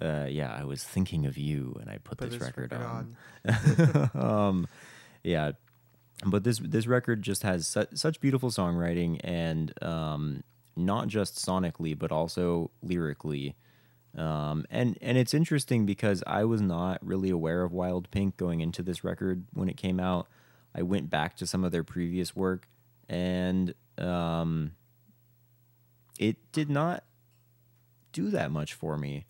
[0.00, 4.10] uh, yeah, I was thinking of you, and I put, Put this, this record, record
[4.14, 4.20] on.
[4.22, 4.68] um,
[5.24, 5.52] yeah,
[6.24, 10.42] but this this record just has su- such beautiful songwriting, and um,
[10.76, 13.56] not just sonically, but also lyrically.
[14.16, 18.60] Um, and and it's interesting because I was not really aware of Wild Pink going
[18.60, 20.26] into this record when it came out.
[20.74, 22.68] I went back to some of their previous work,
[23.08, 24.72] and um,
[26.18, 27.04] it did not
[28.12, 29.26] do that much for me.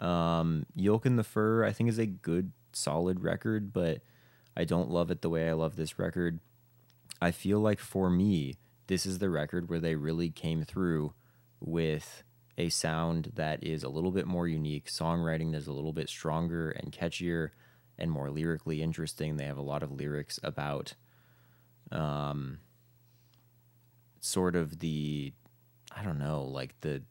[0.00, 4.00] Um, Yolk in the Fur, I think, is a good, solid record, but
[4.56, 6.40] I don't love it the way I love this record.
[7.20, 8.56] I feel like for me,
[8.86, 11.12] this is the record where they really came through
[11.60, 12.24] with
[12.60, 14.86] a sound that is a little bit more unique.
[14.86, 17.50] Songwriting that's a little bit stronger and catchier
[17.98, 19.36] and more lyrically interesting.
[19.36, 20.94] They have a lot of lyrics about
[21.92, 22.58] um,
[24.20, 25.32] sort of the,
[25.96, 27.02] I don't know, like the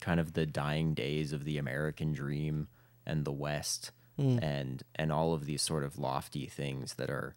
[0.00, 2.68] kind of the dying days of the American dream
[3.06, 7.34] and the West and and all of these sort of lofty things that are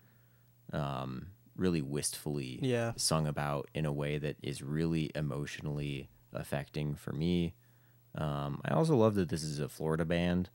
[0.72, 2.91] um, really wistfully Yeah.
[2.98, 6.10] sung about in a way that is really emotionally
[6.40, 7.54] affecting for me.
[8.16, 10.50] Um, I also love that this is a Florida band.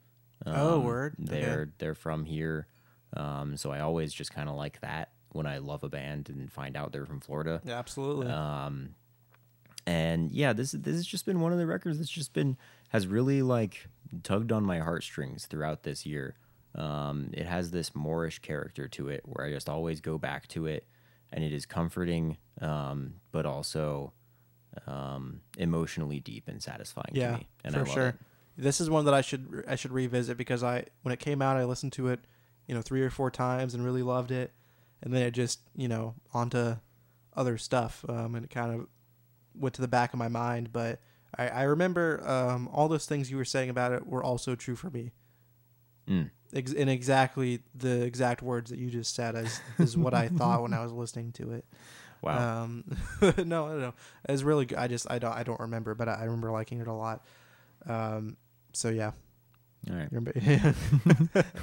[0.44, 1.14] Oh, Um, word.
[1.18, 2.66] They're they're from here,
[3.16, 6.50] um, so I always just kind of like that when I love a band and
[6.50, 7.60] find out they're from Florida.
[7.64, 8.26] Yeah, absolutely.
[8.28, 8.94] Um,
[9.86, 12.56] and yeah, this this has just been one of the records that's just been
[12.88, 13.86] has really like
[14.22, 16.34] tugged on my heartstrings throughout this year.
[16.74, 20.66] Um, it has this Moorish character to it where I just always go back to
[20.66, 20.86] it,
[21.32, 24.12] and it is comforting, um, but also
[24.86, 27.48] um, emotionally deep and satisfying yeah, to me.
[27.64, 28.08] And for I love sure.
[28.08, 28.14] it.
[28.56, 31.56] This is one that I should I should revisit because I when it came out
[31.56, 32.20] I listened to it,
[32.66, 34.52] you know, three or four times and really loved it,
[35.02, 36.76] and then it just you know onto
[37.34, 38.86] other stuff, um, and it kind of
[39.54, 40.72] went to the back of my mind.
[40.72, 41.00] But
[41.36, 44.76] I, I remember um, all those things you were saying about it were also true
[44.76, 45.12] for me.
[46.08, 46.30] Mm.
[46.52, 50.62] Ex- in exactly the exact words that you just said is, is what I thought
[50.62, 51.64] when I was listening to it.
[52.22, 52.62] Wow.
[52.64, 52.84] Um,
[53.20, 53.32] no,
[53.68, 53.94] no, no.
[54.28, 54.78] It's really good.
[54.78, 57.24] I just I don't I don't remember, but I, I remember liking it a lot.
[57.86, 58.36] Um,
[58.72, 59.10] so yeah.
[59.90, 60.08] All right.
[60.12, 60.74] Remember-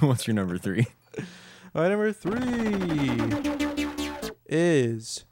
[0.00, 0.86] What's your number three?
[1.74, 3.16] My number three
[4.46, 5.24] is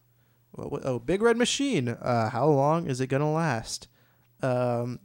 [0.53, 1.89] what- oh Big Red Machine.
[1.89, 3.89] Uh, how long is it gonna last?
[4.43, 5.01] Um,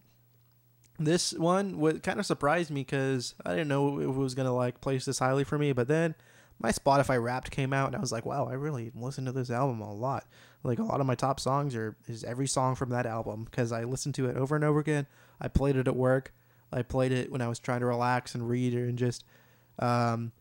[1.00, 4.56] this one would kind of surprised me because I didn't know if it was gonna
[4.56, 5.74] like place this highly for me.
[5.74, 6.16] But then
[6.60, 9.50] my Spotify Wrapped came out, and I was like, wow, I really listened to this
[9.50, 10.26] album a lot.
[10.64, 13.72] Like a lot of my top songs are is every song from that album because
[13.72, 15.08] I listened to it over and over again.
[15.42, 16.34] I played it at work.
[16.72, 19.26] I played it when I was trying to relax and read and just,
[19.78, 20.32] um,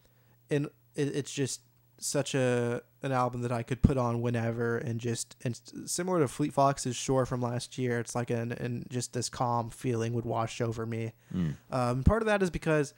[0.49, 1.61] and it, it's just
[1.99, 6.29] such a an album that I could put on whenever and just and similar to
[6.29, 7.99] Fleet Foxes' Shore from last year.
[7.99, 11.13] It's like an and just this calm feeling would wash over me.
[11.35, 11.57] Mm.
[11.71, 12.95] Um, part of that is because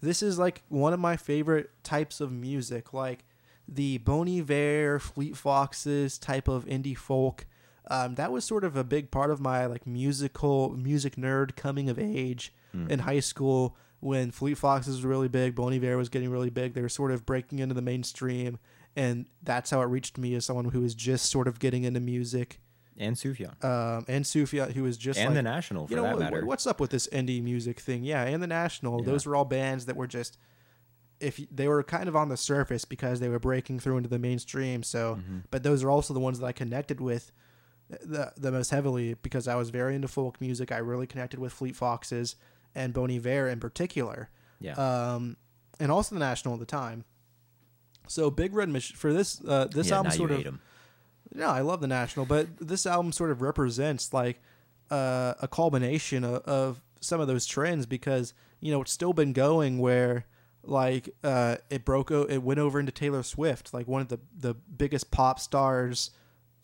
[0.00, 3.24] this is like one of my favorite types of music, like
[3.68, 7.46] the Bon Iver, Fleet Foxes type of indie folk.
[7.90, 11.88] Um, that was sort of a big part of my like musical music nerd coming
[11.88, 12.52] of age
[12.90, 16.74] in high school when Fleet Foxes was really big, Bon Iver was getting really big.
[16.74, 18.58] They were sort of breaking into the mainstream,
[18.94, 22.00] and that's how it reached me as someone who was just sort of getting into
[22.00, 22.60] music.
[22.98, 23.62] And Sufjan.
[23.64, 26.20] Um, and Sufjan, who was just and like, the National, for you know that what-
[26.20, 26.46] matter.
[26.46, 29.06] what's up with this indie music thing yeah and the national Yeah.
[29.12, 30.38] those were all bands that were just
[31.20, 34.18] if they were kind of on the surface because they were breaking through into the
[34.18, 35.38] mainstream so Mm-hmm.
[35.50, 37.32] but those are also the ones that i connected with
[37.88, 40.72] the the most heavily because I was very into folk music.
[40.72, 42.34] I really connected with Fleet Foxes
[42.74, 44.28] and Bon Iver in particular,
[44.58, 44.72] Yeah.
[44.74, 45.36] um,
[45.78, 47.04] and also the National at the time.
[48.08, 50.58] So Big Red Machine for this uh, this yeah, album sort of.
[51.36, 54.40] No, I love the National, but this album sort of represents like
[54.90, 59.32] uh, a culmination of, of some of those trends because you know it's still been
[59.32, 60.26] going where
[60.62, 64.18] like uh, it broke o- it went over into Taylor Swift, like one of the
[64.36, 66.10] the biggest pop stars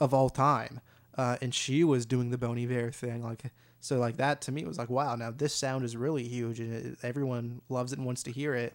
[0.00, 0.80] of all time,
[1.16, 3.44] uh, and she was doing the Bon Iver thing, like
[3.80, 6.72] so like that to me was like wow, now this sound is really huge and
[6.72, 8.74] it, everyone loves it and wants to hear it.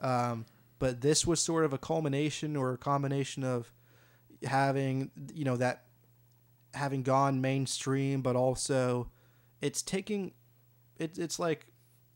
[0.00, 0.46] Um,
[0.78, 3.72] but this was sort of a culmination or a combination of
[4.44, 5.84] having you know that
[6.74, 9.10] having gone mainstream but also
[9.60, 10.32] it's taking
[10.98, 11.66] it, it's like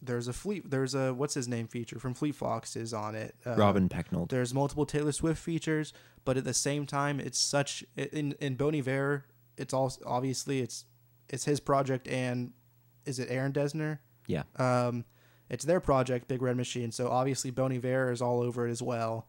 [0.02, 3.54] there's a fleet there's a what's his name feature from fleet foxes on it uh,
[3.56, 4.28] Robin Pecknold.
[4.30, 5.92] there's multiple taylor swift features
[6.24, 9.24] but at the same time it's such in in bon iver
[9.56, 10.84] it's all obviously it's
[11.28, 12.52] it's his project and
[13.06, 13.98] is it aaron dessner
[14.28, 14.44] Yeah.
[14.56, 15.04] um,
[15.50, 16.90] it's their project, Big Red Machine.
[16.90, 19.28] So obviously, Bon Iver is all over it as well.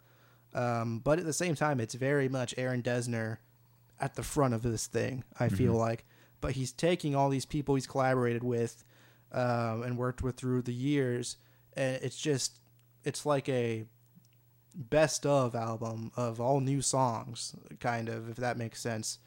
[0.56, 3.38] Um, but at the same time, it's very much Aaron Dessner
[4.00, 5.26] at the front of this thing.
[5.38, 6.06] I feel like,
[6.40, 8.84] but he's taking all these people he's collaborated with
[9.34, 11.36] um, and worked with through the years,
[11.74, 12.60] and it's just
[13.04, 13.84] it's like a
[14.74, 19.20] best of album of all new songs, kind of, if that makes sense.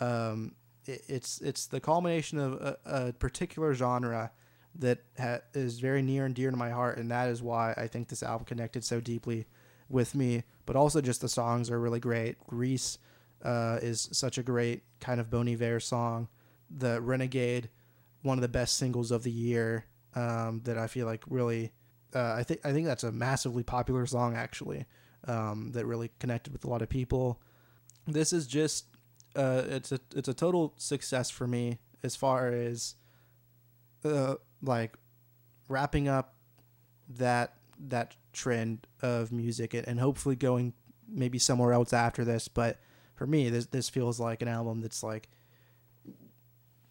[0.00, 4.32] Um, it, it's it's the culmination of a, a particular genre
[4.74, 7.86] that ha- is very near and dear to my heart, and that is why I
[7.86, 9.46] think this album connected so deeply
[9.92, 10.44] with me.
[10.66, 12.38] But also, just the songs are really great.
[12.46, 12.98] Grease
[13.44, 16.28] uh, is such a great kind of Bon Iver song.
[16.70, 17.68] The Renegade,
[18.22, 19.86] one of the best singles of the year.
[20.14, 21.72] Um, that I feel like really,
[22.14, 24.86] uh, I think I think that's a massively popular song actually.
[25.24, 27.40] Um, that really connected with a lot of people.
[28.06, 28.86] This is just
[29.36, 32.96] uh, it's a it's a total success for me as far as
[34.04, 34.96] uh, like
[35.68, 36.34] wrapping up
[37.08, 40.72] that that trend of music and, and hopefully going
[41.08, 42.78] maybe somewhere else after this but
[43.14, 45.28] for me this this feels like an album that's like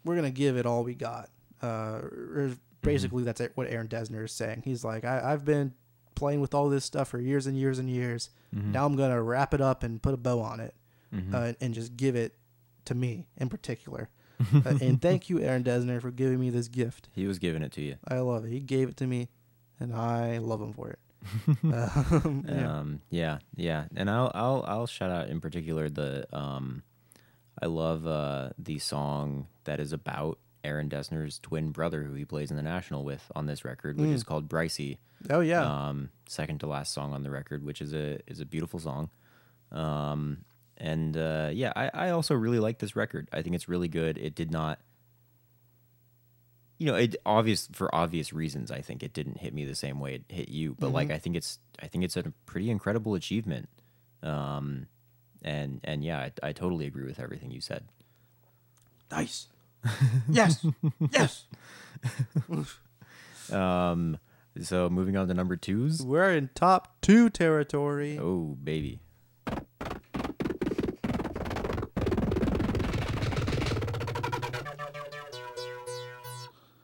[0.04, 1.28] we're gonna give it all we got
[1.62, 2.52] uh or
[2.82, 5.74] basically that's what aaron dessner is saying he's like I, i've been
[6.14, 8.72] playing with all this stuff for years and years and years Mm-hmm.
[8.72, 10.74] now i'm gonna wrap it up and put a bow on it
[11.14, 11.34] Mhm.
[11.34, 12.34] uh, and just give it
[12.84, 14.10] to me in particular
[14.54, 17.72] uh, and thank you aaron dessner for giving me this gift he was giving it
[17.72, 17.96] to you.
[18.06, 18.50] I love it.
[18.50, 19.28] He gave it to me,
[19.80, 20.98] and I love him for it.
[21.62, 22.78] Um, yeah.
[22.78, 26.82] Um, yeah, yeah, and I'll I'll I'll shout out in particular the um,
[27.60, 32.50] I love uh the song that is about Aaron Dessner's twin brother who he plays
[32.50, 34.98] in the National with on this record, which is called Brycie.
[35.30, 35.88] Oh yeah.
[35.88, 39.10] Um, second to last song on the record, which is a is a beautiful song.
[39.70, 40.44] Um,
[40.76, 43.28] and uh, yeah, I, I also really like this record.
[43.32, 44.18] I think it's really good.
[44.18, 44.80] It did not,
[46.82, 48.72] you know, it obvious for obvious reasons.
[48.72, 51.18] I think it didn't hit me the same way it hit you, but like I
[51.18, 53.68] think it's I think it's a pretty incredible achievement.
[54.20, 54.88] Um,
[55.42, 57.84] and and yeah, I, I totally agree with everything you said.
[59.12, 59.46] nice.
[60.28, 60.66] yes.
[61.12, 61.44] yes.
[63.50, 64.18] Um,
[64.62, 66.00] so moving on to number twos.
[66.00, 68.16] We're in top two territory.
[68.18, 69.00] Oh baby.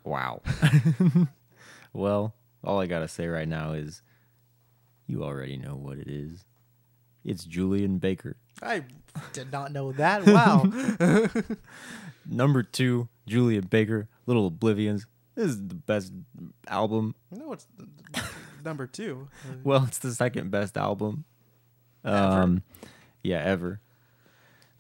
[0.09, 0.43] Wow.
[1.93, 4.03] well, all I gotta say right now is
[5.07, 6.45] you already know what it is.
[7.25, 8.37] It's Julien Baker.
[8.63, 8.85] I
[9.33, 10.27] did not know that.
[10.27, 10.65] Wow.
[12.27, 15.07] Number two, Julien Baker, Little Oblivions.
[15.35, 16.13] This is the best
[16.67, 17.15] album.
[17.31, 17.67] no, it's
[18.65, 19.29] number two.
[19.65, 21.25] Well, it's the second best album.
[22.05, 22.17] Ever.
[22.17, 22.63] Um,
[23.23, 23.81] yeah, ever.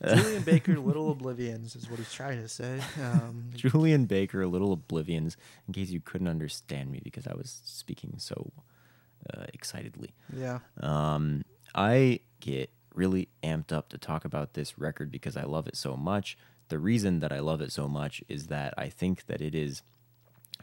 [0.06, 2.80] Julien Baker, Little Oblivions, is what he's trying to say.
[3.02, 8.14] Um, Julien Baker, Little Oblivions, in case you couldn't understand me because I was speaking
[8.18, 8.52] so
[9.34, 10.14] uh, excitedly.
[10.36, 10.60] yeah.
[10.80, 11.44] Um,
[11.74, 15.96] I get really amped up to talk about this record because I love it so
[15.96, 16.36] much.
[16.68, 19.82] The reason that I love it so much is that I think that it is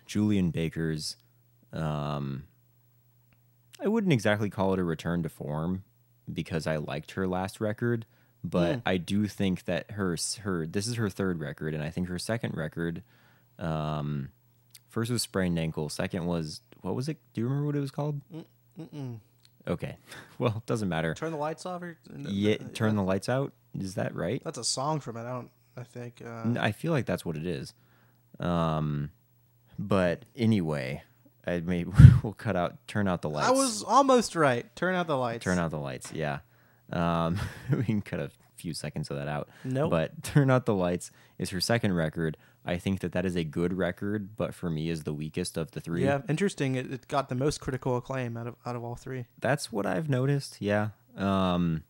[0.05, 1.17] Julien Baker's.
[1.73, 2.43] Um,
[3.83, 5.83] I wouldn't exactly call it a return to form
[6.31, 8.05] because I liked her last record,
[8.49, 8.81] but Mm.
[8.85, 12.19] I do think that her her this is her third record, and I think her
[12.19, 13.03] second record,
[13.59, 14.29] um,
[14.89, 17.17] first was sprained ankle, second was what was it?
[17.33, 18.21] Do you remember what it was called?
[18.79, 19.19] Mm-mm.
[19.67, 19.97] Okay.
[20.37, 21.13] Well, doesn't matter.
[21.13, 21.81] Turn the lights off.
[21.81, 23.53] Or, Yeah, turn the lights out.
[23.73, 24.41] Is that right?
[24.43, 25.21] That's a song from it.
[25.21, 25.49] I don't.
[25.77, 26.21] I think.
[26.25, 27.73] Uh, I feel like that's what it is.
[28.39, 29.11] Um,
[29.79, 31.03] but anyway,
[31.47, 31.85] I may
[32.23, 33.47] we'll cut out, turn out the lights.
[33.47, 34.65] I was almost right.
[34.75, 35.43] Turn out the lights.
[35.43, 36.11] turn out the lights.
[36.11, 36.39] Yeah.
[36.91, 37.39] Um,
[37.71, 39.49] we can cut a few seconds of that out.
[39.63, 39.91] Nope.
[39.91, 42.37] But Turn Out the Lights is her second record.
[42.65, 45.71] I think that that is a good record, but for me is the weakest of
[45.71, 46.03] the three.
[46.03, 46.75] Yeah, interesting.
[46.75, 49.25] It, it got the most critical acclaim out of out of all three.
[49.39, 50.57] That's what I've noticed.
[50.59, 50.89] Yeah.
[51.15, 51.83] Um,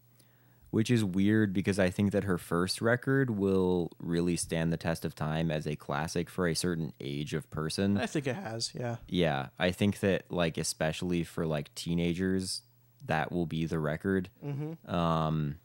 [0.72, 5.06] which is weird because I think that her first record will really stand the test
[5.06, 7.98] of time as a classic for a certain age of person.
[7.98, 8.74] I think it has.
[8.78, 8.98] Yeah.
[9.08, 12.64] Yeah, I think that like especially for like teenagers,
[13.08, 14.30] that will be the record.
[14.44, 14.94] Mm-hmm.
[14.94, 15.56] Um,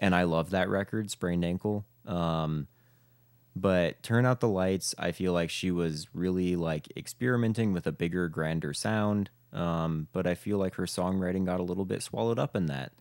[0.00, 1.84] and I love that record, Sprained Ankle.
[2.06, 2.68] Um,
[3.56, 7.92] but Turn Out the Lights, I feel like she was really like experimenting with a
[7.92, 9.30] bigger, grander sound.
[9.52, 12.92] Um, but I feel like her songwriting got a little bit swallowed up in that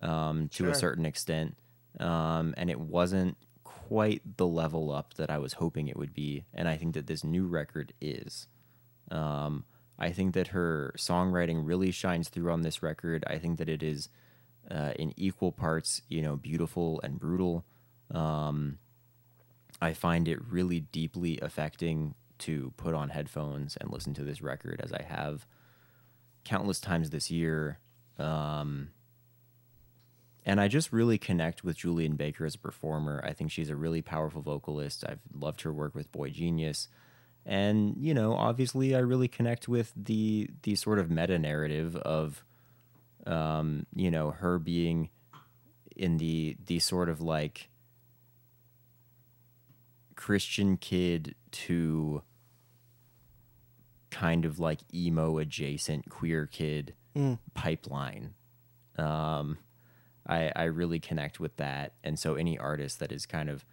[0.00, 0.70] um, to Sure.
[0.70, 1.56] a certain extent.
[2.00, 6.44] Um, and it wasn't quite the level up that I was hoping it would be.
[6.54, 8.46] And I think that this new record is.
[9.10, 9.64] Um,
[9.98, 13.24] I think that her songwriting really shines through on this record.
[13.26, 14.08] I think that it is
[14.70, 17.64] uh, in equal parts, you know, beautiful and brutal.
[18.10, 18.78] Um,
[19.80, 24.80] I find it really deeply affecting to put on headphones and listen to this record
[24.82, 25.46] as I have
[26.44, 27.78] countless times this year.
[28.18, 28.90] Um,
[30.46, 33.22] and I just really connect with Julien Baker as a performer.
[33.24, 35.04] I think she's a really powerful vocalist.
[35.06, 36.88] I've loved her work with Boy Genius.
[37.50, 42.44] And, you know, obviously I really connect with the the sort of meta narrative of
[43.26, 45.08] um, you know, her being
[45.96, 47.70] in the the sort of like
[50.14, 52.22] Christian kid to
[54.10, 57.38] kind of like emo adjacent queer kid Mm.
[57.54, 58.34] pipeline.
[58.96, 59.58] Um,
[60.26, 63.64] I I really connect with that, and so any artist that is kind of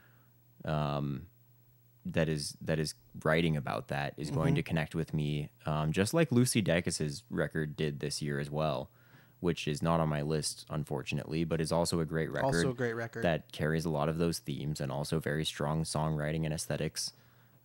[0.64, 1.28] um,
[2.06, 6.14] that is that is writing about that is going to connect with me, um, just
[6.14, 8.90] like Lucy Dacus's record did this year as well,
[9.40, 12.74] which is not on my list unfortunately, but is also a great record Also a
[12.74, 13.24] great record.
[13.24, 17.12] that carries a lot of those themes and also very strong songwriting and aesthetics.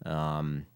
[0.07, 0.67] Um,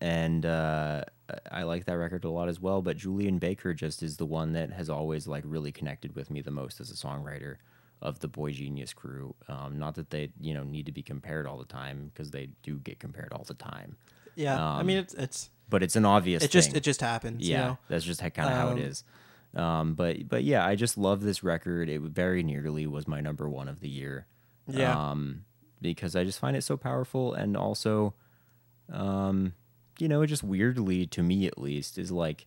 [0.00, 1.02] and uh,
[1.50, 2.82] I like that record a lot as well.
[2.82, 6.40] But Julien Baker just is the one that has always like really connected with me
[6.40, 7.56] the most as a songwriter
[8.00, 9.34] of the Boy Genius crew.
[9.48, 12.48] Um, not that they you know need to be compared all the time because they
[12.62, 13.96] do get compared all the time,
[14.36, 14.58] yeah.
[14.58, 16.42] I um, mean, it's it's but it's an obvious.
[16.42, 16.76] it just thing.
[16.76, 17.46] it just happens.
[17.46, 17.78] Yeah, You know?
[17.88, 19.04] that's just kind of how Um, it is.
[19.54, 21.88] Um, but but yeah, I just love this record.
[21.88, 24.26] It very nearly was my number one of the year.
[24.66, 25.10] Yeah.
[25.10, 25.44] Um,
[25.80, 28.14] because I just find it so powerful, and also,
[28.92, 29.54] um,
[29.98, 32.46] you know, it just weirdly to me at least is like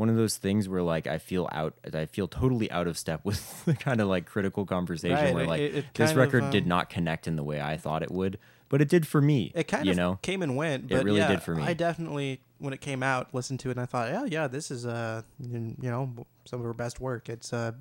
[0.00, 3.20] one of those things where like I feel out, I feel totally out of step
[3.24, 6.16] with the kind of like critical conversation Right, where like it- it this kind of,
[6.16, 8.38] record did um, not connect in the way I thought it would,
[8.70, 9.52] but it did for me.
[9.54, 10.90] It kind you of know, came and went.
[10.90, 11.62] It But really yeah, did for me.
[11.62, 14.70] I definitely, when it came out, listened to it and I thought, yeah, yeah, this
[14.70, 17.28] is uh, you know, some of her best work.
[17.28, 17.72] It's uh,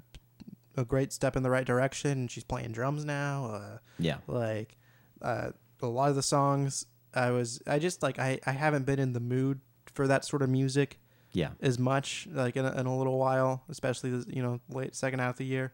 [0.76, 2.28] a great step in the right direction.
[2.28, 3.46] She's playing drums now.
[3.46, 4.78] Uh, yeah, like
[5.22, 5.52] uh,
[5.82, 9.14] a lot of the songs, I was, I just like, I, I haven't been in
[9.14, 9.62] the mood
[9.94, 11.00] for that sort of music
[11.32, 14.96] yeah, as much like in a, in a little while, especially the you know late
[14.96, 15.74] second half of the year.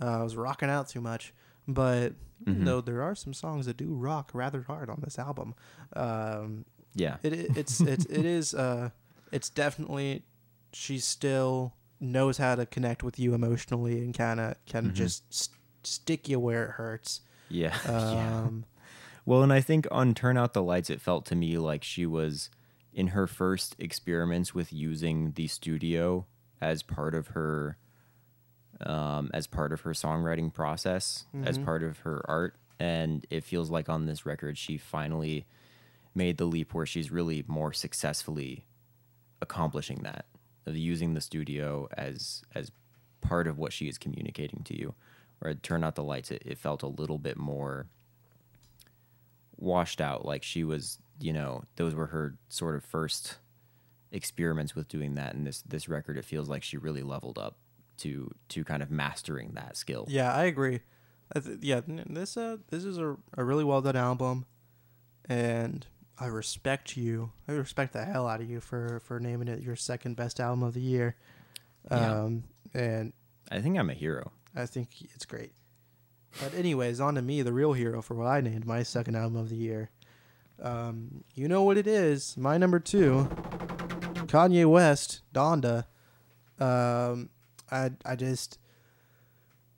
[0.00, 1.32] Uh, I was rocking out too much,
[1.66, 2.12] but
[2.44, 2.64] Mhm.
[2.64, 5.54] though there are some songs that do rock rather hard on this album,
[5.96, 6.64] um,
[6.94, 8.90] yeah, it i- it's it's it is uh,
[9.32, 10.22] it's definitely
[10.72, 14.94] she still knows how to connect with you emotionally and kind of can Mhm.
[14.94, 17.22] just st- stick you where it hurts.
[17.48, 18.42] yeah, yeah.
[18.42, 18.64] Um,
[19.26, 22.06] Well, and I think on Turn Out the Lights, it felt to me like she
[22.06, 22.50] was
[22.92, 26.26] in her first experiments with using the studio
[26.60, 27.76] as part of her
[28.80, 31.64] um, as part of her songwriting process, as Mhm.
[31.64, 32.54] part of her art.
[32.78, 35.46] And it feels like on this record, she finally
[36.14, 38.64] made the leap where she's really more successfully
[39.42, 40.26] accomplishing that
[40.64, 42.70] of using the studio as as
[43.20, 44.94] part of what she is communicating to you.
[45.40, 47.86] Where Turn Out the Lights, it, it felt a little bit more
[49.56, 53.38] washed out like she was you know those were her sort of first
[54.10, 57.56] experiments with doing that and this this record it feels like she really leveled up
[57.98, 60.80] to to kind of mastering that skill Yeah, I agree.
[61.34, 64.46] I th- yeah, this uh, this is a, a really well done album,
[65.26, 65.84] and
[66.18, 67.32] I respect you.
[67.46, 70.62] I respect the hell out of you for for naming it your second best album
[70.62, 71.16] of the year.
[71.90, 72.22] Yeah.
[72.22, 73.14] Um, and
[73.50, 75.52] i think i'm a hero I think it's great.
[76.42, 79.36] But anyways, on to me, the real hero for what I named my second album
[79.36, 79.90] of the year.
[80.62, 82.36] Um, you know what it is.
[82.36, 83.28] My number two,
[84.26, 85.84] Kanye West, Donda.
[86.58, 87.30] Um,
[87.70, 88.58] I I just,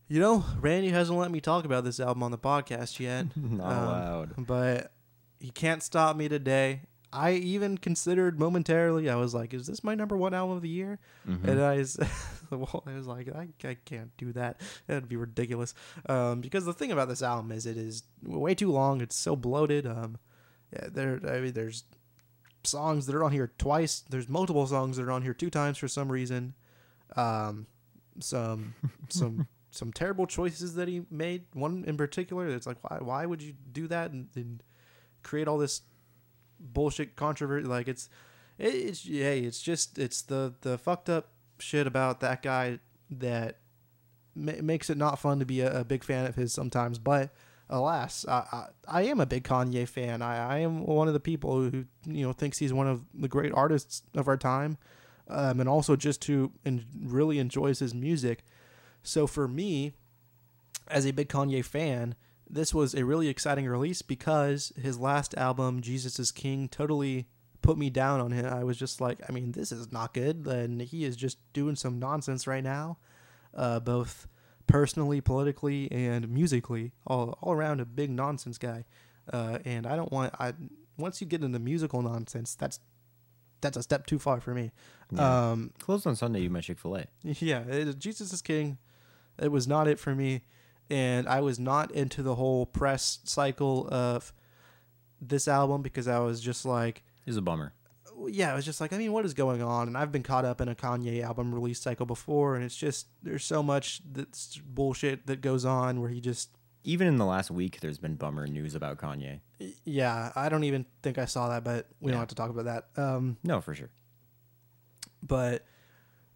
[0.08, 3.26] you know, Randy hasn't let me talk about this album on the podcast yet.
[3.36, 4.92] not Um, allowed but
[5.38, 6.82] he can't stop me today.
[7.12, 9.10] I even considered momentarily.
[9.10, 11.44] I was like, "Is this my number one album of the year?" Mhm.
[11.46, 11.98] And I was,
[12.50, 14.60] well, I was like, I, I can't do that.
[14.86, 15.74] That'd be ridiculous.
[16.08, 19.00] Um, because the thing about this album is it is way too long.
[19.00, 19.86] It's so bloated.
[19.88, 20.18] Um,
[20.72, 21.20] yeah, there.
[21.26, 21.84] I mean, there's
[22.64, 24.04] songs that are on here twice.
[24.08, 26.54] There's multiple songs that are on here two times for some reason.
[27.16, 27.66] Um,
[28.20, 28.74] some
[29.08, 31.44] some some terrible choices that he made.
[31.52, 34.62] One in particular, it's like, why why would you do that and, and
[35.22, 35.82] create all this
[36.58, 37.66] bullshit controversy?
[37.66, 38.08] Like it's
[38.58, 41.28] it, it's yeah, it's just it's the the fucked up
[41.58, 42.78] shit about that guy
[43.10, 43.58] that
[44.34, 46.98] ma- makes it not fun to be a, a big fan of his sometimes.
[46.98, 47.32] But
[47.70, 50.20] alas, I, I, I am a big Kanye fan.
[50.20, 53.28] I, I am one of the people who you know thinks he's one of the
[53.28, 54.76] great artists of our time,
[55.28, 58.44] um, and also just who and really enjoys his music.
[59.02, 59.92] So for me,
[60.88, 62.16] as a big Kanye fan,
[62.48, 67.28] this was a really exciting release because his last album, Jesus is King, totally
[67.62, 68.46] put me down on him.
[68.46, 71.76] I was just like, I mean, this is not good, and he is just doing
[71.76, 72.98] some nonsense right now,
[73.54, 74.26] uh, both
[74.66, 76.92] personally, politically, and musically.
[77.06, 78.84] All all around a big nonsense guy,
[79.32, 80.34] uh, and I don't want.
[80.38, 80.54] I
[80.96, 82.80] once you get into musical nonsense, that's
[83.60, 84.70] that's a step too far for me.
[85.12, 85.50] Yeah.
[85.50, 87.06] Um, Closed on Sunday, you met Chick Fil A.
[87.22, 88.78] yeah, it, Jesus is King.
[89.38, 90.42] It was not it for me,
[90.88, 94.32] and I was not into the whole press cycle of
[95.20, 97.72] this album because I was just like, Is a bummer.
[98.28, 99.88] Yeah, it was just like, I mean, what is going on?
[99.88, 103.06] And I've been caught up in a Kanye album release cycle before, and it's just
[103.22, 106.50] there's so much that's bullshit that goes on where he just,
[106.84, 109.40] Even in the last week, there's been bummer news about Kanye.
[109.84, 112.12] yeah, I don't even think I saw that, but we Yeah.
[112.12, 112.88] don't have to talk about that.
[113.02, 113.90] Um, No, for sure.
[115.22, 115.64] but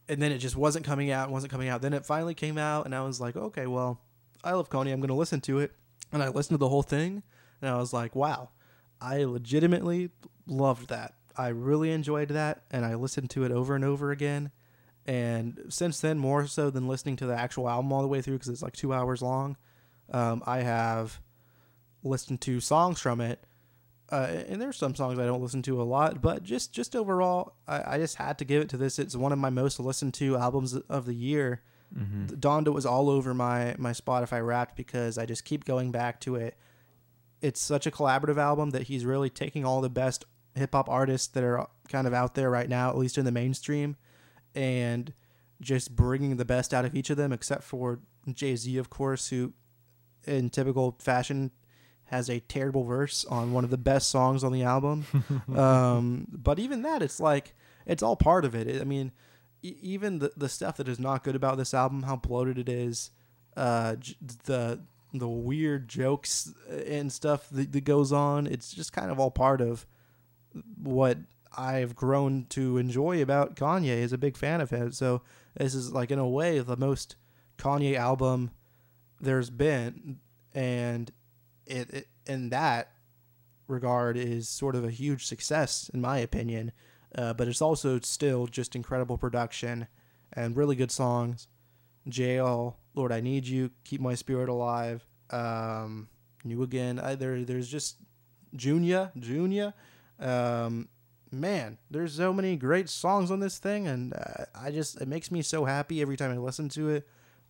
[0.08, 2.84] and then it just wasn't coming out wasn't coming out then it finally came out
[2.84, 3.98] and i was like okay well
[4.42, 4.92] i love Kanye.
[4.92, 5.72] i'm gonna listen to it
[6.12, 7.22] and i listened to the whole thing
[7.62, 8.50] and i was like wow
[9.00, 10.10] i legitimately
[10.46, 14.50] loved that i really enjoyed that and i listened to it over and over again
[15.06, 18.34] and since then more so than listening to the actual album all the way through
[18.34, 19.56] because it's like two hours long
[20.12, 21.20] um, i have
[22.02, 23.44] listened to songs from it
[24.10, 27.54] uh, and there's some songs I don't listen to a lot, but just just overall,
[27.66, 28.98] I, I just had to give it to this.
[28.98, 31.62] It's one of my most listened to albums of the year.
[31.96, 32.26] Mm-hmm.
[32.34, 36.36] Donda was all over my my Spotify Wrapped because I just keep going back to
[36.36, 36.56] it.
[37.40, 40.24] It's such a collaborative album that he's really taking all the best
[40.54, 43.32] hip hop artists that are kind of out there right now, at least in the
[43.32, 43.96] mainstream,
[44.54, 45.12] and
[45.60, 48.00] just bringing the best out of each of them, except for
[48.32, 49.52] Jay Z, of course, who,
[50.26, 51.50] in typical fashion,
[52.04, 55.06] has a terrible verse on one of the best songs on the album.
[55.56, 57.54] um, but even that, it's like
[57.86, 58.80] it's all part of it.
[58.80, 59.12] I mean,
[59.62, 62.68] e- even the the stuff that is not good about this album, how bloated it
[62.68, 63.10] is,
[63.56, 64.80] uh, j- the
[65.12, 68.46] the weird jokes and stuff that, that goes on.
[68.46, 69.86] It's just kind of all part of
[70.82, 71.18] what
[71.56, 73.98] I've grown to enjoy about Kanye.
[73.98, 75.22] is a big fan of his, so
[75.56, 77.16] this is like in a way the most
[77.58, 78.50] Kanye album
[79.20, 80.18] there's been,
[80.54, 81.10] and
[81.66, 82.90] it, it in that
[83.68, 86.72] regard is sort of a huge success in my opinion.
[87.16, 89.86] Uh, but it's also still just incredible production
[90.32, 91.46] and really good songs.
[92.08, 96.08] Jail, Lord, I Need You, Keep My Spirit Alive, um,
[96.42, 96.98] New Again.
[96.98, 97.96] I, there, there's just
[98.54, 99.74] Junior, Junior.
[100.20, 100.88] Um,
[101.30, 105.30] man, there's so many great songs on this thing, and uh, I just it makes
[105.30, 107.08] me so happy every time I listen to it.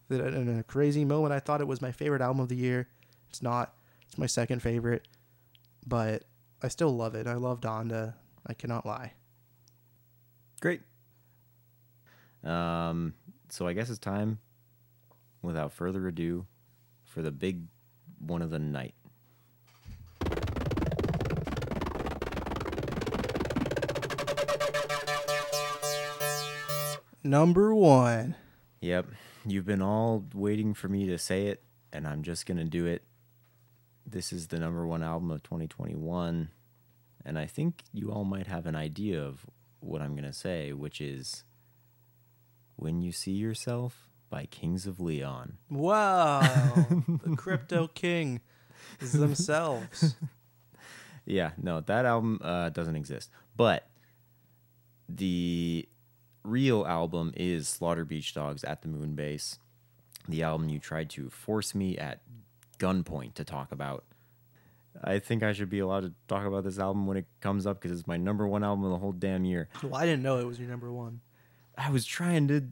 [0.09, 2.89] That in a crazy moment, I thought it was my favorite album of the year.
[3.31, 3.75] It's not.
[4.07, 5.09] It's my second favorite,
[5.87, 6.25] but
[6.63, 7.27] I still love it.
[7.27, 8.15] I love Donda.
[8.47, 9.15] I cannot lie.
[10.61, 10.83] Great.
[12.43, 13.15] Um,
[13.49, 14.39] so I guess it's time,
[15.41, 16.47] without further ado,
[17.05, 17.63] for the big
[18.19, 18.95] one of the night.
[27.25, 28.37] Number one.
[28.83, 29.07] Yep.
[29.47, 32.85] You've been all waiting for me to say it, and I'm just going to do
[32.85, 33.03] it.
[34.07, 36.51] This is the number one album of 2021.
[37.25, 39.47] And I think you all might have an idea of
[39.81, 41.45] what I'm going to say, which is
[42.77, 45.57] When You See Yourself by Kings of Leon.
[45.71, 48.41] Wow, the Crypto King
[49.01, 50.15] themselves.
[51.27, 53.31] Yeah, no, that album uh, doesn't exist.
[53.57, 53.89] But
[55.09, 55.89] the
[56.45, 59.59] real album is Slaughter Beach Dogs at the Moon Base.
[60.29, 62.21] The album you tried to force me at
[62.79, 64.05] gunpoint to talk about.
[65.03, 67.81] I think I should be allowed to talk about this album when it comes up
[67.81, 69.69] because it's my number one album of the whole damn year.
[69.83, 71.21] Well, I didn't know it was your number one.
[71.77, 72.67] I was trying to,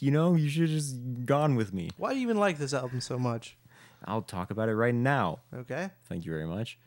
[0.00, 0.96] you know, you should have just
[1.26, 1.90] gone with me.
[1.98, 3.56] Why do you even like this album so much?
[4.04, 5.40] I'll talk about it right now.
[5.54, 5.90] Okay.
[6.06, 6.78] Thank you very much.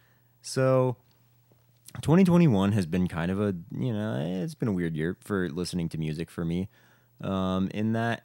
[0.42, 0.98] So,
[1.96, 5.90] 2021 has been kind of a you know it's been a weird year for listening
[5.90, 6.70] to music for me
[7.22, 8.24] um, in that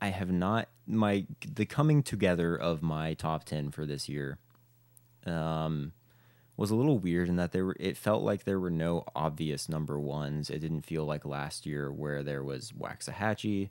[0.00, 4.38] i have not my the coming together of my top 10 for this year
[5.26, 5.92] um,
[6.56, 9.68] was a little weird in that there were it felt like there were no obvious
[9.68, 10.50] number ones.
[10.50, 13.70] It didn't feel like last year where there was Waxahatchee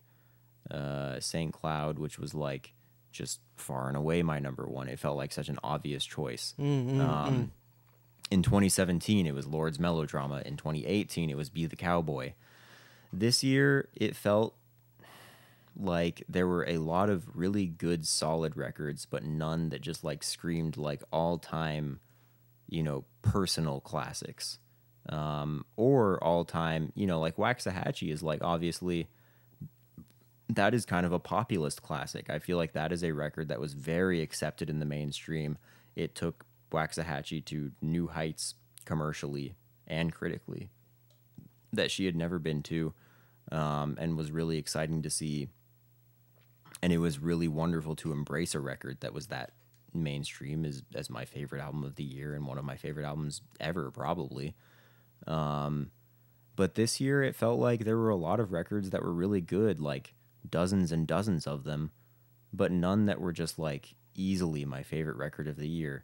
[0.72, 2.74] uh, st cloud which was like
[3.12, 4.88] just far and away my number one.
[4.88, 6.54] It felt like such an obvious choice.
[7.02, 7.52] Um,
[8.30, 12.34] in 2017 it was Lorde's melodrama in 2018 it was be the cowboy
[13.14, 14.56] this year it felt
[15.80, 20.24] like there were a lot of really good solid records but none that just like
[20.24, 22.00] screamed like all time
[22.68, 24.60] you know personal classics
[25.10, 29.08] um, or all time you know like Waxahatchee is like obviously
[30.50, 32.30] that is kind of a populist classic.
[32.30, 35.58] I feel like that is a record that was very accepted in the mainstream.
[35.96, 40.70] It took Waxahatchee to new heights commercially and critically
[41.74, 42.94] that she had never been to,
[43.52, 45.50] um, and was really exciting to see.
[46.82, 49.52] And it was really wonderful to embrace a record that was that
[49.94, 53.42] mainstream as as my favorite album of the year and one of my favorite albums
[53.60, 54.56] ever, probably.
[55.26, 55.92] Um,
[56.56, 59.42] but this year it felt like there were a lot of records that were really
[59.42, 60.14] good, like
[60.50, 61.92] dozens and dozens of them,
[62.54, 66.04] but none that were just like easily my favorite record of the year.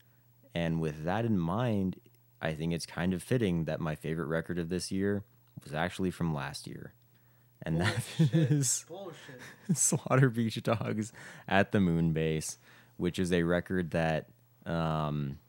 [0.55, 1.99] And with that in mind,
[2.41, 5.23] I think it's kind of fitting that my favorite record of this year
[5.63, 6.93] was actually from last year.
[7.65, 9.39] And that is Bullshit.
[9.77, 11.13] Slaughter Beach Dogs
[11.47, 12.57] at the Moon Base,
[12.97, 14.27] which is a record that,
[14.65, 15.39] um,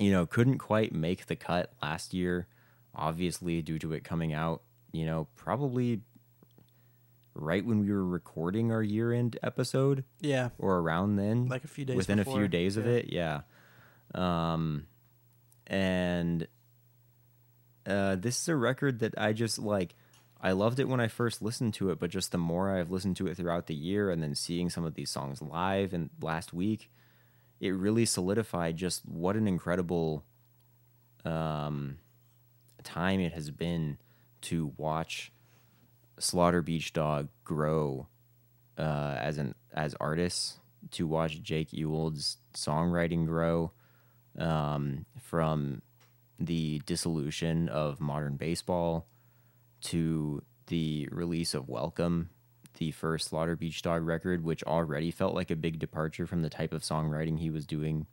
[0.00, 2.48] you know, couldn't quite make the cut last year,
[2.94, 6.00] obviously, due to it coming out, you know, probably
[7.34, 10.50] right when we were recording our year end episode Yeah.
[10.58, 11.46] or around then.
[11.46, 13.42] Like a few days Within a few days of it, yeah.
[14.14, 14.86] Um,
[15.66, 16.46] and
[17.86, 19.94] uh, this is a record that I just like.
[20.44, 23.16] I loved it when I first listened to it, but just the more I've listened
[23.18, 26.52] to it throughout the year and then seeing some of these songs live and last
[26.52, 26.90] week,
[27.60, 30.24] it really solidified just what an incredible
[31.24, 31.98] um,
[32.82, 33.98] time it has been
[34.42, 35.30] to watch
[36.18, 38.08] Slaughter Beach Dog grow
[38.76, 40.58] uh, as an as artists,
[40.90, 43.72] to watch Jake Ewald's songwriting grow
[44.38, 45.82] um, from
[46.38, 49.06] the dissolution of modern baseball
[49.82, 52.30] to the release of Welcome,
[52.78, 56.50] the first Slaughter Beach Dog record, which already felt like a big departure from the
[56.50, 58.06] type of songwriting he was doing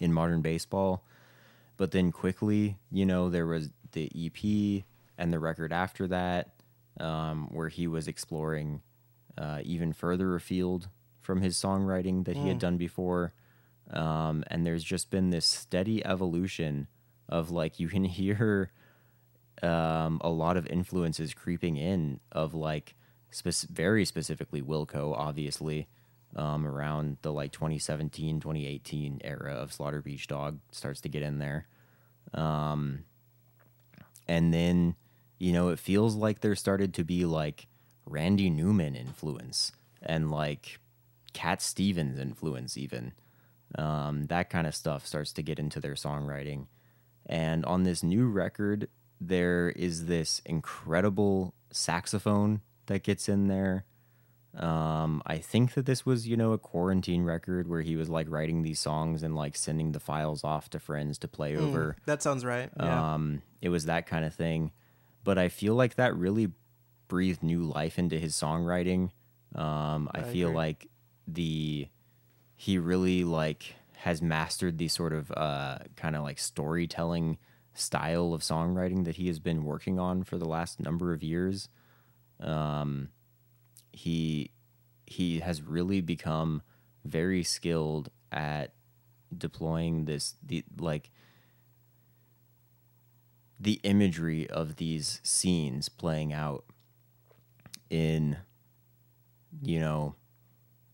[0.00, 1.04] in modern baseball.
[1.76, 4.84] But then quickly, you know, there was the EP
[5.16, 6.50] and the record after that,
[6.98, 8.82] um, where he was exploring
[9.36, 10.88] uh, even further afield
[11.20, 13.32] from his songwriting that he had done before.
[13.90, 16.88] Um, and there's just been this steady evolution
[17.28, 18.70] of like you can hear
[19.62, 22.94] um, a lot of influences creeping in of like
[23.30, 25.88] spec- very specifically Wilco, obviously,
[26.36, 31.38] um, around the like 2017, 2018 era of Slaughter Beach Dog starts to get in
[31.38, 31.66] there.
[32.34, 33.04] Um,
[34.26, 34.94] and then,
[35.38, 37.66] you know, it feels like there started to be like
[38.04, 40.78] Randy Newman influence and like
[41.32, 43.12] Cat Stevens influence, even.
[43.76, 46.66] Um, that kind of stuff starts to get into their songwriting.
[47.26, 48.88] And on this new record,
[49.20, 53.84] there is this incredible saxophone that gets in there.
[54.56, 58.26] Um, I think that this was, you know, a quarantine record where he was like
[58.30, 61.96] writing these songs and like sending the files off to friends to play over.
[62.06, 62.70] That sounds right.
[62.78, 63.14] Yeah.
[63.14, 64.72] Um, it was that kind of thing.
[65.22, 66.52] But I feel like that really
[67.08, 69.10] breathed new life into his songwriting.
[69.54, 70.56] Um, I, I feel agree.
[70.56, 70.88] like
[71.26, 71.88] the
[72.60, 77.38] he really like has mastered the sort of uh, kind of like storytelling
[77.72, 81.68] style of songwriting that he has been working on for the last number of years.
[82.40, 83.10] Um,
[83.92, 84.50] he
[85.06, 86.62] he has really become
[87.04, 88.72] very skilled at
[89.36, 91.12] deploying this the like
[93.60, 96.64] the imagery of these scenes playing out
[97.88, 98.36] in
[99.62, 100.16] you know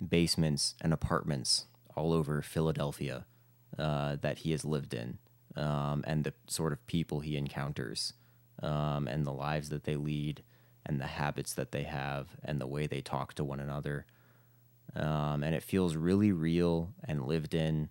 [0.07, 1.67] basements and apartments
[1.97, 3.27] all over Philadelphia
[3.79, 5.19] uh, that he has lived in
[5.57, 8.15] um, and the sort of people he encounters
[8.63, 10.43] um, and the lives that they lead
[10.87, 14.07] and the habits that they have and the way they talk to one another.
[14.95, 17.89] Um, and it feels really real and lived in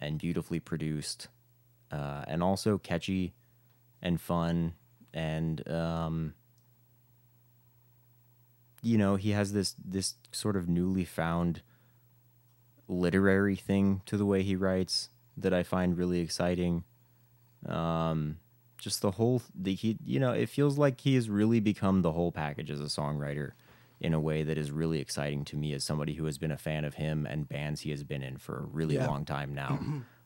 [0.00, 1.28] and beautifully produced
[1.90, 3.34] uh, and also catchy
[4.02, 4.74] and fun
[5.14, 6.34] and um,
[8.86, 11.62] you know he has this this sort of newly found
[12.88, 16.84] literary thing to the way he writes that I find really exciting.
[17.66, 18.38] Um,
[18.78, 22.12] just the whole the he you know it feels like he has really become the
[22.12, 23.52] whole package as a songwriter
[24.00, 26.58] in a way that is really exciting to me as somebody who has been a
[26.58, 29.06] fan of him and bands he has been in for a really Yeah.
[29.08, 29.80] long time now.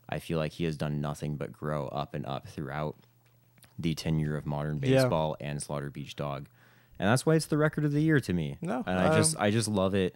[0.09, 2.97] I feel like he has done nothing but grow up and up throughout
[3.79, 4.97] the tenure of modern Yeah.
[5.03, 6.49] baseball and Slaughter Beach Dog.
[7.01, 8.59] And that's why it's the record of the year to me.
[8.61, 10.15] No, and I just um, I just love it.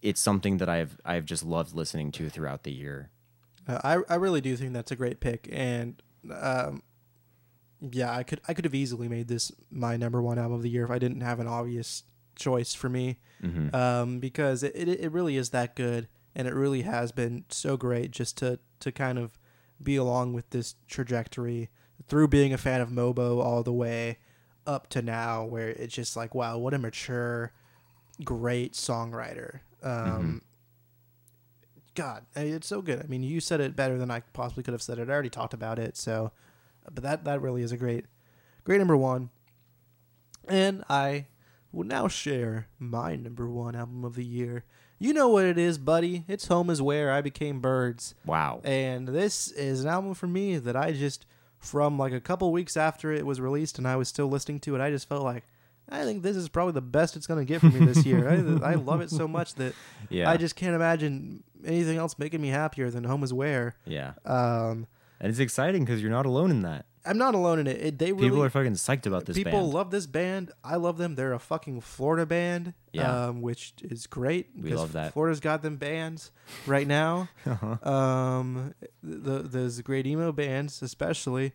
[0.00, 3.10] It's something that I've I've just loved listening to throughout the year.
[3.68, 6.02] Uh, I I really do think that's a great pick, and
[6.34, 6.82] um,
[7.80, 10.70] yeah, I could I could have easily made this my number one album of the
[10.70, 12.04] year if I didn't have an obvious
[12.34, 13.74] choice for me, Mhm.
[13.74, 17.76] um, because it, it it really is that good, and it really has been so
[17.76, 19.38] great just to to kind of
[19.82, 21.68] be along with this trajectory
[22.08, 24.18] through being a fan of Mobo all the way
[24.66, 27.52] up to now, where it's just like wow, what a mature,
[28.24, 29.60] great songwriter.
[29.82, 30.42] Um,
[31.94, 33.00] God, I mean, it's so good.
[33.00, 35.08] I mean, you said it better than I possibly could have said it.
[35.08, 36.32] I already talked about it, so
[36.92, 38.06] but that that really is a great
[38.64, 39.30] great number one.
[40.48, 41.26] And I
[41.70, 44.64] will now share my number one album of the year.
[44.98, 46.24] You know what it is, buddy.
[46.28, 48.14] It's Home is Where I Became Birds.
[48.24, 48.60] Wow.
[48.62, 51.26] And this is an album for me that I just
[51.62, 54.74] from like a couple weeks after it was released and I was still listening to
[54.74, 55.44] it, I just felt like
[55.88, 58.28] I think this is probably the best it's going to get for me this year.
[58.28, 59.74] I, I love it so much that
[60.10, 60.30] Yeah.
[60.30, 63.74] I just can't imagine anything else making me happier than Home is Where.
[63.86, 64.12] yeah.
[64.24, 64.86] Um,
[65.20, 66.86] And it's exciting because you're not alone in that.
[67.04, 67.80] I'm not alone in it.
[67.82, 69.72] it they really, People are fucking psyched about this people band.
[69.72, 70.52] love this band.
[70.62, 71.14] I love them.
[71.16, 73.26] They're a fucking Florida band, Yeah.
[73.28, 74.50] um, which is great.
[74.54, 75.12] We because love that.
[75.12, 76.30] Florida's got them bands
[76.66, 77.28] right now.
[77.46, 77.90] Uh-huh.
[77.90, 81.52] um, the, there's great emo bands, especially.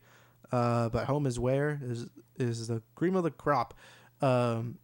[0.52, 2.07] Uh, but Home is Where is
[2.38, 3.74] is the cream of the crop.
[4.22, 4.80] Um,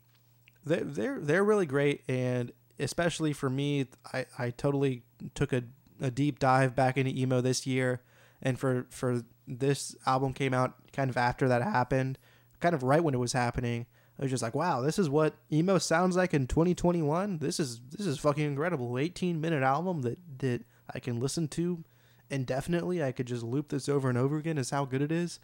[0.65, 5.03] they they're they're really great, and especially for me, I, I totally
[5.35, 5.63] took a,
[6.01, 8.01] a deep dive back into emo this year,
[8.41, 12.17] and for for this album came out kind of after that happened,
[12.59, 13.85] kind of right when it was happening.
[14.19, 17.39] I was just like, wow, this is what emo sounds like in 2021.
[17.39, 18.97] This is this is fucking incredible.
[18.97, 20.61] 18 minute album that that
[20.93, 21.83] I can listen to
[22.29, 23.03] indefinitely.
[23.03, 24.57] I could just loop this over and over again.
[24.57, 25.39] Is how good it is.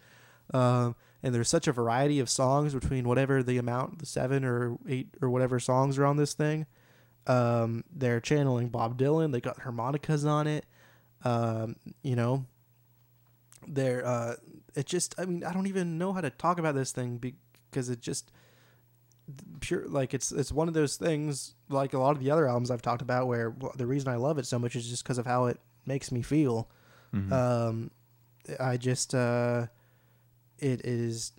[0.52, 4.78] Um, and there's such a variety of songs between whatever the amount, the seven or
[4.88, 6.66] eight or whatever songs are on this thing.
[7.26, 9.32] Um, they're channeling Bob Dylan.
[9.32, 10.64] They got harmonicas on it.
[11.22, 12.46] Um, you know,
[13.66, 14.34] they're uh,
[14.74, 15.14] it just.
[15.18, 18.30] I mean, I don't even know how to talk about this thing because it just
[19.60, 22.70] pure like it's it's one of those things like a lot of the other albums
[22.70, 25.26] I've talked about where the reason I love it so much is just because of
[25.26, 26.68] how it makes me feel.
[27.14, 27.32] Mhm.
[27.32, 27.90] Um,
[28.58, 29.66] I just uh,
[30.58, 31.32] it is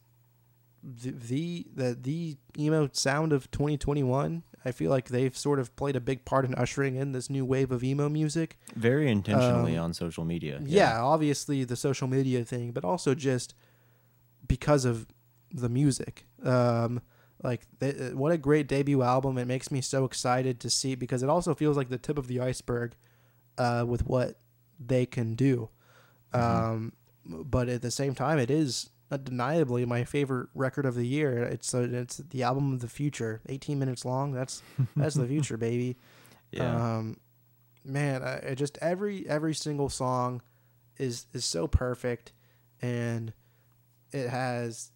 [0.84, 4.44] the, the the the emo sound of 2021.
[4.64, 7.46] I feel like they've sort of played a big part in ushering in this new
[7.46, 8.58] wave of emo music.
[8.76, 10.60] Very intentionally um, on social media.
[10.64, 11.02] Yeah.
[11.02, 13.56] obviously the social media thing, but also just
[14.48, 15.08] because of
[15.52, 16.26] the music.
[16.44, 17.02] Um,
[17.44, 19.38] like th- what a great debut album!
[19.38, 22.28] It makes me so excited to see because it also feels like the tip of
[22.28, 22.96] the iceberg
[23.58, 24.40] uh, with what
[24.80, 25.70] they can do.
[26.34, 26.94] Um,
[27.26, 31.44] but at the same time, it is undeniably my favorite record of the year.
[31.44, 34.32] It's uh, it's the album of the future, 18 minutes long.
[34.32, 34.64] That's
[34.96, 35.98] that's the future, baby.
[36.52, 36.98] Yeah.
[36.98, 37.18] Um,
[37.86, 40.42] man, I, I just every every single song
[40.98, 42.32] is is so perfect,
[42.82, 43.34] and
[44.12, 44.92] it has,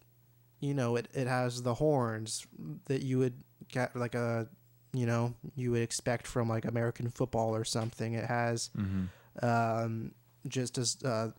[0.60, 2.46] you know, it it has the horns
[2.86, 4.48] that you would get like a,
[4.92, 8.14] you know, you would expect from like American football or something.
[8.14, 9.08] It has Mhm.
[9.42, 10.12] um,
[10.48, 11.30] just as uh,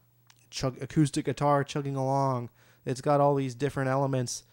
[0.49, 2.49] chug acoustic guitar chugging along.
[2.87, 4.43] It's got all these different elements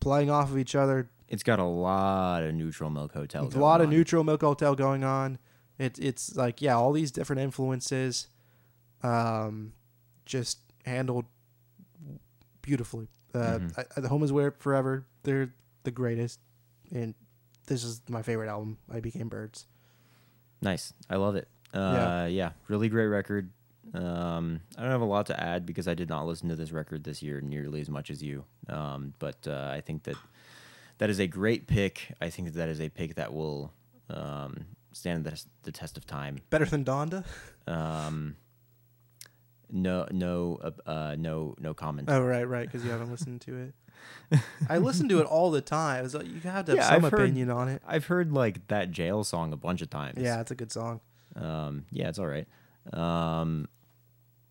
[0.00, 1.10] playing off of each other.
[1.28, 3.50] It's got a lot of neutral milk hotel.
[3.52, 5.38] a lot of neutral milk hotel going on.
[5.78, 8.28] It's it's like yeah, all these different influences,
[9.02, 9.72] um,
[10.24, 11.24] just handled
[12.62, 13.08] beautifully.
[13.34, 13.78] Uh, Mhm.
[13.96, 15.06] I, the Home is Where Forever.
[15.24, 15.52] They're
[15.82, 16.38] the greatest,
[16.92, 17.14] and
[17.66, 18.78] this is my favorite album.
[18.92, 19.66] I Became Birds.
[20.62, 20.92] Nice.
[21.10, 21.48] I love it.
[21.72, 22.52] Uh, yeah.
[22.68, 23.50] Really great record.
[23.92, 26.72] Um, I don't have a lot to add because I did not listen to this
[26.72, 28.44] record this year nearly as much as you.
[28.68, 30.16] Um, but uh, I think that
[30.98, 32.12] that is a great pick.
[32.20, 33.72] I think that, that is a pick that will
[34.10, 36.38] um, stand the, the test of time.
[36.50, 37.24] Better than Donda.
[37.66, 38.36] Um,
[39.70, 42.08] no, no, uh, uh, no, no comment.
[42.10, 43.74] Oh right, right, because you haven't listened to it.
[44.68, 46.08] I listen to it all the time.
[46.08, 47.82] So you have to have Yeah, some I've heard- opinion on it.
[47.86, 50.18] I've heard like that jail song a bunch of times.
[50.20, 51.00] Yeah, it's a good song.
[51.36, 52.46] Um, yeah, it's all right.
[52.92, 53.66] Um,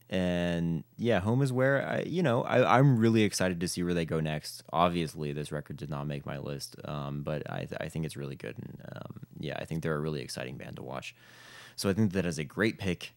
[0.09, 3.93] and yeah, home is where I, you know, I, I'm really excited to see where
[3.93, 4.63] they go next.
[4.71, 8.35] Obviously, this record did not make my list, um, but I, I think it's really
[8.35, 11.15] good, and um, yeah, I think they're a really exciting band to watch.
[11.75, 13.13] So I think that is a great pick.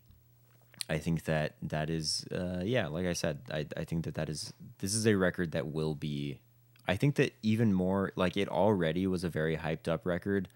[0.88, 4.28] I think that that is, uh, yeah, like I said, I, I think that that
[4.28, 6.38] is, this is a record that will be,
[6.86, 10.48] I think that even more, like it already was a very hyped up record.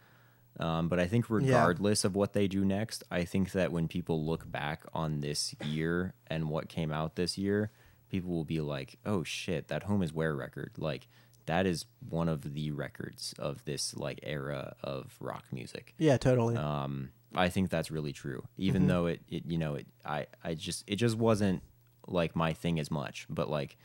[0.61, 4.25] Um, but I think regardless of what they do next, I think that when people
[4.25, 7.71] look back on this year and what came out this year,
[8.11, 11.09] people will be like, "Oh shit, that Home is Where record, like
[11.47, 16.57] that is one of the records of this like era of rock music." Yeah, totally.
[16.57, 18.47] Um, I think that's really true.
[18.59, 21.63] Even though it, it, you know, it, I, I just, it just wasn't
[22.07, 23.27] like my thing as much.
[23.31, 23.77] But like,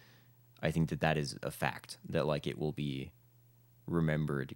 [0.62, 3.12] I think that that is a fact that like it will be
[3.88, 4.56] remembered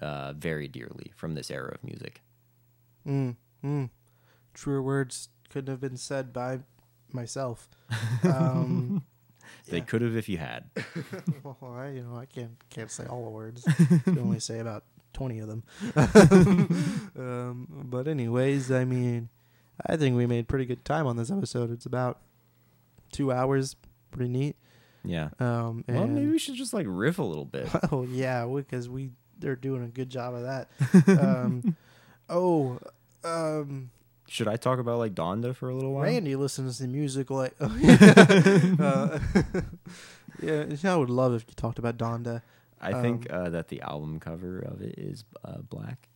[0.00, 2.22] uh, very dearly from this era of music.
[3.06, 3.90] Mm, mm.
[4.54, 6.60] Truer words couldn't have been said by
[7.12, 7.68] myself.
[8.24, 9.04] Um,
[9.68, 10.64] They could have if you had.
[11.44, 13.64] well, I, you know, I can't can't say all the words.
[13.68, 13.72] I
[14.04, 15.62] can only say about twenty of them.
[17.16, 19.28] um, but anyways, I mean,
[19.86, 21.70] I think we made pretty good time on this episode.
[21.70, 22.20] It's about
[23.12, 23.76] two hours.
[24.10, 24.56] Pretty neat.
[25.04, 25.28] Yeah.
[25.38, 27.68] Um, and Well, maybe we should just like riff a little bit.
[27.92, 30.68] Oh yeah, because we they're doing a good job of that.
[31.20, 31.76] um,
[32.28, 32.78] oh,
[33.24, 33.90] um,
[34.28, 36.04] Should I talk about like Donda for a little while?
[36.04, 37.54] Randy listens to music like.
[37.60, 39.18] uh,
[40.42, 42.42] yeah, I would love if you talked about Donda.
[42.80, 46.08] I think Um, uh, that the album cover of it is uh, black.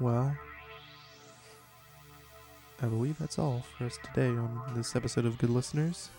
[0.00, 0.36] Well,
[2.84, 6.10] I believe that's all for us today on this episode of Good Listeners.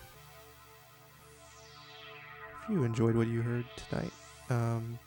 [2.64, 4.12] If you enjoyed what you heard tonight,
[4.50, 4.98] um,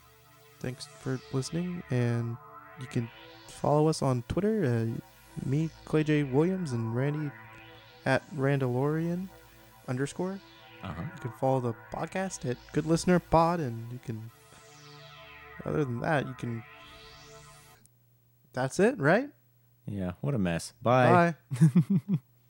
[0.61, 2.37] thanks for listening, and
[2.79, 3.09] you can
[3.49, 4.63] follow us on Twitter.
[4.63, 6.23] Uh, me, Clay J.
[6.23, 7.29] Williams, and Randy
[8.05, 9.27] at Randalorian
[9.89, 10.39] underscore.
[10.81, 11.01] Uh huh.
[11.13, 14.31] You can follow the podcast at Good Listener Pod, and you can.
[15.65, 16.63] Other than that, you can.
[18.53, 19.29] That's it, right?
[19.89, 20.13] Yeah.
[20.21, 20.73] What a mess.
[20.81, 21.35] Bye.
[21.51, 22.17] Bye.